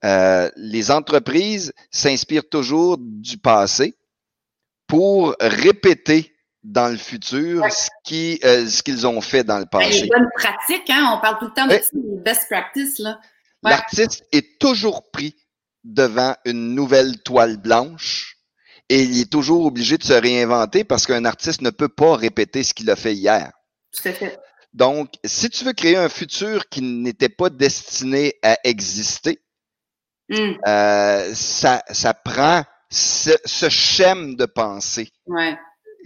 Euh, 0.03 0.49
les 0.55 0.91
entreprises 0.91 1.73
s'inspirent 1.89 2.49
toujours 2.49 2.97
du 2.99 3.37
passé 3.37 3.95
pour 4.87 5.35
répéter 5.39 6.35
dans 6.63 6.89
le 6.89 6.97
futur 6.97 7.63
ce 7.71 7.89
qui 8.03 8.39
euh, 8.43 8.67
ce 8.67 8.83
qu'ils 8.83 9.05
ont 9.07 9.21
fait 9.21 9.43
dans 9.43 9.59
le 9.59 9.65
passé. 9.65 10.01
Les 10.01 10.07
bonnes 10.07 10.29
pratiques, 10.35 10.89
hein? 10.89 11.13
on 11.15 11.21
parle 11.21 11.37
tout 11.39 11.45
le 11.45 11.53
temps 11.53 11.67
de 11.67 12.23
best 12.23 12.47
practice. 12.49 13.01
L'artiste 13.63 14.25
est 14.31 14.59
toujours 14.59 15.09
pris 15.11 15.35
devant 15.83 16.35
une 16.45 16.73
nouvelle 16.75 17.21
toile 17.21 17.57
blanche 17.57 18.37
et 18.89 19.03
il 19.03 19.21
est 19.21 19.31
toujours 19.31 19.65
obligé 19.65 19.97
de 19.97 20.03
se 20.03 20.13
réinventer 20.13 20.83
parce 20.83 21.05
qu'un 21.07 21.25
artiste 21.25 21.61
ne 21.61 21.69
peut 21.69 21.89
pas 21.89 22.15
répéter 22.15 22.63
ce 22.63 22.73
qu'il 22.73 22.89
a 22.89 22.95
fait 22.95 23.13
hier. 23.13 23.51
Tout 23.91 24.07
à 24.07 24.13
fait. 24.13 24.39
Donc, 24.75 25.13
si 25.23 25.49
tu 25.49 25.63
veux 25.63 25.71
créer 25.71 25.95
un 25.95 26.09
futur 26.09 26.67
qui 26.67 26.81
n'était 26.81 27.29
pas 27.29 27.49
destiné 27.49 28.33
à 28.43 28.57
exister, 28.65 29.39
hmm. 30.27 30.55
euh, 30.67 31.33
ça, 31.33 31.81
ça 31.91 32.13
prend 32.13 32.65
ce, 32.91 33.31
ce 33.45 33.69
schème 33.69 34.35
de 34.35 34.45
pensée 34.45 35.09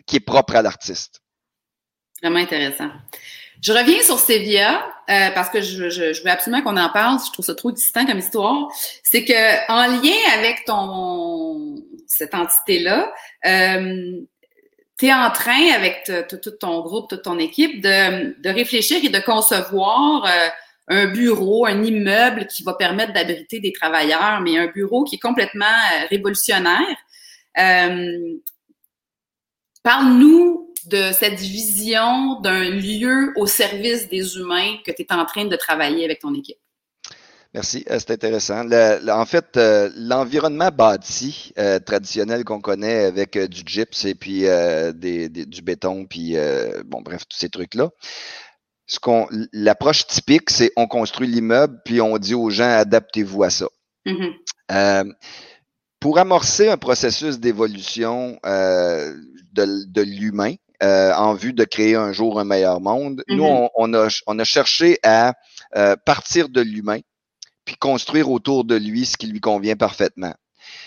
qui 0.06 0.18
est 0.18 0.20
propre 0.20 0.56
à 0.56 0.62
l'artiste. 0.62 1.24
Vraiment 2.22 2.40
intéressant. 2.40 2.92
Je 3.60 3.74
reviens 3.74 4.04
sur 4.04 4.20
Sevilla 4.20 4.86
euh, 5.10 5.32
parce 5.32 5.50
que 5.50 5.62
je, 5.62 5.90
je, 5.90 6.14
je, 6.14 6.22
veux 6.22 6.30
absolument 6.30 6.62
qu'on 6.62 6.78
en 6.78 6.90
parle. 6.92 7.18
Je 7.26 7.32
trouve 7.32 7.46
ça 7.46 7.56
trop 7.56 7.72
distinct 7.72 8.06
comme 8.06 8.20
histoire. 8.20 8.68
C'est 9.04 9.26
que 9.26 9.72
en 9.72 10.00
lien 10.00 10.16
avec 10.38 10.64
ton 10.66 11.76
cette 12.06 12.36
entité-là, 12.36 13.12
euh, 13.48 14.22
tu 15.00 15.06
es 15.06 15.14
en 15.14 15.32
train 15.32 15.72
avec 15.74 16.12
tout 16.28 16.52
ton 16.52 16.82
groupe, 16.82 17.10
toute 17.10 17.24
ton 17.24 17.40
équipe 17.40 17.82
de, 17.82 18.50
réfléchir 18.50 19.00
et 19.04 19.10
de 19.10 19.20
concevoir 19.20 20.26
euh, 20.26 20.50
un 20.90 21.08
bureau, 21.08 21.66
un 21.66 21.82
immeuble 21.84 22.48
qui 22.48 22.64
va 22.64 22.74
permettre 22.74 23.14
d'abriter 23.14 23.62
des 23.62 23.72
travailleurs, 23.72 24.42
mais 24.42 24.58
un 24.58 24.68
bureau 24.68 25.06
qui 25.06 25.16
est 25.16 25.20
complètement 25.20 25.66
euh, 25.66 26.06
révolutionnaire. 26.10 26.98
Parle-nous 29.82 30.74
de 30.88 31.12
cette 31.14 31.40
vision 31.40 32.42
d'un 32.42 32.70
lieu 32.70 33.32
au 33.38 33.46
service 33.46 34.10
des 34.10 34.38
humains 34.38 34.78
que 34.86 34.92
tu 34.92 35.04
es 35.04 35.14
en 35.14 35.26
train 35.26 35.46
de 35.46 35.56
travailler 35.56 36.04
avec 36.04 36.20
ton 36.20 36.34
équipe. 36.34 36.58
Merci, 37.54 37.84
euh, 37.90 37.98
c'est 38.00 38.12
intéressant. 38.12 38.64
en 38.72 39.26
fait, 39.26 39.58
euh, 39.58 39.90
l'environnement 39.96 40.70
bâti 40.70 41.52
euh, 41.58 41.80
traditionnel 41.80 42.44
qu'on 42.44 42.62
connaît 42.62 43.06
avec 43.06 43.38
du 43.38 43.64
gyps 43.66 44.06
et 44.06 44.14
puis 44.14 44.42
du 44.42 45.62
béton, 45.62 46.06
puis 46.06 46.36
bon, 46.86 47.02
bref, 47.02 47.24
tous 47.28 47.38
ces 47.38 47.50
trucs-là. 47.50 47.90
Ce 48.86 49.00
qu'on, 49.00 49.28
l'approche 49.54 50.08
typique, 50.08 50.50
c'est 50.50 50.72
on 50.76 50.88
construit 50.88 51.28
l'immeuble, 51.28 51.80
puis 51.86 52.02
on 52.02 52.18
dit 52.18 52.34
aux 52.34 52.50
gens 52.50 52.70
adaptez-vous 52.70 53.44
à 53.44 53.50
ça. 53.50 53.68
Mm-hmm. 54.06 55.14
pour 56.00 56.18
amorcer 56.18 56.70
un 56.70 56.78
processus 56.78 57.40
d'évolution 57.40 58.40
de, 58.44 59.86
de 59.86 60.02
l'humain, 60.02 60.56
euh, 60.82 61.12
en 61.14 61.34
vue 61.34 61.52
de 61.52 61.66
créer 61.66 61.96
un 61.96 62.14
jour 62.14 62.40
un 62.40 62.46
meilleur 62.46 62.80
monde. 62.80 63.22
Nous, 63.28 63.44
mm-hmm. 63.44 63.70
on, 63.76 63.94
a, 63.94 64.08
on 64.28 64.40
a 64.40 64.44
cherché 64.46 64.98
à 65.04 65.34
euh, 65.76 65.98
partir 66.06 66.48
de 66.48 66.62
l'humain, 66.62 67.00
puis 67.70 67.78
construire 67.78 68.32
autour 68.32 68.66
de 68.66 68.76
lui 68.76 69.06
ce 69.06 69.16
qui 69.16 69.28
lui 69.28 69.42
convient 69.42 69.76
parfaitement. 69.76 70.34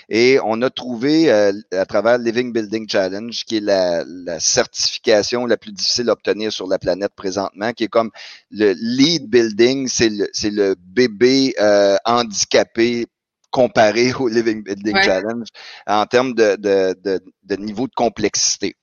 Et 0.09 0.41
on 0.45 0.61
a 0.63 0.69
trouvé 0.69 1.31
euh, 1.31 1.53
à 1.71 1.87
travers 1.87 2.19
Living 2.19 2.53
Building 2.53 2.89
Challenge, 2.91 3.45
qui 3.45 3.59
est 3.59 3.61
la, 3.61 4.03
la, 4.05 4.41
certification 4.41 5.47
la 5.47 5.57
plus 5.57 5.71
difficile 5.71 6.11
à 6.11 6.15
obtenir 6.15 6.53
sur 6.53 6.67
la 6.67 6.81
planète 6.81 7.13
présentement, 7.15 7.73
qui 7.73 7.85
est 7.85 7.89
comme 7.89 8.11
le 8.51 8.73
lead 8.73 9.31
building, 9.31 9.87
c'est 9.87 10.09
le, 10.09 10.29
c'est 10.33 10.51
le 10.51 10.75
bébé 10.77 11.55
euh, 11.61 11.97
handicapé 12.05 13.07
comparé 13.53 14.13
au 14.15 14.27
Living 14.27 14.65
Building 14.65 15.01
Challenge 15.03 15.47
en 15.87 16.05
termes 16.07 16.35
de, 16.35 16.57
de, 16.57 16.97
de, 17.05 17.21
de, 17.45 17.57
niveau 17.57 17.87
de 17.87 17.95
complexité. 17.95 18.75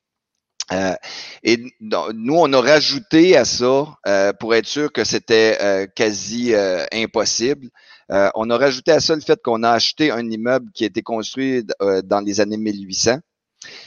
Euh, 0.72 0.96
et 1.44 1.58
nous, 1.80 2.36
on 2.36 2.54
a 2.54 2.62
rajouté 2.62 3.36
à 3.36 3.46
ça, 3.46 3.88
euh, 4.08 4.34
pour 4.34 4.54
être 4.54 4.68
sûr 4.68 4.92
que 4.92 5.04
c'était 5.04 5.58
euh, 5.62 5.88
quasi 5.88 6.54
impossible, 6.92 7.70
on 8.10 8.50
a 8.50 8.58
rajouté 8.58 8.92
à 8.92 9.00
ça 9.00 9.16
le 9.16 9.22
fait 9.22 9.40
qu'on 9.42 9.64
a 9.64 9.72
acheté 9.72 10.12
un 10.12 10.30
immeuble 10.30 10.72
qui 10.74 10.84
a 10.84 10.88
été 10.88 11.02
construit 11.02 11.64
dans 12.04 12.22
les 12.22 12.42
années 12.42 12.58
1800. 12.58 13.20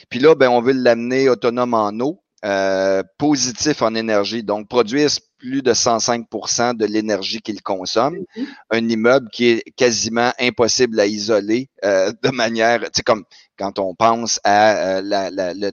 Puis 0.08 0.20
là, 0.20 0.34
ben, 0.34 0.48
on 0.48 0.60
veut 0.60 0.72
l'amener 0.72 1.28
autonome 1.28 1.74
en 1.74 1.98
eau. 2.00 2.22
Euh, 2.44 3.04
positif 3.18 3.82
en 3.82 3.94
énergie, 3.94 4.42
donc 4.42 4.66
produire 4.66 5.08
plus 5.38 5.62
de 5.62 5.72
105% 5.72 6.76
de 6.76 6.84
l'énergie 6.86 7.40
qu'il 7.40 7.62
consomme. 7.62 8.16
Mm-hmm. 8.16 8.46
Un 8.70 8.88
immeuble 8.88 9.28
qui 9.32 9.46
est 9.50 9.62
quasiment 9.76 10.32
impossible 10.40 10.98
à 10.98 11.06
isoler 11.06 11.68
euh, 11.84 12.12
de 12.20 12.30
manière, 12.30 12.80
tu 12.80 12.88
sais, 12.94 13.02
comme 13.04 13.22
quand 13.56 13.78
on 13.78 13.94
pense 13.94 14.40
à 14.42 14.96
euh, 14.96 15.02
la, 15.04 15.30
la, 15.30 15.54
la, 15.54 15.70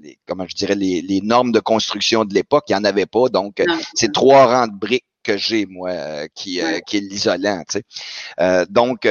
les, 0.00 0.16
comment 0.28 0.46
je 0.46 0.54
dirais, 0.54 0.76
les, 0.76 1.02
les, 1.02 1.20
normes 1.22 1.50
de 1.50 1.58
construction 1.58 2.24
de 2.24 2.34
l'époque, 2.34 2.66
il 2.68 2.74
n'y 2.74 2.78
en 2.78 2.84
avait 2.84 3.06
pas. 3.06 3.28
Donc, 3.28 3.60
c'est 3.94 4.12
trois 4.12 4.46
rangs 4.46 4.68
de 4.68 4.78
briques 4.78 5.06
que 5.24 5.36
j'ai, 5.36 5.66
moi, 5.66 6.28
qui, 6.34 6.60
qui 6.86 6.96
est 6.96 7.00
l'isolant. 7.00 7.62
Tu 7.68 7.80
sais. 8.38 8.66
donc, 8.68 9.08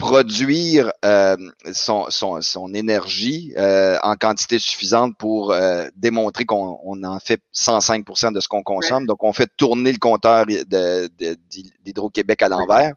produire 0.00 0.92
euh, 1.04 1.36
son, 1.74 2.06
son, 2.08 2.40
son, 2.40 2.72
énergie 2.72 3.52
euh, 3.58 3.98
en 4.02 4.16
quantité 4.16 4.58
suffisante 4.58 5.14
pour 5.18 5.52
euh, 5.52 5.88
démontrer 5.94 6.46
qu'on 6.46 6.80
on 6.82 7.04
en 7.04 7.20
fait 7.20 7.42
105% 7.54 8.32
de 8.32 8.40
ce 8.40 8.48
qu'on 8.48 8.62
consomme. 8.62 9.06
Donc, 9.06 9.22
on 9.22 9.34
fait 9.34 9.50
tourner 9.58 9.92
le 9.92 9.98
compteur 9.98 10.46
d'Hydro-Québec 10.46 12.40
à 12.42 12.48
l'envers. 12.48 12.94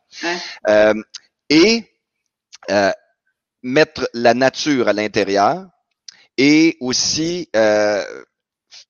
et 1.50 1.84
mettre 3.62 4.10
la 4.14 4.34
nature 4.34 4.88
à 4.88 4.94
l'intérieur 4.94 5.66
et 6.38 6.78
aussi 6.80 7.50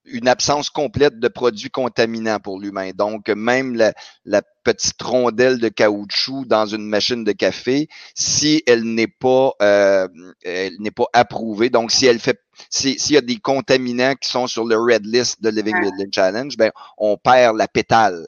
une 0.06 0.28
absence 0.28 0.70
complète 0.70 1.20
de 1.20 1.28
produits 1.28 1.70
contaminants 1.70 2.40
pour 2.40 2.60
l'humain. 2.60 2.92
Donc, 2.94 3.30
même 3.30 3.76
la, 3.76 3.94
la, 4.26 4.42
petite 4.64 5.02
rondelle 5.02 5.60
de 5.60 5.68
caoutchouc 5.68 6.46
dans 6.46 6.66
une 6.66 6.88
machine 6.88 7.26
de 7.26 7.34
café, 7.34 7.90
si 8.16 8.64
elle 8.66 8.84
n'est 8.84 9.08
pas, 9.08 9.52
euh, 9.62 10.08
elle 10.42 10.78
n'est 10.80 10.92
pas 10.92 11.08
approuvée, 11.12 11.70
donc 11.70 11.92
si 11.92 12.06
elle 12.06 12.20
fait, 12.20 12.40
s'il 12.70 13.12
y 13.12 13.18
a 13.18 13.22
des 13.22 13.40
contaminants 13.40 14.16
qui 14.16 14.30
sont 14.30 14.48
sur 14.48 14.64
le 14.64 14.78
red 14.78 15.06
list 15.06 15.44
de 15.44 15.50
Living 15.50 15.78
Building 15.82 16.14
Challenge, 16.14 16.56
ben, 16.56 16.72
on 16.98 17.18
perd 17.18 17.58
la 17.58 17.68
pétale. 17.68 18.28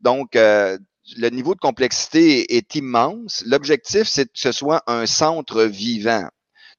Donc, 0.00 0.34
euh, 0.34 0.78
le 1.16 1.28
niveau 1.28 1.54
de 1.54 1.60
complexité 1.60 2.56
est 2.56 2.74
immense. 2.74 3.42
L'objectif, 3.46 4.04
c'est 4.04 4.24
que 4.24 4.30
ce 4.34 4.52
soit 4.52 4.82
un 4.86 5.06
centre 5.06 5.64
vivant. 5.64 6.28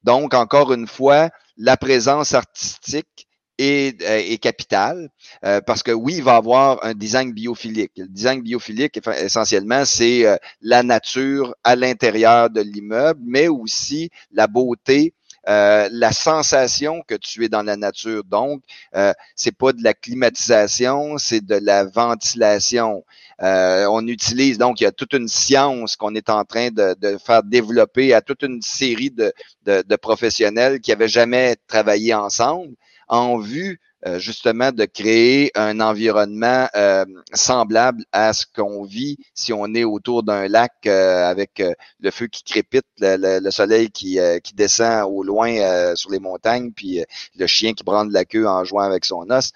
Donc, 0.03 0.33
encore 0.33 0.73
une 0.73 0.87
fois, 0.87 1.29
la 1.57 1.77
présence 1.77 2.33
artistique 2.33 3.26
est, 3.57 4.01
euh, 4.03 4.37
capital 4.37 5.09
euh, 5.43 5.61
parce 5.61 5.83
que 5.83 5.91
oui, 5.91 6.15
il 6.17 6.23
va 6.23 6.35
avoir 6.35 6.83
un 6.83 6.93
design 6.93 7.31
biophilique. 7.31 7.91
Le 7.97 8.07
design 8.07 8.41
biophilique, 8.41 8.99
essentiellement, 9.19 9.85
c'est 9.85 10.25
euh, 10.25 10.37
la 10.61 10.83
nature 10.83 11.55
à 11.63 11.75
l'intérieur 11.75 12.49
de 12.49 12.61
l'immeuble, 12.61 13.21
mais 13.23 13.47
aussi 13.47 14.09
la 14.31 14.47
beauté 14.47 15.13
la 15.49 16.11
sensation 16.11 17.01
que 17.07 17.15
tu 17.15 17.45
es 17.45 17.47
dans 17.47 17.63
la 17.63 17.77
nature. 17.77 18.21
Donc, 18.25 18.63
euh, 18.97 19.13
c'est 19.33 19.55
pas 19.55 19.71
de 19.71 19.81
la 19.81 19.93
climatisation, 19.93 21.17
c'est 21.17 21.39
de 21.39 21.55
la 21.55 21.85
ventilation. 21.85 23.05
on 23.39 24.07
utilise 24.07 24.57
donc 24.57 24.81
il 24.81 24.83
y 24.83 24.87
a 24.87 24.91
toute 24.91 25.13
une 25.13 25.29
science 25.29 25.95
qu'on 25.95 26.15
est 26.15 26.29
en 26.29 26.43
train 26.43 26.69
de, 26.69 26.95
de, 26.99 27.17
faire 27.17 27.43
développer 27.43 28.13
à 28.13 28.19
toute 28.21 28.43
une 28.43 28.61
série 28.61 29.09
de, 29.11 29.31
de, 29.63 29.83
de 29.87 29.95
professionnels 29.95 30.81
qui 30.81 30.91
avaient 30.91 31.07
jamais 31.07 31.55
travaillé 31.67 32.13
ensemble 32.13 32.75
en 33.07 33.37
vue 33.37 33.79
euh, 34.05 34.19
justement 34.19 34.71
de 34.71 34.85
créer 34.85 35.51
un 35.55 35.79
environnement 35.79 36.67
euh, 36.75 37.03
semblable 37.33 38.05
à 38.11 38.31
ce 38.31 38.45
qu'on 38.45 38.83
vit 38.83 39.17
si 39.33 39.51
on 39.53 39.73
est 39.73 39.85
autour 39.85 40.21
d'un 40.21 40.47
lac 40.47 40.71
euh, 40.85 41.27
avec 41.27 41.63
le 41.99 42.11
feu 42.11 42.27
qui 42.27 42.43
crépite, 42.43 42.85
le, 42.99 43.49
soleil 43.49 43.89
qui, 43.89 44.19
qui 44.43 44.53
descend 44.53 45.11
au 45.11 45.23
loin 45.23 45.95
sur 45.95 46.11
les 46.11 46.19
montagnes, 46.19 46.71
puis 46.71 47.03
le 47.35 47.47
chien 47.47 47.73
qui 47.73 47.83
brande 47.83 48.11
la 48.11 48.23
queue 48.23 48.47
en 48.47 48.63
jouant 48.63 48.83
avec 48.83 49.03
son 49.03 49.25
os. 49.31 49.51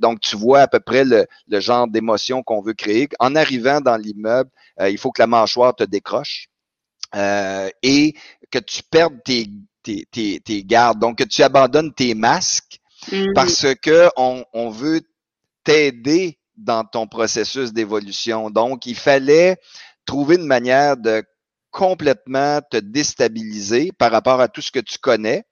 donc, 0.00 0.20
tu 0.20 0.36
vois 0.36 0.60
à 0.60 0.68
peu 0.68 0.80
près 0.80 1.04
le, 1.04 1.26
le 1.48 1.60
genre 1.60 1.88
d'émotion 1.88 2.42
qu'on 2.42 2.60
veut 2.60 2.74
créer. 2.74 3.08
En 3.20 3.34
arrivant 3.36 3.80
dans 3.80 3.96
l'immeuble, 3.96 4.50
il 4.80 4.98
faut 4.98 5.12
que 5.12 5.22
la 5.22 5.26
mâchoire 5.26 5.74
te 5.74 5.84
décroche. 5.84 6.48
et 7.14 8.14
que 8.50 8.58
tu 8.58 8.82
perdes 8.82 9.22
tes, 9.24 9.48
tes, 9.82 10.06
tes, 10.10 10.40
tes 10.40 10.64
gardes, 10.64 10.98
donc 10.98 11.18
que 11.18 11.24
tu 11.24 11.42
abandonnes 11.42 11.92
tes 11.94 12.14
masques 12.14 12.77
Mm. 13.12 13.32
parce 13.34 13.66
que 13.82 14.08
on, 14.16 14.70
veut 14.70 15.00
t'aider 15.64 16.38
dans 16.56 16.84
ton 16.84 17.06
processus 17.06 17.72
d'évolution. 17.72 18.50
Donc, 18.50 18.86
il 18.86 18.96
fallait 18.96 19.56
trouver 20.04 20.36
une 20.36 20.46
manière 20.46 20.96
de 20.96 21.22
complètement 21.70 22.60
te 22.70 22.78
déstabiliser 22.78 23.90
par 23.98 24.10
rapport 24.10 24.40
à 24.40 24.48
tout 24.48 24.62
ce 24.62 24.72
que 24.72 24.80
tu 24.80 24.98
connais. 24.98 25.44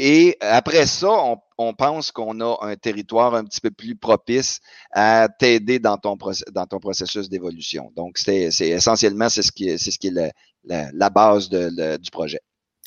Et 0.00 0.36
après 0.40 0.86
ça, 0.86 1.10
on, 1.58 1.74
pense 1.74 2.12
qu'on 2.12 2.40
a 2.40 2.56
un 2.60 2.76
territoire 2.76 3.34
un 3.34 3.44
petit 3.44 3.60
peu 3.60 3.72
plus 3.72 3.96
propice 3.96 4.60
à 4.92 5.28
t'aider 5.28 5.80
dans 5.80 5.96
ton, 5.98 6.16
processus 6.16 7.28
d'évolution. 7.28 7.90
Donc, 7.96 8.16
c'est 8.16 8.48
essentiellement 8.60 9.28
c'est 9.28 9.42
ce 9.42 9.50
qui 9.50 9.68
est, 9.68 10.34
la, 10.64 11.10
base 11.10 11.48
du 11.48 12.10
projet. 12.12 12.38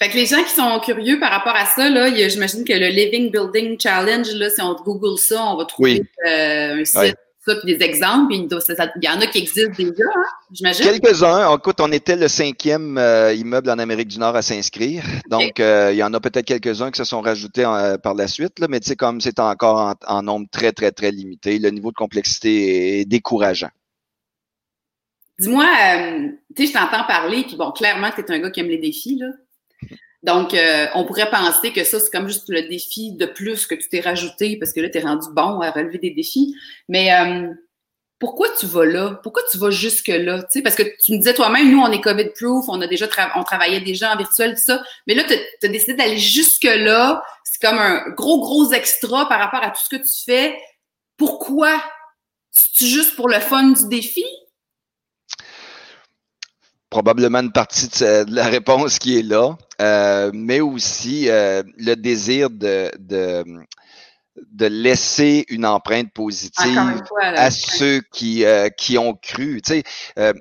Fait 0.02 0.10
que 0.10 0.16
les 0.16 0.26
gens 0.26 0.44
qui 0.44 0.50
sont 0.50 0.80
curieux 0.80 1.20
par 1.20 1.30
rapport 1.30 1.56
à 1.56 1.68
ça, 1.68 1.88
là, 1.88 2.10
j'imagine 2.28 2.64
que 2.64 2.74
le 2.74 2.88
Living 2.88 3.30
Building 3.30 3.80
Challenge, 3.80 4.28
là, 4.34 4.50
si 4.50 4.60
on 4.60 4.74
Google 4.74 5.20
ça, 5.20 5.46
on 5.46 5.58
va 5.58 5.66
trouver 5.66 6.02
euh, 6.28 6.82
un 6.82 6.86
site. 6.86 7.16
Ça, 7.46 7.56
puis 7.56 7.76
des 7.76 7.86
exemples, 7.86 8.34
il 8.34 8.48
y 9.04 9.10
en 9.10 9.22
a 9.22 9.28
qui 9.28 9.38
existent 9.40 9.72
déjà, 9.78 10.04
hein, 10.16 10.24
j'imagine. 10.52 10.86
Quelques-uns. 10.86 11.56
Écoute, 11.56 11.78
on 11.82 11.92
était 11.92 12.16
le 12.16 12.28
cinquième 12.28 12.98
euh, 12.98 13.34
immeuble 13.34 13.70
en 13.70 13.78
Amérique 13.78 14.08
du 14.08 14.18
Nord 14.18 14.36
à 14.36 14.42
s'inscrire. 14.42 15.04
Donc, 15.30 15.60
euh, 15.60 15.92
il 15.92 15.98
y 15.98 16.04
en 16.04 16.14
a 16.16 16.20
peut-être 16.20 16.46
quelques-uns 16.46 16.90
qui 16.90 16.98
se 16.98 17.04
sont 17.04 17.22
rajoutés 17.22 17.64
par 18.02 18.16
la 18.16 18.28
suite, 18.28 18.58
là, 18.60 18.68
mais 18.70 18.80
tu 18.80 18.90
sais, 18.90 18.96
comme 18.96 19.22
c'est 19.22 19.40
encore 19.40 19.78
en, 19.78 19.94
en, 20.08 20.24
nombre 20.24 20.48
très, 20.52 20.72
très, 20.72 20.92
très 20.92 21.12
limité, 21.12 21.60
le 21.60 21.70
niveau 21.70 21.92
de 21.92 21.96
complexité 21.96 23.02
est 23.02 23.06
décourageant. 23.06 23.70
Dis-moi, 25.38 25.66
tu 26.56 26.66
sais, 26.66 26.74
je 26.74 26.74
t'entends 26.74 27.06
parler, 27.08 27.44
puis 27.44 27.56
bon, 27.56 27.72
clairement, 27.72 28.10
tu 28.16 28.22
es 28.22 28.32
un 28.32 28.40
gars 28.40 28.50
qui 28.50 28.62
aime 28.62 28.70
les 28.70 28.80
défis, 28.80 29.18
là. 29.20 29.28
Donc, 30.24 30.54
euh, 30.54 30.86
on 30.94 31.06
pourrait 31.06 31.30
penser 31.30 31.74
que 31.74 31.84
ça, 31.84 32.00
c'est 32.00 32.12
comme 32.12 32.28
juste 32.28 32.50
le 32.50 32.62
défi 32.68 33.14
de 33.14 33.26
plus 33.26 33.66
que 33.66 33.74
tu 33.74 33.90
t'es 33.90 34.02
rajouté 34.02 34.58
parce 34.58 34.72
que 34.72 34.80
là, 34.80 34.90
tu 34.90 35.00
es 35.00 35.02
rendu 35.02 35.28
bon 35.34 35.62
à 35.62 35.72
relever 35.72 35.98
des 35.98 36.12
défis. 36.12 36.56
Mais 36.88 37.12
euh, 37.12 37.48
pourquoi 38.20 38.50
tu 38.60 38.68
vas 38.68 38.86
là? 38.86 39.20
Pourquoi 39.24 39.42
tu 39.52 39.58
vas 39.58 39.72
jusque-là? 39.72 40.46
Parce 40.64 40.76
que 40.76 40.84
tu 41.04 41.14
me 41.14 41.18
disais 41.18 41.34
toi-même, 41.34 41.72
nous, 41.72 41.80
on 41.80 41.92
est 41.92 42.02
COVID-proof, 42.02 42.66
on 42.68 42.80
a 42.82 42.88
déjà 42.88 43.08
on 43.36 43.44
travaillait 43.44 43.82
déjà 43.82 44.14
en 44.14 44.18
virtuel, 44.18 44.54
tout 44.54 44.62
ça. 44.64 44.84
Mais 45.08 45.16
là, 45.16 45.24
tu 45.24 45.34
as, 45.34 45.70
décidé 45.70 45.96
d'aller 45.96 46.20
jusque-là. 46.20 47.24
C'est 47.44 47.68
comme 47.68 47.80
un 47.80 48.08
gros, 48.12 48.42
gros 48.42 48.72
extra 48.74 49.28
par 49.28 49.40
rapport 49.40 49.64
à 49.64 49.72
tout 49.72 49.82
ce 49.84 49.90
que 49.90 50.02
tu 50.02 50.24
fais. 50.24 50.56
Pourquoi? 51.18 51.82
C'est 52.52 52.86
juste 52.86 53.16
pour 53.16 53.28
le 53.28 53.40
fun 53.40 53.70
du 53.70 53.88
défi? 53.88 54.26
probablement 56.92 57.40
une 57.40 57.54
partie 57.54 57.88
de, 57.88 58.26
la 58.36 58.46
réponse 58.48 59.00
qui 59.00 59.18
est 59.18 59.24
là, 59.24 59.58
euh, 59.82 60.32
mais 60.34 60.60
aussi 60.60 61.30
euh, 61.30 61.64
le 61.78 61.96
désir 61.96 62.50
de, 62.50 62.92
de, 63.00 63.44
de, 64.52 64.66
laisser 64.68 65.46
une 65.50 65.66
empreinte 65.66 66.14
positive 66.14 66.78
à 67.20 67.52
ceux 67.52 68.02
qui, 68.14 68.46
euh, 68.46 68.70
qui 68.70 68.98
ont 68.98 69.16
cru. 69.16 69.62
Tu 69.62 69.82
sais, 69.82 70.34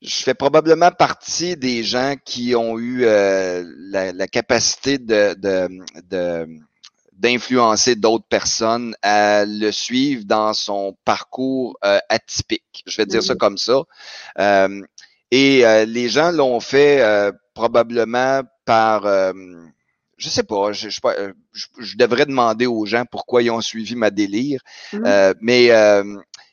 je 0.00 0.14
fais 0.16 0.34
probablement 0.34 0.90
partie 0.90 1.56
des 1.56 1.82
gens 1.82 2.14
qui 2.24 2.54
ont 2.54 2.78
eu 2.78 3.00
la, 3.02 4.12
la, 4.12 4.26
capacité 4.28 4.98
de, 4.98 5.34
de, 5.34 6.48
d'influencer 7.12 7.96
d'autres 7.96 8.26
personnes 8.28 8.94
à 9.02 9.44
le 9.44 9.70
suivre 9.70 10.24
dans 10.24 10.54
son 10.54 10.96
parcours 11.04 11.78
atypique. 12.08 12.84
Je 12.86 12.96
vais 12.96 13.06
dire 13.06 13.22
ça 13.22 13.34
mm-hmm. 13.34 13.38
comme 13.38 13.58
ça. 13.58 13.82
Et 15.32 15.64
euh, 15.64 15.86
les 15.86 16.10
gens 16.10 16.30
l'ont 16.30 16.60
fait 16.60 17.00
euh, 17.00 17.32
probablement 17.54 18.42
par, 18.64 19.06
euh, 19.06 19.32
je 20.16 20.28
sais 20.28 20.42
pas, 20.42 20.72
je, 20.72 20.88
je, 20.88 21.96
devrais 21.96 22.26
demander 22.26 22.66
aux 22.66 22.86
gens 22.86 23.04
pourquoi 23.10 23.42
ils 23.42 23.50
ont 23.50 23.60
suivi 23.60 23.96
ma 23.96 24.10
délire, 24.10 24.60
mmh. 24.92 25.32
mais 25.40 25.70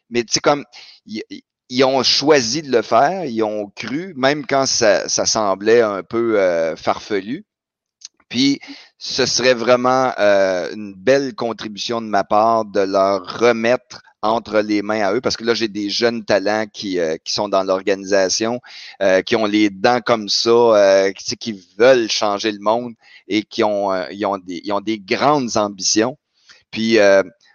mais 0.09 0.23
tu 0.23 0.33
sais 0.33 0.39
comme 0.39 0.65
ils, 1.05 1.83
ont 1.83 2.01
choisi 2.01 2.63
de 2.63 2.71
le 2.71 2.81
faire, 2.81 3.25
ils 3.25 3.43
ont 3.43 3.69
cru, 3.75 4.13
même 4.15 4.45
quand 4.45 4.65
ça, 4.65 5.07
ça 5.07 5.25
semblait 5.25 5.81
un 5.81 6.01
peu 6.01 6.75
farfelu. 6.75 7.45
Puis 8.27 8.59
ce 8.97 9.25
serait 9.25 9.53
vraiment 9.53 10.13
une 10.17 10.95
belle 10.95 11.35
contribution 11.35 12.01
de 12.01 12.07
ma 12.07 12.23
part 12.23 12.65
de 12.65 12.79
leur 12.79 13.39
remettre 13.39 14.01
entre 14.21 14.59
les 14.59 14.81
mains 14.81 15.01
à 15.01 15.13
eux 15.13 15.21
parce 15.21 15.37
que 15.37 15.43
là, 15.43 15.53
j'ai 15.53 15.67
des 15.67 15.89
jeunes 15.89 16.25
talents 16.25 16.65
qui, 16.71 16.99
euh, 16.99 17.17
qui 17.23 17.33
sont 17.33 17.49
dans 17.49 17.63
l'organisation, 17.63 18.59
euh, 19.01 19.21
qui 19.21 19.35
ont 19.35 19.45
les 19.45 19.69
dents 19.69 20.01
comme 20.01 20.29
ça, 20.29 20.49
euh, 20.49 21.11
qui, 21.13 21.37
qui 21.37 21.65
veulent 21.77 22.09
changer 22.09 22.51
le 22.51 22.59
monde 22.59 22.93
et 23.27 23.43
qui 23.43 23.63
ont, 23.63 23.93
ils 24.11 24.25
ont, 24.25 24.37
des, 24.37 24.61
ils 24.63 24.73
ont 24.73 24.81
des 24.81 24.99
grandes 24.99 25.55
ambitions. 25.57 26.17
Puis, 26.71 26.97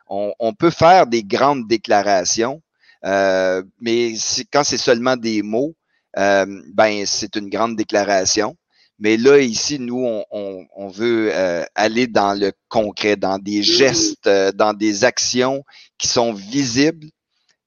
on, 0.08 0.32
on, 0.38 0.52
peut 0.54 0.70
faire 0.70 1.06
des 1.06 1.22
grandes 1.22 1.68
déclarations, 1.68 2.62
mais 3.02 4.14
quand 4.52 4.64
c'est 4.64 4.78
seulement 4.78 5.16
des 5.16 5.42
mots, 5.42 5.74
ben 6.16 7.04
c'est 7.06 7.36
une 7.36 7.48
grande 7.48 7.76
déclaration. 7.76 8.56
Mais 8.98 9.16
là, 9.16 9.38
ici, 9.38 9.78
nous, 9.78 10.24
on, 10.30 10.66
on, 10.74 10.88
veut 10.88 11.30
euh, 11.32 11.64
aller 11.74 12.06
dans 12.06 12.38
le 12.38 12.52
concret, 12.68 13.16
dans 13.16 13.38
des 13.38 13.62
gestes, 13.62 14.26
euh, 14.26 14.52
dans 14.52 14.72
des 14.72 15.04
actions 15.04 15.64
qui 15.98 16.06
sont 16.06 16.32
visibles, 16.32 17.08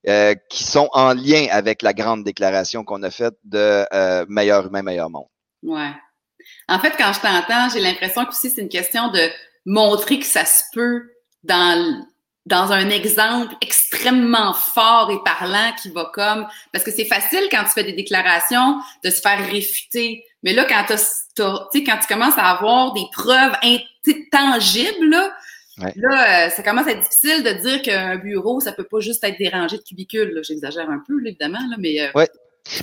euh, 0.07 0.35
qui 0.49 0.63
sont 0.63 0.89
en 0.93 1.13
lien 1.13 1.47
avec 1.51 1.81
la 1.81 1.93
grande 1.93 2.23
déclaration 2.23 2.85
qu'on 2.85 3.03
a 3.03 3.11
faite 3.11 3.35
de 3.43 3.85
meilleur 4.29 4.67
humain, 4.67 4.83
meilleur 4.83 5.09
monde. 5.09 5.27
Ouais. 5.63 5.91
En 6.69 6.79
fait, 6.79 6.93
quand 6.97 7.11
je 7.11 7.19
t'entends, 7.19 7.69
j'ai 7.73 7.81
l'impression 7.81 8.23
que 8.25 8.33
c'est 8.33 8.57
une 8.57 8.69
question 8.69 9.11
de 9.11 9.29
montrer 9.65 10.19
que 10.19 10.25
ça 10.25 10.45
se 10.45 10.63
peut 10.73 11.11
dans 11.43 12.05
dans 12.45 12.71
un 12.71 12.89
exemple 12.89 13.53
extrêmement 13.59 14.53
fort 14.53 15.11
et 15.11 15.21
parlant 15.25 15.73
qui 15.81 15.89
va 15.89 16.09
comme 16.13 16.47
parce 16.71 16.85
que 16.85 16.91
c'est 16.91 17.05
facile 17.05 17.49
quand 17.51 17.63
tu 17.65 17.71
fais 17.71 17.83
des 17.83 17.91
déclarations 17.91 18.79
de 19.03 19.09
se 19.09 19.19
faire 19.19 19.45
réfuter 19.51 20.23
Mais 20.47 20.53
là, 20.53 20.63
quand, 20.63 20.85
tu 20.87 21.83
quand 21.83 21.97
tu 21.97 22.07
commences 22.07 22.37
à 22.37 22.51
avoir 22.51 22.93
des 22.93 23.03
preuves 23.11 23.51
tangibles, 24.31 25.09
là, 25.09 25.33
là, 25.97 26.49
ça 26.49 26.63
commence 26.63 26.87
à 26.87 26.91
être 26.91 27.01
difficile 27.01 27.43
de 27.43 27.51
dire 27.51 27.81
qu'un 27.81 28.15
bureau, 28.15 28.61
ça 28.61 28.71
peut 28.71 28.85
pas 28.85 29.01
juste 29.01 29.21
être 29.25 29.37
dérangé 29.37 29.75
de 29.75 29.83
cubicules. 29.83 30.39
J'exagère 30.43 30.89
un 30.89 31.03
peu, 31.05 31.15
évidemment, 31.25 31.59
là, 31.69 31.75
mais... 31.77 32.09
Ouais. 32.15 32.29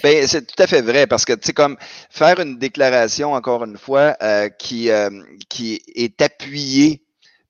Ben, 0.02 0.26
c'est 0.26 0.46
tout 0.46 0.62
à 0.62 0.66
fait 0.66 0.82
vrai 0.82 1.06
parce 1.06 1.24
que 1.24 1.32
tu 1.32 1.46
sais 1.46 1.52
comme 1.54 1.76
faire 2.10 2.38
une 2.40 2.58
déclaration 2.58 3.32
encore 3.32 3.64
une 3.64 3.78
fois 3.78 4.16
euh, 4.22 4.48
qui 4.50 4.90
euh, 4.90 5.10
qui 5.48 5.82
est 5.94 6.20
appuyée 6.20 7.02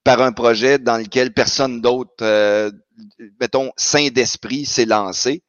par 0.04 0.20
un 0.20 0.32
projet 0.32 0.78
dans 0.78 0.96
lequel 0.96 1.32
personne 1.32 1.80
d'autre, 1.80 2.22
euh, 2.22 2.70
mettons, 3.40 3.72
sain 3.76 4.08
d'esprit 4.08 4.64
s'est 4.64 4.84
lancé, 4.84 5.42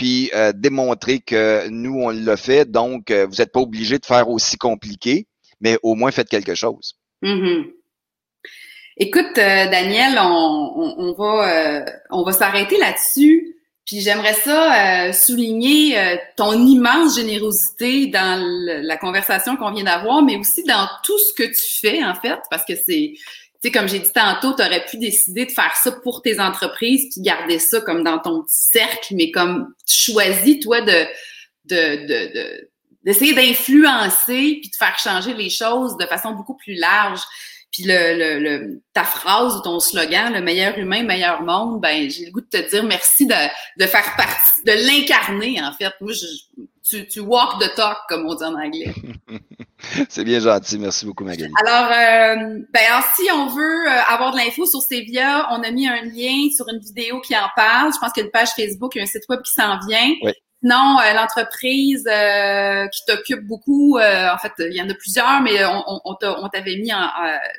puis 0.00 0.30
démontrer 0.54 1.20
que 1.20 1.68
nous 1.68 2.00
on 2.00 2.08
l'a 2.08 2.38
fait, 2.38 2.70
donc 2.70 3.12
vous 3.12 3.36
n'êtes 3.36 3.52
pas 3.52 3.60
obligé 3.60 3.98
de 3.98 4.06
faire 4.06 4.30
aussi 4.30 4.56
compliqué, 4.56 5.26
mais 5.60 5.76
au 5.82 5.94
moins 5.94 6.10
faites 6.10 6.30
quelque 6.30 6.54
chose. 6.54 6.94
Mm-hmm. 7.22 7.70
Écoute, 8.96 9.36
Daniel, 9.36 10.18
on, 10.18 11.14
va 11.18 11.84
va 12.10 12.32
s'arrêter 12.32 12.78
là-dessus. 12.78 13.60
Puis 13.90 14.02
j'aimerais 14.02 14.34
ça 14.34 15.08
euh, 15.08 15.12
souligner 15.12 15.98
euh, 15.98 16.16
ton 16.36 16.52
immense 16.52 17.16
générosité 17.16 18.06
dans 18.06 18.40
la 18.40 18.96
conversation 18.96 19.56
qu'on 19.56 19.72
vient 19.72 19.82
d'avoir, 19.82 20.22
mais 20.22 20.36
aussi 20.36 20.62
dans 20.62 20.88
tout 21.02 21.18
ce 21.18 21.32
que 21.34 21.42
tu 21.42 21.80
fais 21.80 22.04
en 22.04 22.14
fait, 22.14 22.38
parce 22.50 22.64
que 22.64 22.74
c'est, 22.76 23.14
sais, 23.62 23.70
comme 23.70 23.88
j'ai 23.88 23.98
dit 23.98 24.12
tantôt, 24.12 24.54
tu 24.54 24.62
aurais 24.62 24.84
pu 24.84 24.96
décider 24.98 25.46
de 25.46 25.50
faire 25.50 25.74
ça 25.76 25.92
pour 25.92 26.22
tes 26.22 26.40
entreprises, 26.40 27.08
puis 27.12 27.22
garder 27.22 27.58
ça 27.58 27.80
comme 27.80 28.02
dans 28.02 28.18
ton 28.18 28.42
petit 28.42 28.68
cercle, 28.72 29.14
mais 29.14 29.30
comme 29.30 29.74
tu 29.86 30.12
choisis 30.12 30.60
toi 30.60 30.80
de 30.80 31.06
de, 31.66 32.06
de, 32.06 32.70
d'essayer 33.04 33.34
d'influencer 33.34 34.58
puis 34.60 34.70
de 34.70 34.76
faire 34.76 34.98
changer 34.98 35.34
les 35.34 35.50
choses 35.50 35.96
de 35.96 36.06
façon 36.06 36.32
beaucoup 36.32 36.56
plus 36.56 36.74
large. 36.74 37.20
Puis 37.70 37.84
le, 37.84 38.40
le, 38.40 38.82
ta 38.92 39.04
phrase 39.04 39.56
ou 39.56 39.62
ton 39.62 39.78
slogan, 39.78 40.32
le 40.32 40.40
meilleur 40.40 40.76
humain, 40.76 41.04
meilleur 41.04 41.42
monde, 41.42 41.80
ben 41.80 42.10
j'ai 42.10 42.26
le 42.26 42.32
goût 42.32 42.40
de 42.40 42.46
te 42.46 42.68
dire 42.68 42.82
merci 42.82 43.26
de, 43.26 43.34
de 43.78 43.86
faire 43.86 44.16
partie, 44.16 44.62
de 44.66 44.72
l'incarner 44.72 45.62
en 45.62 45.72
fait. 45.72 45.92
Moi, 46.00 46.12
je, 46.12 46.26
tu, 46.82 47.06
tu 47.06 47.20
walk 47.20 47.60
the 47.60 47.72
talk 47.76 47.98
comme 48.08 48.26
on 48.26 48.34
dit 48.34 48.42
en 48.42 48.54
anglais. 48.54 48.92
C'est 50.08 50.24
bien 50.24 50.40
gentil, 50.40 50.78
merci 50.78 51.06
beaucoup 51.06 51.24
Magali. 51.24 51.52
Alors, 51.64 51.90
euh, 51.90 52.58
ben 52.72 52.82
alors, 52.88 53.04
si 53.14 53.30
on 53.32 53.46
veut 53.48 53.86
euh, 53.86 54.02
avoir 54.08 54.32
de 54.32 54.38
l'info 54.38 54.66
sur 54.66 54.80
Stevia, 54.80 55.48
on 55.50 55.62
a 55.62 55.70
mis 55.70 55.88
un 55.88 56.02
lien 56.02 56.48
sur 56.54 56.68
une 56.68 56.80
vidéo 56.80 57.20
qui 57.20 57.36
en 57.36 57.48
parle. 57.56 57.92
Je 57.92 57.98
pense 57.98 58.12
qu'il 58.12 58.22
y 58.22 58.24
a 58.24 58.26
une 58.26 58.32
page 58.32 58.50
Facebook, 58.56 58.94
il 58.94 58.98
y 58.98 59.00
a 59.00 59.04
un 59.04 59.06
site 59.06 59.24
web 59.28 59.40
qui 59.42 59.52
s'en 59.52 59.78
vient. 59.86 60.14
Oui. 60.22 60.32
Non, 60.62 60.98
euh, 61.00 61.14
l'entreprise 61.14 62.06
euh, 62.06 62.86
qui 62.88 63.00
t'occupe 63.06 63.46
beaucoup, 63.46 63.96
euh, 63.96 64.28
en 64.30 64.36
fait, 64.36 64.52
il 64.58 64.74
y 64.74 64.82
en 64.82 64.90
a 64.90 64.94
plusieurs, 64.94 65.40
mais 65.40 65.64
on, 65.64 66.00
on, 66.04 66.48
t'avait 66.50 66.76
mis 66.76 66.92
en, 66.92 67.08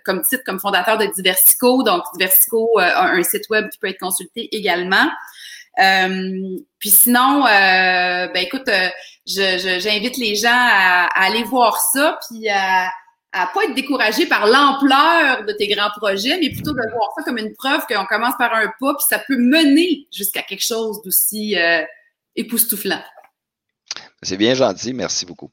comme 0.06 0.22
titre, 0.22 0.44
comme 0.46 0.60
fondateur 0.60 1.00
de 1.00 1.06
Diversico. 1.06 1.82
Donc, 1.82 2.04
Diversico 2.14 2.78
a 2.78 3.10
un 3.10 3.24
site 3.24 3.50
web 3.50 3.70
qui 3.70 3.80
peut 3.80 3.88
être 3.88 4.00
consulté 4.00 4.56
également. 4.56 5.10
Puis 5.78 6.90
sinon, 6.90 7.44
ben 7.44 8.38
écoute, 8.38 8.70
j'invite 9.26 10.18
les 10.18 10.36
gens 10.36 10.50
à, 10.52 11.08
aller 11.26 11.44
voir 11.44 11.80
ça, 11.94 12.20
puis 12.28 12.50
à, 12.50 12.90
à 13.34 13.48
pas 13.48 13.64
être 13.64 13.76
découragé 13.76 14.26
par 14.26 14.46
l'ampleur 14.46 15.46
de 15.46 15.54
tes 15.54 15.68
grands 15.68 15.92
projets, 15.96 16.38
mais 16.40 16.50
plutôt 16.50 16.74
de 16.74 16.92
voir 16.92 17.10
ça 17.16 17.24
comme 17.24 17.38
une 17.38 17.54
preuve 17.54 17.86
qu'on 17.88 18.06
commence 18.06 18.36
par 18.38 18.54
un 18.54 18.68
pas, 18.80 18.94
puis 18.96 19.06
ça 19.10 19.20
peut 19.20 19.38
mener 19.38 20.08
jusqu'à 20.12 20.42
quelque 20.42 20.66
chose 20.66 21.02
d'aussi 21.04 21.56
époustouflant. 22.36 23.02
C'est 24.22 24.38
bien 24.38 24.54
gentil, 24.54 24.94
merci 24.94 25.26
beaucoup. 25.26 25.52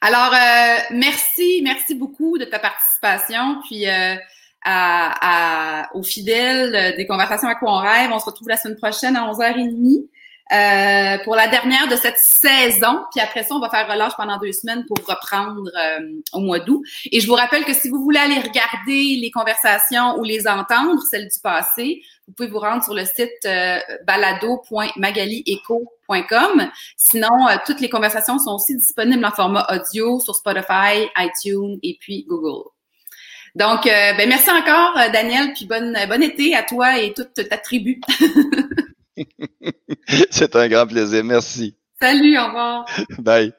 Alors, 0.00 0.32
euh, 0.32 0.78
merci, 0.90 1.60
merci 1.62 1.94
beaucoup 1.94 2.38
de 2.38 2.44
ta 2.44 2.58
participation, 2.58 3.60
puis 3.66 3.86
euh, 4.66 4.68
à, 4.68 5.88
aux 5.94 6.02
fidèles 6.02 6.96
des 6.96 7.06
conversations 7.06 7.48
à 7.48 7.54
quoi 7.54 7.72
on 7.72 7.78
rêve. 7.78 8.10
On 8.12 8.18
se 8.18 8.26
retrouve 8.26 8.48
la 8.48 8.56
semaine 8.56 8.76
prochaine 8.76 9.16
à 9.16 9.30
11h30. 9.30 10.06
Euh, 10.52 11.18
pour 11.24 11.34
la 11.34 11.48
dernière 11.48 11.88
de 11.88 11.96
cette 11.96 12.18
saison. 12.18 13.02
Puis 13.10 13.20
après 13.20 13.42
ça, 13.42 13.56
on 13.56 13.58
va 13.58 13.68
faire 13.68 13.90
relâche 13.90 14.12
pendant 14.16 14.38
deux 14.38 14.52
semaines 14.52 14.84
pour 14.86 14.96
reprendre 14.98 15.68
euh, 15.76 16.20
au 16.32 16.38
mois 16.38 16.60
d'août. 16.60 16.84
Et 17.10 17.18
je 17.18 17.26
vous 17.26 17.34
rappelle 17.34 17.64
que 17.64 17.72
si 17.72 17.88
vous 17.88 18.00
voulez 18.00 18.20
aller 18.20 18.38
regarder 18.38 19.16
les 19.20 19.32
conversations 19.32 20.16
ou 20.18 20.22
les 20.22 20.46
entendre, 20.46 21.02
celles 21.10 21.26
du 21.26 21.40
passé, 21.42 22.00
vous 22.28 22.34
pouvez 22.34 22.48
vous 22.48 22.60
rendre 22.60 22.84
sur 22.84 22.94
le 22.94 23.04
site 23.04 23.32
euh, 23.44 23.80
balado.magalieco.com. 24.06 26.70
Sinon, 26.96 27.48
euh, 27.48 27.56
toutes 27.66 27.80
les 27.80 27.90
conversations 27.90 28.38
sont 28.38 28.54
aussi 28.54 28.76
disponibles 28.76 29.24
en 29.24 29.32
format 29.32 29.66
audio 29.68 30.20
sur 30.20 30.36
Spotify, 30.36 31.08
iTunes 31.18 31.80
et 31.82 31.98
puis 32.00 32.24
Google. 32.28 32.70
Donc, 33.56 33.84
ben 33.84 34.28
merci 34.28 34.50
encore, 34.50 34.94
Daniel, 35.12 35.54
puis 35.54 35.66
bonne, 35.66 35.96
bon 36.08 36.22
été 36.22 36.54
à 36.54 36.62
toi 36.62 36.98
et 36.98 37.12
toute 37.14 37.32
ta 37.48 37.56
tribu. 37.56 38.00
C'est 40.30 40.54
un 40.54 40.68
grand 40.68 40.86
plaisir. 40.86 41.24
Merci. 41.24 41.74
Salut, 42.00 42.38
au 42.38 42.46
revoir. 42.46 42.86
Bye. 43.18 43.52